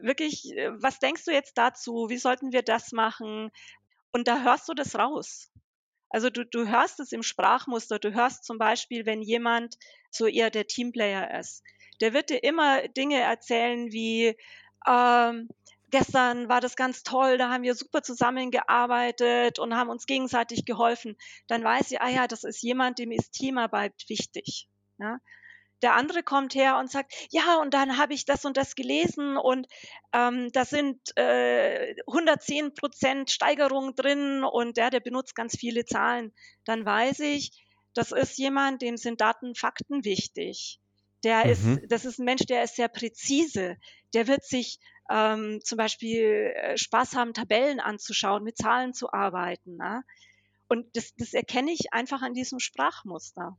wirklich, 0.00 0.52
äh, 0.56 0.70
was 0.82 0.98
denkst 0.98 1.24
du 1.24 1.32
jetzt 1.32 1.56
dazu? 1.56 2.08
Wie 2.08 2.18
sollten 2.18 2.52
wir 2.52 2.62
das 2.62 2.92
machen? 2.92 3.50
Und 4.12 4.28
da 4.28 4.42
hörst 4.42 4.68
du 4.68 4.74
das 4.74 4.96
raus. 4.96 5.50
Also 6.08 6.30
du, 6.30 6.44
du 6.44 6.68
hörst 6.68 7.00
es 7.00 7.12
im 7.12 7.22
Sprachmuster. 7.22 7.98
Du 7.98 8.14
hörst 8.14 8.44
zum 8.44 8.58
Beispiel, 8.58 9.06
wenn 9.06 9.22
jemand 9.22 9.76
so 10.10 10.26
eher 10.26 10.50
der 10.50 10.66
Teamplayer 10.66 11.38
ist. 11.38 11.62
Der 12.00 12.12
wird 12.12 12.30
dir 12.30 12.42
immer 12.42 12.86
Dinge 12.88 13.20
erzählen 13.20 13.90
wie, 13.92 14.36
ähm, 14.86 15.48
gestern 15.94 16.48
war 16.48 16.60
das 16.60 16.74
ganz 16.74 17.04
toll, 17.04 17.38
da 17.38 17.50
haben 17.50 17.62
wir 17.62 17.76
super 17.76 18.02
zusammengearbeitet 18.02 19.60
und 19.60 19.76
haben 19.76 19.90
uns 19.90 20.06
gegenseitig 20.06 20.64
geholfen. 20.64 21.16
Dann 21.46 21.62
weiß 21.62 21.92
ich, 21.92 22.00
ah 22.00 22.08
ja, 22.08 22.26
das 22.26 22.42
ist 22.42 22.62
jemand, 22.62 22.98
dem 22.98 23.12
ist 23.12 23.30
Teamarbeit 23.30 23.94
wichtig. 24.08 24.66
Ja? 24.98 25.18
der 25.82 25.94
andere 25.94 26.22
kommt 26.22 26.54
her 26.54 26.78
und 26.78 26.90
sagt, 26.90 27.12
ja, 27.30 27.60
und 27.60 27.74
dann 27.74 27.98
habe 27.98 28.14
ich 28.14 28.24
das 28.24 28.44
und 28.44 28.56
das 28.56 28.74
gelesen 28.74 29.36
und 29.36 29.68
ähm, 30.12 30.50
da 30.52 30.64
sind 30.64 30.98
äh, 31.16 31.94
110 32.08 32.74
Prozent 32.74 33.30
Steigerung 33.30 33.94
drin 33.94 34.42
und 34.44 34.78
der, 34.78 34.90
der 34.90 35.00
benutzt 35.00 35.36
ganz 35.36 35.56
viele 35.58 35.84
Zahlen. 35.84 36.32
Dann 36.64 36.86
weiß 36.86 37.20
ich, 37.20 37.50
das 37.92 38.12
ist 38.12 38.38
jemand, 38.38 38.82
dem 38.82 38.96
sind 38.96 39.20
Daten, 39.20 39.54
Fakten 39.54 40.04
wichtig. 40.04 40.80
Der 41.24 41.44
mhm. 41.44 41.50
ist, 41.50 41.80
das 41.88 42.04
ist 42.04 42.18
ein 42.18 42.24
Mensch, 42.24 42.46
der 42.46 42.64
ist 42.64 42.76
sehr 42.76 42.88
präzise. 42.88 43.76
Der 44.12 44.28
wird 44.28 44.44
sich 44.44 44.78
ähm, 45.10 45.60
zum 45.62 45.78
Beispiel 45.78 46.52
äh, 46.54 46.76
Spaß 46.76 47.16
haben, 47.16 47.34
Tabellen 47.34 47.80
anzuschauen, 47.80 48.44
mit 48.44 48.56
Zahlen 48.56 48.94
zu 48.94 49.12
arbeiten. 49.12 49.76
Na? 49.76 50.02
Und 50.68 50.86
das, 50.96 51.14
das 51.16 51.34
erkenne 51.34 51.72
ich 51.72 51.92
einfach 51.92 52.22
an 52.22 52.34
diesem 52.34 52.60
Sprachmuster 52.60 53.56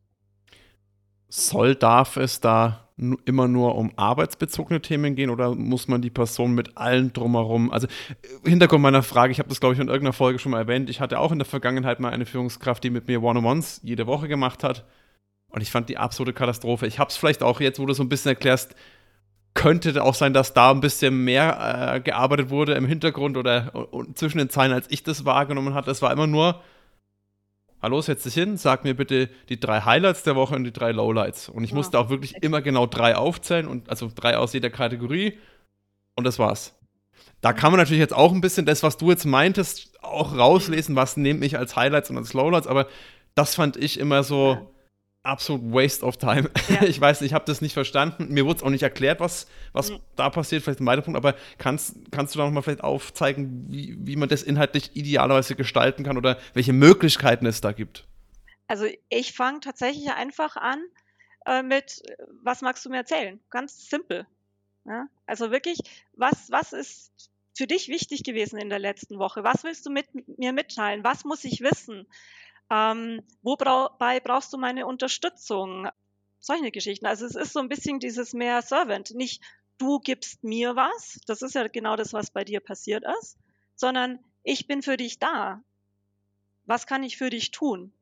soll, 1.35 1.75
darf 1.75 2.17
es 2.17 2.39
da 2.39 2.89
immer 3.25 3.49
nur 3.49 3.75
um 3.75 3.91
arbeitsbezogene 3.97 4.81
Themen 4.81 5.15
gehen 5.15 5.29
oder 5.29 5.53
muss 5.53 5.89
man 5.89 6.01
die 6.01 6.09
Person 6.09 6.53
mit 6.53 6.77
allen 6.77 7.11
drumherum? 7.11 7.71
Also 7.71 7.87
äh, 7.87 8.49
Hintergrund 8.49 8.81
meiner 8.81 9.03
Frage, 9.03 9.31
ich 9.31 9.39
habe 9.39 9.49
das 9.49 9.59
glaube 9.59 9.73
ich 9.73 9.81
in 9.81 9.87
irgendeiner 9.87 10.13
Folge 10.13 10.39
schon 10.39 10.53
mal 10.53 10.59
erwähnt, 10.59 10.89
ich 10.89 11.01
hatte 11.01 11.19
auch 11.19 11.31
in 11.33 11.39
der 11.39 11.45
Vergangenheit 11.45 11.99
mal 11.99 12.11
eine 12.11 12.25
Führungskraft, 12.25 12.83
die 12.83 12.89
mit 12.89 13.07
mir 13.07 13.21
One-on-Ones 13.21 13.81
jede 13.83 14.07
Woche 14.07 14.27
gemacht 14.29 14.63
hat 14.63 14.85
und 15.55 15.61
ich 15.61 15.71
fand 15.71 15.87
die 15.87 15.97
absolute 15.97 16.33
Katastrophe. 16.33 16.85
Ich 16.85 16.99
habe 16.99 17.09
es 17.09 17.15
vielleicht 17.15 17.41
auch 17.41 17.61
jetzt, 17.61 17.79
wo 17.79 17.85
du 17.85 17.93
so 17.93 18.03
ein 18.03 18.09
bisschen 18.09 18.29
erklärst, 18.29 18.75
könnte 19.53 20.03
auch 20.03 20.13
sein, 20.13 20.33
dass 20.33 20.53
da 20.53 20.69
ein 20.69 20.81
bisschen 20.81 21.23
mehr 21.23 21.93
äh, 21.95 22.01
gearbeitet 22.01 22.49
wurde 22.49 22.73
im 22.73 22.85
Hintergrund 22.85 23.37
oder 23.37 23.71
zwischen 24.15 24.37
den 24.37 24.49
Zeilen, 24.49 24.73
als 24.73 24.87
ich 24.89 25.03
das 25.03 25.23
wahrgenommen 25.23 25.73
hatte. 25.73 25.91
Es 25.91 26.01
war 26.01 26.11
immer 26.11 26.27
nur 26.27 26.61
hallo, 27.81 28.01
setz 28.01 28.23
dich 28.23 28.33
hin, 28.33 28.57
sag 28.57 28.83
mir 28.83 28.95
bitte 28.95 29.29
die 29.47 29.57
drei 29.57 29.79
Highlights 29.79 30.23
der 30.23 30.35
Woche 30.35 30.55
und 30.55 30.65
die 30.65 30.73
drei 30.73 30.91
Lowlights. 30.91 31.47
Und 31.47 31.63
ich 31.63 31.69
ja. 31.69 31.77
musste 31.77 31.99
auch 31.99 32.09
wirklich 32.09 32.35
immer 32.43 32.61
genau 32.61 32.85
drei 32.85 33.15
aufzählen 33.15 33.67
und 33.67 33.89
also 33.89 34.11
drei 34.13 34.35
aus 34.35 34.51
jeder 34.51 34.69
Kategorie. 34.69 35.37
Und 36.17 36.25
das 36.25 36.37
war's. 36.37 36.77
Da 37.39 37.53
kann 37.53 37.71
man 37.71 37.79
natürlich 37.79 38.01
jetzt 38.01 38.13
auch 38.13 38.33
ein 38.33 38.41
bisschen 38.41 38.65
das, 38.65 38.83
was 38.83 38.97
du 38.97 39.09
jetzt 39.09 39.25
meintest, 39.25 40.03
auch 40.03 40.35
rauslesen, 40.37 40.97
was 40.97 41.15
nehme 41.15 41.45
ich 41.45 41.57
als 41.57 41.77
Highlights 41.77 42.09
und 42.09 42.17
als 42.17 42.33
Lowlights, 42.33 42.67
aber 42.67 42.87
das 43.35 43.55
fand 43.55 43.77
ich 43.77 43.99
immer 43.99 44.23
so, 44.23 44.74
absolut 45.25 45.61
Waste 45.73 46.05
of 46.05 46.17
Time. 46.17 46.49
Ja. 46.69 46.83
Ich 46.83 46.99
weiß, 46.99 47.21
ich 47.21 47.33
habe 47.33 47.45
das 47.45 47.61
nicht 47.61 47.73
verstanden. 47.73 48.27
Mir 48.29 48.45
wurde 48.45 48.57
es 48.57 48.63
auch 48.63 48.69
nicht 48.69 48.83
erklärt, 48.83 49.19
was, 49.19 49.47
was 49.71 49.91
mhm. 49.91 49.99
da 50.15 50.29
passiert. 50.29 50.63
Vielleicht 50.63 50.79
ein 50.79 50.85
weiterer 50.85 51.03
Punkt, 51.03 51.17
aber 51.17 51.35
kannst, 51.57 51.95
kannst 52.11 52.33
du 52.33 52.39
da 52.39 52.45
nochmal 52.45 52.63
vielleicht 52.63 52.83
aufzeigen, 52.83 53.65
wie, 53.69 53.95
wie 53.99 54.15
man 54.15 54.29
das 54.29 54.43
inhaltlich 54.43 54.95
idealerweise 54.95 55.55
gestalten 55.55 56.03
kann 56.03 56.17
oder 56.17 56.37
welche 56.53 56.73
Möglichkeiten 56.73 57.45
es 57.45 57.61
da 57.61 57.71
gibt? 57.71 58.07
Also 58.67 58.87
ich 59.09 59.33
fange 59.33 59.59
tatsächlich 59.59 60.11
einfach 60.11 60.55
an 60.55 60.83
äh, 61.45 61.61
mit, 61.61 62.01
was 62.41 62.61
magst 62.61 62.83
du 62.85 62.89
mir 62.89 62.97
erzählen? 62.97 63.39
Ganz 63.49 63.89
simpel. 63.89 64.25
Ja? 64.85 65.07
Also 65.27 65.51
wirklich, 65.51 65.79
was, 66.13 66.49
was 66.49 66.73
ist 66.73 67.11
für 67.55 67.67
dich 67.67 67.87
wichtig 67.87 68.23
gewesen 68.23 68.57
in 68.57 68.69
der 68.69 68.79
letzten 68.79 69.19
Woche? 69.19 69.43
Was 69.43 69.63
willst 69.63 69.85
du 69.85 69.91
mit 69.91 70.07
mir 70.37 70.51
mitteilen? 70.51 71.03
Was 71.03 71.23
muss 71.23 71.43
ich 71.43 71.61
wissen? 71.61 72.07
Ähm, 72.69 73.21
wobei 73.41 74.19
brauchst 74.19 74.53
du 74.53 74.57
meine 74.57 74.85
Unterstützung? 74.85 75.87
Solche 76.39 76.71
Geschichten. 76.71 77.05
Also 77.05 77.25
es 77.25 77.35
ist 77.35 77.53
so 77.53 77.59
ein 77.59 77.69
bisschen 77.69 77.99
dieses 77.99 78.33
mehr 78.33 78.61
Servant. 78.61 79.11
Nicht 79.15 79.41
du 79.77 79.99
gibst 79.99 80.43
mir 80.43 80.75
was, 80.75 81.19
das 81.27 81.41
ist 81.41 81.55
ja 81.55 81.67
genau 81.67 81.95
das, 81.95 82.13
was 82.13 82.31
bei 82.31 82.43
dir 82.43 82.59
passiert 82.59 83.03
ist, 83.19 83.37
sondern 83.75 84.19
ich 84.43 84.67
bin 84.67 84.81
für 84.81 84.97
dich 84.97 85.19
da. 85.19 85.61
Was 86.65 86.87
kann 86.87 87.03
ich 87.03 87.17
für 87.17 87.29
dich 87.29 87.51
tun? 87.51 87.93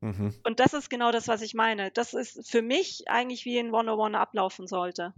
Mhm. 0.00 0.34
Und 0.44 0.58
das 0.58 0.74
ist 0.74 0.90
genau 0.90 1.12
das, 1.12 1.28
was 1.28 1.42
ich 1.42 1.54
meine. 1.54 1.90
Das 1.90 2.14
ist 2.14 2.50
für 2.50 2.62
mich 2.62 3.08
eigentlich 3.08 3.44
wie 3.44 3.58
ein 3.58 3.72
One-on-One 3.72 4.18
ablaufen 4.18 4.66
sollte. 4.66 5.14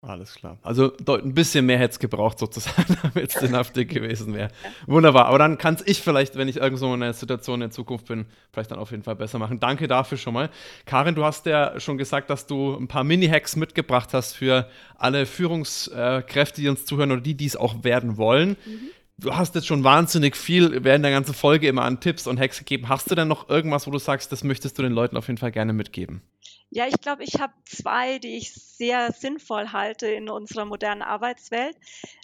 Alles 0.00 0.34
klar. 0.34 0.58
Also 0.62 0.92
ein 0.96 1.34
bisschen 1.34 1.66
mehr 1.66 1.78
hätte 1.78 1.92
es 1.92 1.98
gebraucht, 1.98 2.38
sozusagen, 2.38 2.96
damit 3.02 3.34
es 3.34 3.34
sinnhaftig 3.40 3.88
gewesen 3.88 4.32
wäre. 4.32 4.50
Wunderbar. 4.86 5.26
Aber 5.26 5.38
dann 5.38 5.58
kann 5.58 5.74
es 5.74 5.84
ich 5.86 6.00
vielleicht, 6.00 6.36
wenn 6.36 6.46
ich 6.46 6.56
irgendwo 6.58 6.86
in 6.94 7.02
einer 7.02 7.12
Situation 7.12 7.56
in 7.56 7.68
der 7.68 7.70
Zukunft 7.70 8.06
bin, 8.06 8.26
vielleicht 8.52 8.70
dann 8.70 8.78
auf 8.78 8.92
jeden 8.92 9.02
Fall 9.02 9.16
besser 9.16 9.40
machen. 9.40 9.58
Danke 9.58 9.88
dafür 9.88 10.16
schon 10.16 10.34
mal. 10.34 10.50
Karin, 10.86 11.16
du 11.16 11.24
hast 11.24 11.46
ja 11.46 11.80
schon 11.80 11.98
gesagt, 11.98 12.30
dass 12.30 12.46
du 12.46 12.76
ein 12.76 12.86
paar 12.86 13.02
Mini-Hacks 13.02 13.56
mitgebracht 13.56 14.14
hast 14.14 14.34
für 14.34 14.70
alle 14.96 15.26
Führungskräfte, 15.26 16.60
die 16.60 16.68
uns 16.68 16.86
zuhören 16.86 17.10
oder 17.10 17.20
die, 17.20 17.34
die 17.34 17.46
es 17.46 17.56
auch 17.56 17.82
werden 17.82 18.16
wollen. 18.16 18.50
Mhm. 18.50 18.90
Du 19.20 19.34
hast 19.34 19.56
jetzt 19.56 19.66
schon 19.66 19.82
wahnsinnig 19.82 20.36
viel 20.36 20.84
während 20.84 21.04
der 21.04 21.10
ganzen 21.10 21.34
Folge 21.34 21.66
immer 21.66 21.82
an 21.82 21.98
Tipps 21.98 22.28
und 22.28 22.38
Hacks 22.38 22.60
gegeben. 22.60 22.88
Hast 22.88 23.10
du 23.10 23.16
denn 23.16 23.26
noch 23.26 23.48
irgendwas, 23.48 23.88
wo 23.88 23.90
du 23.90 23.98
sagst, 23.98 24.30
das 24.30 24.44
möchtest 24.44 24.78
du 24.78 24.82
den 24.82 24.92
Leuten 24.92 25.16
auf 25.16 25.26
jeden 25.26 25.38
Fall 25.38 25.50
gerne 25.50 25.72
mitgeben? 25.72 26.22
Ja, 26.70 26.86
ich 26.86 27.00
glaube, 27.00 27.24
ich 27.24 27.40
habe 27.40 27.54
zwei, 27.64 28.18
die 28.18 28.36
ich 28.36 28.52
sehr 28.52 29.12
sinnvoll 29.12 29.72
halte 29.72 30.06
in 30.06 30.28
unserer 30.28 30.66
modernen 30.66 31.02
Arbeitswelt. 31.02 31.76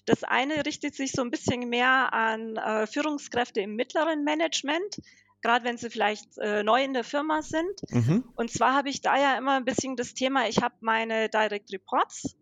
Das 0.04 0.22
eine 0.22 0.66
richtet 0.66 0.94
sich 0.94 1.12
so 1.12 1.22
ein 1.22 1.30
bisschen 1.30 1.68
mehr 1.68 2.12
an 2.12 2.56
äh, 2.56 2.86
Führungskräfte 2.86 3.62
im 3.62 3.74
mittleren 3.74 4.22
Management, 4.22 5.00
gerade 5.40 5.64
wenn 5.64 5.78
sie 5.78 5.88
vielleicht 5.88 6.36
äh, 6.38 6.62
neu 6.62 6.84
in 6.84 6.92
der 6.92 7.04
Firma 7.04 7.40
sind. 7.40 7.80
Mhm. 7.88 8.24
Und 8.36 8.50
zwar 8.50 8.74
habe 8.74 8.90
ich 8.90 9.00
da 9.00 9.16
ja 9.16 9.38
immer 9.38 9.56
ein 9.56 9.64
bisschen 9.64 9.96
das 9.96 10.12
Thema, 10.12 10.46
ich 10.46 10.58
habe 10.58 10.74
meine 10.80 11.30
Direct 11.30 11.72
Reports, 11.72 12.36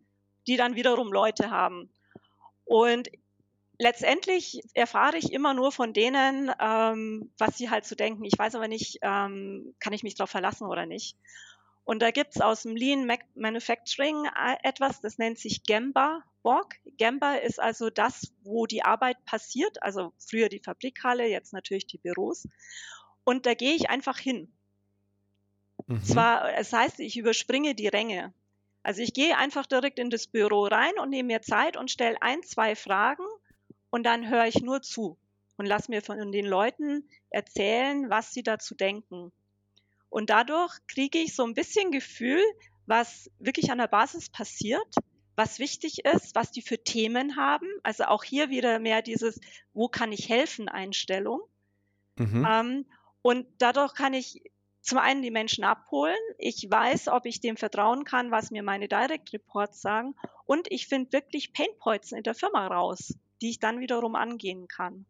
die 0.48 0.56
dann 0.56 0.74
wiederum 0.74 1.12
Leute 1.12 1.50
haben. 1.50 1.88
Und 2.64 3.08
letztendlich 3.78 4.60
erfahre 4.74 5.18
ich 5.18 5.32
immer 5.32 5.54
nur 5.54 5.72
von 5.72 5.92
denen, 5.92 6.50
ähm, 6.60 7.32
was 7.38 7.58
sie 7.58 7.70
halt 7.70 7.84
so 7.84 7.94
denken. 7.94 8.24
Ich 8.24 8.38
weiß 8.38 8.54
aber 8.54 8.68
nicht, 8.68 8.98
ähm, 9.02 9.74
kann 9.78 9.92
ich 9.92 10.02
mich 10.02 10.14
darauf 10.14 10.30
verlassen 10.30 10.66
oder 10.66 10.86
nicht. 10.86 11.16
Und 11.84 12.00
da 12.00 12.10
gibt 12.10 12.36
es 12.36 12.40
aus 12.40 12.62
dem 12.62 12.76
Lean 12.76 13.10
Manufacturing 13.34 14.26
äh, 14.26 14.56
etwas, 14.62 15.00
das 15.00 15.18
nennt 15.18 15.38
sich 15.38 15.64
Gemba 15.64 16.22
Walk. 16.42 16.76
Gemba 16.96 17.34
ist 17.34 17.60
also 17.60 17.90
das, 17.90 18.32
wo 18.42 18.66
die 18.66 18.84
Arbeit 18.84 19.24
passiert, 19.24 19.82
also 19.82 20.12
früher 20.18 20.48
die 20.48 20.60
Fabrikhalle, 20.60 21.26
jetzt 21.26 21.52
natürlich 21.52 21.86
die 21.86 21.98
Büros. 21.98 22.46
Und 23.24 23.46
da 23.46 23.54
gehe 23.54 23.74
ich 23.74 23.90
einfach 23.90 24.18
hin. 24.18 24.52
Mhm. 25.86 26.02
Zwar, 26.04 26.54
es 26.54 26.72
heißt, 26.72 27.00
ich 27.00 27.16
überspringe 27.16 27.74
die 27.74 27.88
Ränge. 27.88 28.32
Also 28.82 29.02
ich 29.02 29.14
gehe 29.14 29.36
einfach 29.36 29.66
direkt 29.66 29.98
in 29.98 30.10
das 30.10 30.26
Büro 30.26 30.64
rein 30.64 30.98
und 31.00 31.10
nehme 31.10 31.28
mir 31.28 31.42
Zeit 31.42 31.76
und 31.76 31.90
stelle 31.90 32.20
ein, 32.20 32.42
zwei 32.42 32.74
Fragen 32.74 33.24
und 33.90 34.04
dann 34.04 34.28
höre 34.28 34.46
ich 34.46 34.60
nur 34.60 34.82
zu 34.82 35.18
und 35.56 35.66
lasse 35.66 35.90
mir 35.90 36.02
von 36.02 36.32
den 36.32 36.46
Leuten 36.46 37.08
erzählen, 37.30 38.10
was 38.10 38.32
sie 38.32 38.42
dazu 38.42 38.74
denken. 38.74 39.32
Und 40.12 40.28
dadurch 40.28 40.74
kriege 40.88 41.18
ich 41.18 41.34
so 41.34 41.42
ein 41.42 41.54
bisschen 41.54 41.90
Gefühl, 41.90 42.42
was 42.84 43.30
wirklich 43.38 43.70
an 43.72 43.78
der 43.78 43.86
Basis 43.86 44.28
passiert, 44.28 44.94
was 45.36 45.58
wichtig 45.58 46.04
ist, 46.04 46.34
was 46.34 46.52
die 46.52 46.60
für 46.60 46.84
Themen 46.84 47.36
haben. 47.36 47.66
Also 47.82 48.04
auch 48.04 48.22
hier 48.22 48.50
wieder 48.50 48.78
mehr 48.78 49.00
dieses, 49.00 49.40
wo 49.72 49.88
kann 49.88 50.12
ich 50.12 50.28
helfen, 50.28 50.68
Einstellung. 50.68 51.40
Mhm. 52.18 52.46
Ähm, 52.46 52.86
und 53.22 53.46
dadurch 53.56 53.94
kann 53.94 54.12
ich 54.12 54.42
zum 54.82 54.98
einen 54.98 55.22
die 55.22 55.30
Menschen 55.30 55.64
abholen. 55.64 56.14
Ich 56.36 56.66
weiß, 56.68 57.08
ob 57.08 57.24
ich 57.24 57.40
dem 57.40 57.56
vertrauen 57.56 58.04
kann, 58.04 58.30
was 58.30 58.50
mir 58.50 58.62
meine 58.62 58.88
Direct 58.88 59.32
Reports 59.32 59.80
sagen. 59.80 60.14
Und 60.44 60.70
ich 60.70 60.88
finde 60.88 61.12
wirklich 61.12 61.54
Painpoints 61.54 62.12
in 62.12 62.22
der 62.22 62.34
Firma 62.34 62.66
raus, 62.66 63.14
die 63.40 63.48
ich 63.48 63.60
dann 63.60 63.80
wiederum 63.80 64.14
angehen 64.14 64.68
kann. 64.68 65.06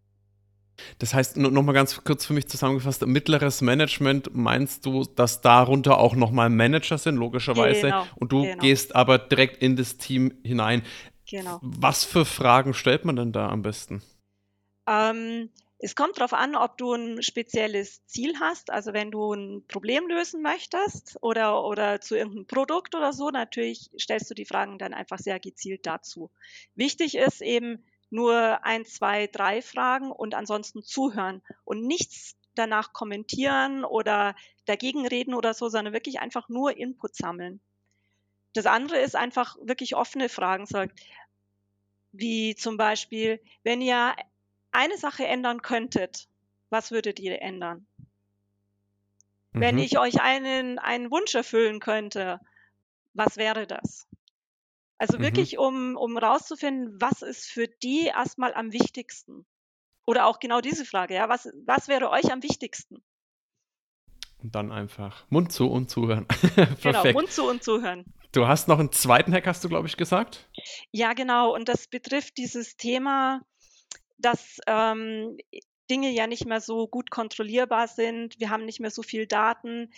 Das 0.98 1.14
heißt, 1.14 1.37
nochmal 1.37 1.74
ganz 1.74 2.03
kurz 2.03 2.26
für 2.26 2.32
mich 2.32 2.49
zusammengefasst, 2.49 3.07
mittleres 3.07 3.61
Management, 3.61 4.34
meinst 4.34 4.86
du, 4.86 5.05
dass 5.05 5.40
darunter 5.40 5.99
auch 5.99 6.14
nochmal 6.14 6.51
Manager 6.51 6.99
sind, 6.99 7.16
logischerweise, 7.16 7.88
Genau, 7.88 8.07
und 8.16 8.32
du 8.32 8.42
genau. 8.42 8.61
gehst 8.61 8.97
aber 8.97 9.18
direkt 9.18 9.62
in 9.62 9.76
das 9.76 9.99
Team 9.99 10.34
hinein. 10.44 10.82
Genau. 11.28 11.59
Was 11.62 12.05
für 12.05 12.24
Fragen 12.24 12.74
stellt 12.74 13.05
man 13.05 13.16
denn 13.16 13.32
da 13.32 13.49
am 13.49 13.62
besten? 13.62 14.03
Ähm, 14.88 15.51
es 15.78 15.97
kommt 15.97 16.16
darauf 16.16 16.32
an, 16.32 16.55
ob 16.55 16.78
du 16.78 16.92
ein 16.92 17.22
spezielles 17.22 18.07
Ziel 18.07 18.34
hast. 18.38 18.70
Also 18.70 18.92
wenn 18.92 19.11
du 19.11 19.32
ein 19.32 19.64
Problem 19.66 20.07
lösen 20.07 20.40
möchtest 20.40 21.18
oder, 21.20 21.64
oder 21.64 22.01
zu 22.01 22.16
irgendeinem 22.16 22.47
Produkt 22.47 22.94
oder 22.94 23.12
so, 23.12 23.30
natürlich 23.30 23.90
stellst 23.99 24.30
du 24.30 24.34
die 24.34 24.44
Fragen 24.44 24.78
dann 24.78 24.94
einfach 24.94 25.18
sehr 25.18 25.40
gezielt 25.40 25.86
dazu. 25.86 26.30
Wichtig 26.76 27.16
ist 27.16 27.42
eben 27.42 27.84
nur 28.12 28.64
ein, 28.64 28.84
zwei, 28.84 29.26
drei 29.26 29.62
Fragen 29.62 30.12
und 30.12 30.34
ansonsten 30.34 30.82
zuhören 30.82 31.42
und 31.64 31.86
nichts 31.86 32.36
danach 32.54 32.92
kommentieren 32.92 33.84
oder 33.84 34.36
dagegen 34.66 35.06
reden 35.06 35.34
oder 35.34 35.54
so, 35.54 35.68
sondern 35.68 35.94
wirklich 35.94 36.20
einfach 36.20 36.48
nur 36.48 36.76
Input 36.76 37.16
sammeln. 37.16 37.60
Das 38.54 38.66
andere 38.66 38.98
ist 38.98 39.16
einfach 39.16 39.56
wirklich 39.62 39.96
offene 39.96 40.28
Fragen, 40.28 40.66
sagt, 40.66 41.00
wie 42.12 42.54
zum 42.54 42.76
Beispiel, 42.76 43.40
wenn 43.64 43.80
ihr 43.80 44.14
eine 44.70 44.96
Sache 44.98 45.26
ändern 45.26 45.62
könntet, 45.62 46.28
was 46.70 46.90
würdet 46.90 47.18
ihr 47.20 47.42
ändern? 47.42 47.86
Wenn 49.54 49.76
Mhm. 49.76 49.78
ich 49.78 49.98
euch 49.98 50.20
einen, 50.20 50.78
einen 50.78 51.10
Wunsch 51.10 51.34
erfüllen 51.34 51.80
könnte, 51.80 52.38
was 53.14 53.36
wäre 53.38 53.66
das? 53.66 54.08
Also 55.03 55.18
Mhm. 55.18 55.22
wirklich, 55.22 55.59
um, 55.59 55.96
um 55.96 56.16
rauszufinden, 56.16 56.94
was 57.00 57.22
ist 57.22 57.46
für 57.46 57.66
die 57.66 58.07
erstmal 58.07 58.55
am 58.55 58.72
wichtigsten? 58.72 59.44
Oder 60.07 60.26
auch 60.26 60.38
genau 60.38 60.61
diese 60.61 60.84
Frage, 60.84 61.14
ja, 61.14 61.28
was, 61.28 61.48
was 61.66 61.88
wäre 61.88 62.09
euch 62.09 62.30
am 62.32 62.44
wichtigsten? 62.44 63.03
Und 64.40 64.55
dann 64.55 64.70
einfach 64.70 65.24
Mund 65.28 65.50
zu 65.50 65.68
und 65.68 65.90
zuhören. 65.90 66.28
Genau, 66.55 66.92
Perfekt. 66.92 67.14
Mund 67.16 67.32
zu 67.32 67.42
und 67.48 67.64
zuhören. 67.64 68.05
Du 68.30 68.46
hast 68.46 68.68
noch 68.68 68.78
einen 68.78 68.92
zweiten 68.92 69.34
Hack, 69.34 69.48
hast 69.48 69.64
du, 69.64 69.68
glaube 69.68 69.88
ich, 69.88 69.96
gesagt? 69.96 70.48
Ja, 70.92 71.14
genau. 71.14 71.53
Und 71.53 71.68
das 71.68 71.88
betrifft 71.88 72.38
dieses 72.38 72.76
Thema, 72.76 73.40
dass 74.18 74.61
ähm, 74.68 75.36
Dinge 75.93 76.11
ja 76.11 76.26
nicht 76.26 76.47
mehr 76.47 76.62
so 76.62 76.88
gut 76.88 77.11
kontrollierbar 77.11 77.86
sind. 77.86 78.40
Wir 78.40 78.49
haben 78.49 78.64
nicht 78.64 78.80
mehr 78.80 78.90
so 78.90 79.03
viel 79.03 79.26
Daten. 79.26 79.93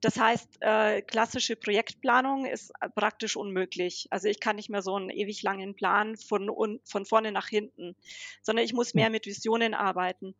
Das 0.00 0.16
heißt, 0.16 0.58
äh, 0.60 1.02
klassische 1.02 1.56
Projektplanung 1.56 2.46
ist 2.46 2.70
äh, 2.80 2.88
praktisch 2.88 3.34
unmöglich. 3.34 4.06
Also 4.10 4.28
ich 4.28 4.38
kann 4.38 4.54
nicht 4.54 4.70
mehr 4.70 4.80
so 4.80 4.94
einen 4.94 5.10
ewig 5.10 5.42
langen 5.42 5.74
Plan 5.74 6.16
von, 6.16 6.78
von 6.84 7.04
vorne 7.04 7.32
nach 7.32 7.48
hinten, 7.48 7.96
sondern 8.42 8.64
ich 8.64 8.72
muss 8.72 8.94
mehr 8.94 9.10
mit 9.10 9.26
Visionen 9.26 9.74
arbeiten. 9.74 10.36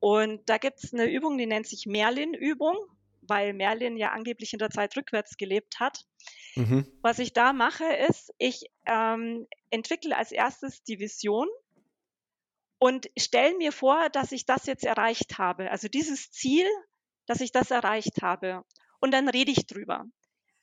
Und 0.00 0.46
da 0.50 0.58
gibt 0.58 0.84
es 0.84 0.92
eine 0.92 1.06
Übung, 1.06 1.38
die 1.38 1.46
nennt 1.46 1.66
sich 1.66 1.86
Merlin-Übung, 1.86 2.76
weil 3.22 3.54
Merlin 3.54 3.96
ja 3.96 4.10
angeblich 4.10 4.52
in 4.52 4.58
der 4.58 4.68
Zeit 4.68 4.94
rückwärts 4.98 5.38
gelebt 5.38 5.80
hat. 5.80 6.04
Mhm. 6.56 6.86
Was 7.00 7.18
ich 7.18 7.32
da 7.32 7.54
mache, 7.54 7.84
ist, 8.08 8.34
ich 8.36 8.66
ähm, 8.84 9.46
entwickle 9.70 10.14
als 10.14 10.30
erstes 10.30 10.82
die 10.82 10.98
Vision 10.98 11.48
und 12.82 13.08
stelle 13.16 13.56
mir 13.58 13.70
vor, 13.70 14.10
dass 14.10 14.32
ich 14.32 14.44
das 14.44 14.66
jetzt 14.66 14.84
erreicht 14.84 15.38
habe. 15.38 15.70
Also 15.70 15.86
dieses 15.86 16.32
Ziel, 16.32 16.66
dass 17.26 17.40
ich 17.40 17.52
das 17.52 17.70
erreicht 17.70 18.22
habe. 18.22 18.64
Und 18.98 19.12
dann 19.12 19.28
rede 19.28 19.52
ich 19.52 19.68
drüber. 19.68 20.04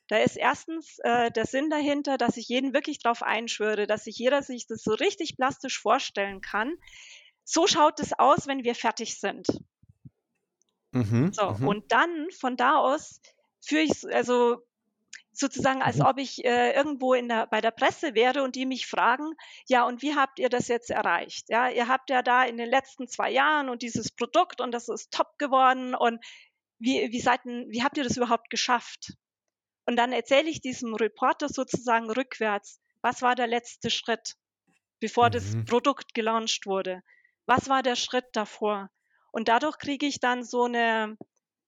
Da 0.06 0.18
ist 0.18 0.36
erstens 0.36 0.98
äh, 0.98 1.30
der 1.30 1.46
Sinn 1.46 1.70
dahinter, 1.70 2.18
dass 2.18 2.36
ich 2.36 2.46
jeden 2.46 2.74
wirklich 2.74 2.98
darauf 2.98 3.22
einschwöre, 3.22 3.86
dass 3.86 4.04
sich 4.04 4.18
jeder 4.18 4.42
sich 4.42 4.66
das 4.66 4.82
so 4.82 4.92
richtig 4.92 5.36
plastisch 5.36 5.80
vorstellen 5.80 6.42
kann. 6.42 6.74
So 7.42 7.66
schaut 7.66 8.00
es 8.00 8.12
aus, 8.12 8.46
wenn 8.46 8.64
wir 8.64 8.74
fertig 8.74 9.18
sind. 9.18 9.46
Mhm. 10.90 11.32
So, 11.32 11.52
mhm. 11.52 11.68
und 11.68 11.90
dann 11.90 12.30
von 12.38 12.58
da 12.58 12.76
aus 12.76 13.22
führe 13.62 13.84
ich 13.84 14.04
also 14.12 14.58
sozusagen, 15.32 15.82
als 15.82 15.98
Mhm. 15.98 16.04
ob 16.04 16.18
ich 16.18 16.44
äh, 16.44 16.72
irgendwo 16.72 17.14
in 17.14 17.28
der, 17.28 17.46
bei 17.46 17.60
der 17.60 17.70
Presse 17.70 18.14
wäre 18.14 18.42
und 18.42 18.56
die 18.56 18.66
mich 18.66 18.86
fragen, 18.86 19.34
ja, 19.68 19.84
und 19.86 20.02
wie 20.02 20.14
habt 20.14 20.38
ihr 20.38 20.48
das 20.48 20.68
jetzt 20.68 20.90
erreicht? 20.90 21.48
Ja, 21.48 21.68
ihr 21.68 21.88
habt 21.88 22.10
ja 22.10 22.22
da 22.22 22.44
in 22.44 22.56
den 22.56 22.68
letzten 22.68 23.08
zwei 23.08 23.30
Jahren 23.30 23.68
und 23.68 23.82
dieses 23.82 24.10
Produkt 24.12 24.60
und 24.60 24.72
das 24.72 24.88
ist 24.88 25.12
top 25.12 25.38
geworden 25.38 25.94
und 25.94 26.24
wie, 26.78 27.12
wie, 27.12 27.20
seid 27.20 27.44
denn, 27.44 27.66
wie 27.70 27.82
habt 27.82 27.96
ihr 27.98 28.04
das 28.04 28.16
überhaupt 28.16 28.50
geschafft? 28.50 29.12
Und 29.86 29.96
dann 29.96 30.12
erzähle 30.12 30.48
ich 30.48 30.60
diesem 30.60 30.94
Reporter 30.94 31.48
sozusagen 31.48 32.10
rückwärts, 32.10 32.80
was 33.02 33.22
war 33.22 33.34
der 33.34 33.46
letzte 33.46 33.90
Schritt, 33.90 34.36
bevor 35.00 35.30
das 35.30 35.54
Mhm. 35.54 35.64
Produkt 35.66 36.14
gelauncht 36.14 36.66
wurde? 36.66 37.02
Was 37.46 37.68
war 37.68 37.82
der 37.82 37.96
Schritt 37.96 38.26
davor? 38.32 38.90
Und 39.32 39.48
dadurch 39.48 39.78
kriege 39.78 40.06
ich 40.06 40.20
dann 40.20 40.44
so 40.44 40.64
eine 40.64 41.16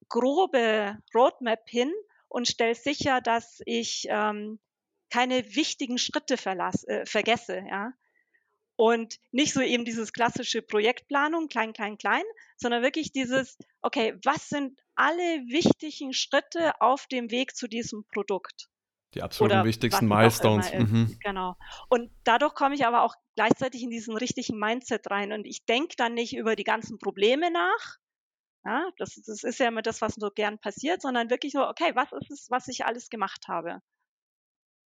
grobe 0.09 0.99
Roadmap 1.15 1.69
hin 1.69 1.93
und 2.33 2.49
stelle 2.49 2.74
sicher, 2.74 3.20
dass 3.20 3.61
ich 3.66 4.07
ähm, 4.09 4.59
keine 5.11 5.55
wichtigen 5.55 5.99
Schritte 5.99 6.39
verlass, 6.39 6.85
äh, 6.85 7.05
vergesse, 7.05 7.62
ja. 7.68 7.93
Und 8.76 9.18
nicht 9.30 9.53
so 9.53 9.61
eben 9.61 9.85
dieses 9.85 10.14
klassische 10.14 10.62
Projektplanung, 10.62 11.49
klein, 11.49 11.74
klein, 11.74 11.99
klein, 11.99 12.24
sondern 12.57 12.83
wirklich 12.83 13.12
dieses, 13.12 13.59
okay, 13.83 14.14
was 14.24 14.49
sind 14.49 14.80
alle 14.95 15.22
wichtigen 15.47 16.14
Schritte 16.14 16.80
auf 16.80 17.07
dem 17.07 17.30
Weg 17.30 17.55
zu 17.55 17.68
diesem 17.68 18.05
Produkt? 18.09 18.68
Die 19.14 19.22
absoluten 19.22 19.59
oder 19.59 19.66
wichtigsten 19.66 20.09
Milestones. 20.09 20.72
Mhm. 20.72 21.18
Genau. 21.22 21.57
Und 21.91 22.11
dadurch 22.24 22.55
komme 22.55 22.74
ich 22.74 22.87
aber 22.87 23.03
auch 23.03 23.14
gleichzeitig 23.37 23.83
in 23.83 23.91
diesen 23.91 24.16
richtigen 24.16 24.59
Mindset 24.59 25.11
rein 25.11 25.33
und 25.33 25.45
ich 25.45 25.66
denke 25.66 25.97
dann 25.99 26.14
nicht 26.14 26.35
über 26.35 26.57
die 26.57 26.64
ganzen 26.64 26.99
Probleme 26.99 27.51
nach. 27.51 27.99
Ja, 28.65 28.89
das, 28.97 29.21
das 29.27 29.43
ist 29.43 29.59
ja 29.59 29.69
immer 29.69 29.83
das, 29.83 30.01
was 30.01 30.15
so 30.15 30.31
gern 30.31 30.59
passiert, 30.59 31.03
sondern 31.03 31.31
wirklich 31.31 31.53
so, 31.53 31.67
okay, 31.67 31.93
was 31.95 32.13
ist 32.13 32.31
es, 32.31 32.51
was 32.51 32.69
ich 32.69 32.85
alles 32.85 33.11
gemacht 33.11 33.49
habe? 33.49 33.81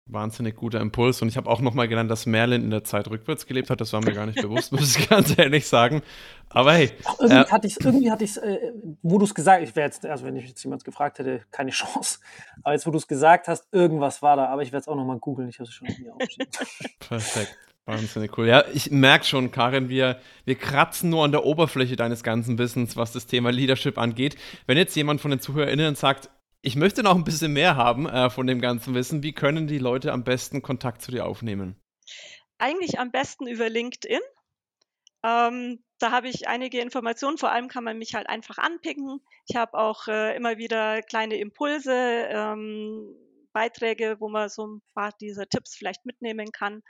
Wahnsinnig 0.06 0.58
guter 0.58 0.82
Impuls. 0.82 1.22
Und 1.22 1.30
ich 1.30 1.38
habe 1.38 1.50
auch 1.50 1.62
nochmal 1.62 1.88
gelernt, 1.88 2.12
dass 2.12 2.26
Merlin 2.26 2.62
in 2.62 2.70
der 2.70 2.84
Zeit 2.84 3.10
rückwärts 3.10 3.46
gelebt 3.46 3.70
hat. 3.70 3.80
Das 3.80 3.94
war 3.94 4.02
mir 4.02 4.12
gar 4.12 4.26
nicht 4.26 4.42
bewusst, 4.42 4.74
muss 4.74 4.98
ich 4.98 5.10
ganz 5.10 5.38
ehrlich 5.38 5.66
sagen. 5.66 6.02
Aber 6.50 6.74
hey, 6.74 6.92
Ach, 7.06 7.16
irgendwie 7.20 7.42
Äh, 7.42 7.46
hatte 7.46 7.68
ich 7.68 7.78
es, 7.78 7.86
irgendwie 7.86 8.12
hatte 8.12 8.24
ich's, 8.26 8.38
äh, 8.38 8.74
wo 9.02 9.18
du 9.18 9.24
es 9.24 9.34
gesagt 9.34 9.64
ich 9.64 9.76
wäre 9.76 9.88
jetzt, 9.88 10.06
also 10.06 10.26
wenn 10.26 10.36
ich 10.36 10.48
jetzt 10.48 10.62
jemand 10.64 10.84
gefragt 10.84 11.20
hätte, 11.20 11.46
keine 11.52 11.72
Chance. 11.72 12.20
Aber 12.64 12.74
jetzt, 12.74 12.86
wo 12.86 12.92
du 12.92 12.98
es 12.98 13.08
gesagt 13.08 13.48
hast, 13.48 13.66
irgendwas 13.72 14.22
war 14.22 14.36
da, 14.36 14.48
aber 14.48 14.62
ich 14.62 14.74
werde 14.74 14.82
es 14.82 14.88
auch 14.90 14.96
nochmal 14.96 15.20
googeln, 15.20 15.48
ich 15.48 15.60
habe 15.60 15.70
es 15.70 15.74
schon 15.74 15.88
hier 15.88 16.14
aufgeschrieben. 16.14 16.52
perfekt. 17.00 17.58
Wahnsinnig 17.86 18.38
cool. 18.38 18.48
Ja, 18.48 18.64
ich 18.74 18.92
merke 18.92 19.26
schon, 19.26 19.52
Karin, 19.52 19.90
wir, 19.90 20.20
wir 20.46 20.56
kratzen 20.56 21.10
nur 21.10 21.26
an 21.26 21.32
der 21.32 21.44
Oberfläche 21.44 21.98
deines 21.98 22.24
ganzen 22.24 22.58
Wissens, 22.58 22.96
was 22.96 23.12
das 23.12 23.28
Thema 23.28 23.52
Leadership 23.52 23.98
angeht. 23.98 24.38
Wenn 24.68 24.78
jetzt 24.78 24.96
jemand 24.96 25.20
von 25.20 25.32
den 25.32 25.42
ZuhörerInnen 25.42 25.96
sagt, 25.96 26.30
ich 26.62 26.78
möchte 26.78 27.04
noch 27.04 27.16
ein 27.16 27.26
bisschen 27.26 27.52
mehr 27.52 27.76
haben 27.76 28.08
äh, 28.08 28.30
von 28.30 28.48
dem 28.48 28.62
ganzen 28.62 28.96
Wissen, 28.96 29.22
wie 29.22 29.34
können 29.34 29.68
die 29.68 29.80
Leute 29.80 30.14
am 30.14 30.24
besten 30.24 30.62
Kontakt 30.62 31.02
zu 31.02 31.12
dir 31.12 31.26
aufnehmen? 31.26 31.76
Eigentlich 32.58 33.00
am 33.00 33.12
besten 33.12 33.48
über 33.48 33.70
LinkedIn. 33.70 34.22
Ähm, 35.26 35.84
da 36.00 36.12
habe 36.12 36.30
ich 36.30 36.48
einige 36.48 36.80
Informationen. 36.80 37.38
Vor 37.38 37.52
allem 37.52 37.68
kann 37.68 37.84
man 37.84 37.98
mich 37.98 38.16
halt 38.16 38.28
einfach 38.30 38.60
anpicken. 38.60 39.20
Ich 39.48 39.58
habe 39.58 39.78
auch 39.78 40.08
äh, 40.08 40.38
immer 40.38 40.58
wieder 40.58 41.02
kleine 41.02 41.36
Impulse, 41.36 41.94
ähm, 41.94 43.14
Beiträge, 43.52 44.18
wo 44.20 44.30
man 44.30 44.48
so 44.48 44.68
ein 44.68 44.82
paar 44.94 45.12
dieser 45.20 45.48
Tipps 45.48 45.76
vielleicht 45.76 46.06
mitnehmen 46.06 46.52
kann. 46.54 46.82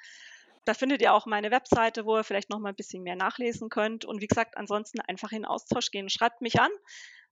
Da 0.65 0.73
findet 0.73 1.01
ihr 1.01 1.13
auch 1.13 1.25
meine 1.25 1.51
Webseite, 1.51 2.05
wo 2.05 2.17
ihr 2.17 2.23
vielleicht 2.23 2.49
noch 2.49 2.59
mal 2.59 2.69
ein 2.69 2.75
bisschen 2.75 3.03
mehr 3.03 3.15
nachlesen 3.15 3.69
könnt. 3.69 4.05
Und 4.05 4.21
wie 4.21 4.27
gesagt, 4.27 4.57
ansonsten 4.57 5.01
einfach 5.01 5.31
in 5.31 5.45
Austausch 5.45 5.91
gehen. 5.91 6.09
Schreibt 6.09 6.41
mich 6.41 6.59
an. 6.59 6.71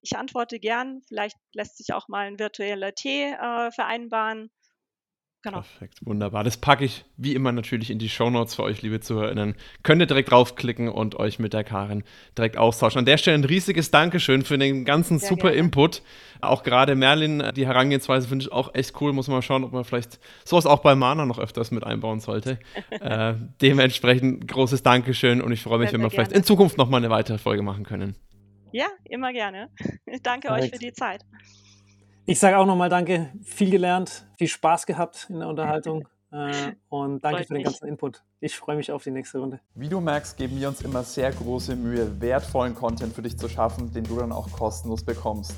Ich 0.02 0.18
antworte 0.18 0.60
gern. 0.60 1.02
Vielleicht 1.08 1.38
lässt 1.54 1.78
sich 1.78 1.94
auch 1.94 2.08
mal 2.08 2.28
ein 2.28 2.40
virtueller 2.40 2.94
Tee 2.94 3.32
äh, 3.32 3.72
vereinbaren. 3.72 4.52
Genau. 5.44 5.62
Perfekt, 5.62 5.98
wunderbar. 6.06 6.44
Das 6.44 6.58
packe 6.58 6.86
ich 6.86 7.04
wie 7.18 7.34
immer 7.34 7.52
natürlich 7.52 7.90
in 7.90 7.98
die 7.98 8.10
Shownotes 8.10 8.54
für 8.54 8.64
euch, 8.64 8.84
liebe 8.84 9.00
ZuhörerInnen. 9.00 9.56
Könnt 9.82 10.00
ihr 10.00 10.06
direkt 10.06 10.30
draufklicken 10.30 10.88
und 10.88 11.16
euch 11.16 11.40
mit 11.40 11.54
der 11.54 11.64
Karin 11.64 12.04
direkt 12.38 12.58
austauschen. 12.58 13.00
An 13.00 13.06
der 13.06 13.18
Stelle 13.18 13.40
ein 13.40 13.44
riesiges 13.44 13.90
Dankeschön 13.90 14.44
für 14.44 14.60
den 14.60 14.86
ganzen 14.86 15.18
Sehr 15.18 15.30
super 15.30 15.50
gerne. 15.50 15.58
Input. 15.58 16.04
Auch 16.42 16.62
gerade 16.62 16.96
Merlin, 16.96 17.44
die 17.56 17.66
Herangehensweise 17.66 18.28
finde 18.28 18.46
ich 18.46 18.52
auch 18.52 18.76
echt 18.76 19.00
cool. 19.02 19.14
Muss 19.14 19.28
man 19.28 19.38
mal 19.38 19.42
schauen, 19.42 19.64
ob 19.64 19.72
man 19.72 19.84
vielleicht 19.84 20.20
sowas 20.46 20.68
auch 20.68 20.80
bei 20.80 20.94
Mana 20.94 21.26
noch 21.26 21.40
öfters 21.40 21.72
mit 21.72 21.84
einbauen 21.84 22.20
sollte. 22.20 22.60
äh, 22.92 23.34
dementsprechend 23.62 24.48
großes 24.48 24.84
Dankeschön 24.84 25.42
und 25.42 25.52
ich 25.52 25.64
freue 25.64 25.80
mich, 25.80 25.90
Sehr, 25.90 25.98
wenn 25.98 26.04
wir 26.04 26.12
vielleicht 26.12 26.32
gerne. 26.32 26.42
in 26.42 26.46
Zukunft 26.46 26.78
nochmal 26.78 27.00
eine 27.00 27.10
weitere 27.10 27.40
Folge 27.40 27.64
machen 27.64 27.84
können. 27.84 28.16
Ja, 28.72 28.86
immer 29.06 29.34
gerne. 29.34 29.70
Danke 30.22 30.50
euch 30.50 30.70
Perfekt. 30.70 30.76
für 30.76 30.80
die 30.80 30.94
Zeit. 30.94 31.26
Ich 32.32 32.40
sage 32.40 32.58
auch 32.58 32.66
nochmal 32.66 32.88
Danke, 32.88 33.30
viel 33.44 33.70
gelernt, 33.70 34.26
viel 34.38 34.48
Spaß 34.48 34.86
gehabt 34.86 35.28
in 35.30 35.40
der 35.40 35.50
Unterhaltung 35.50 36.08
äh, 36.32 36.72
und 36.88 37.22
danke 37.26 37.40
Freut 37.40 37.48
für 37.48 37.54
den 37.56 37.58
mich. 37.58 37.66
ganzen 37.66 37.88
Input. 37.90 38.24
Ich 38.40 38.56
freue 38.56 38.78
mich 38.78 38.90
auf 38.90 39.04
die 39.04 39.12
nächste 39.12 39.40
Runde. 39.40 39.60
Wie 39.76 39.90
du 39.90 40.00
merkst, 40.00 40.38
geben 40.38 40.58
wir 40.58 40.70
uns 40.70 40.80
immer 40.80 41.04
sehr 41.04 41.30
große 41.34 41.76
Mühe, 41.76 42.22
wertvollen 42.22 42.74
Content 42.74 43.14
für 43.14 43.22
dich 43.22 43.38
zu 43.38 43.50
schaffen, 43.50 43.92
den 43.92 44.06
du 44.06 44.16
dann 44.16 44.32
auch 44.32 44.50
kostenlos 44.50 45.04
bekommst. 45.04 45.54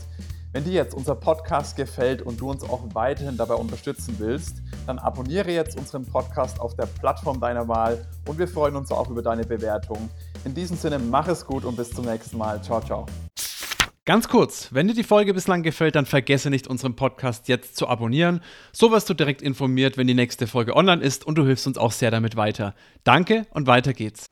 Wenn 0.51 0.63
dir 0.63 0.73
jetzt 0.73 0.95
unser 0.95 1.13
Podcast 1.13 1.75
gefällt 1.75 2.23
und 2.23 2.41
du 2.41 2.49
uns 2.49 2.63
auch 2.63 2.81
weiterhin 2.95 3.37
dabei 3.37 3.53
unterstützen 3.53 4.15
willst, 4.17 4.63
dann 4.87 4.97
abonniere 4.97 5.51
jetzt 5.51 5.77
unseren 5.77 6.07
Podcast 6.07 6.59
auf 6.59 6.75
der 6.75 6.87
Plattform 6.87 7.39
deiner 7.39 7.67
Wahl 7.67 8.03
und 8.27 8.39
wir 8.39 8.47
freuen 8.47 8.75
uns 8.75 8.91
auch 8.91 9.11
über 9.11 9.21
deine 9.21 9.43
Bewertung. 9.43 10.09
In 10.43 10.55
diesem 10.55 10.75
Sinne, 10.75 10.97
mach 10.97 11.27
es 11.27 11.45
gut 11.45 11.65
und 11.65 11.75
bis 11.75 11.91
zum 11.91 12.05
nächsten 12.05 12.39
Mal. 12.39 12.63
Ciao, 12.63 12.81
ciao. 12.81 13.05
Ganz 14.05 14.27
kurz, 14.27 14.67
wenn 14.73 14.89
dir 14.89 14.93
die 14.93 15.03
Folge 15.03 15.33
bislang 15.33 15.63
gefällt, 15.63 15.95
dann 15.95 16.05
vergesse 16.05 16.49
nicht, 16.49 16.67
unseren 16.67 16.93
Podcast 16.93 17.47
jetzt 17.47 17.77
zu 17.77 17.87
abonnieren. 17.87 18.41
So 18.73 18.91
wirst 18.91 19.09
du 19.09 19.13
direkt 19.13 19.41
informiert, 19.41 19.95
wenn 19.95 20.07
die 20.07 20.13
nächste 20.13 20.45
Folge 20.45 20.75
online 20.75 21.01
ist 21.01 21.25
und 21.25 21.37
du 21.37 21.45
hilfst 21.45 21.67
uns 21.67 21.77
auch 21.77 21.93
sehr 21.93 22.11
damit 22.11 22.35
weiter. 22.35 22.75
Danke 23.05 23.47
und 23.51 23.65
weiter 23.65 23.93
geht's. 23.93 24.27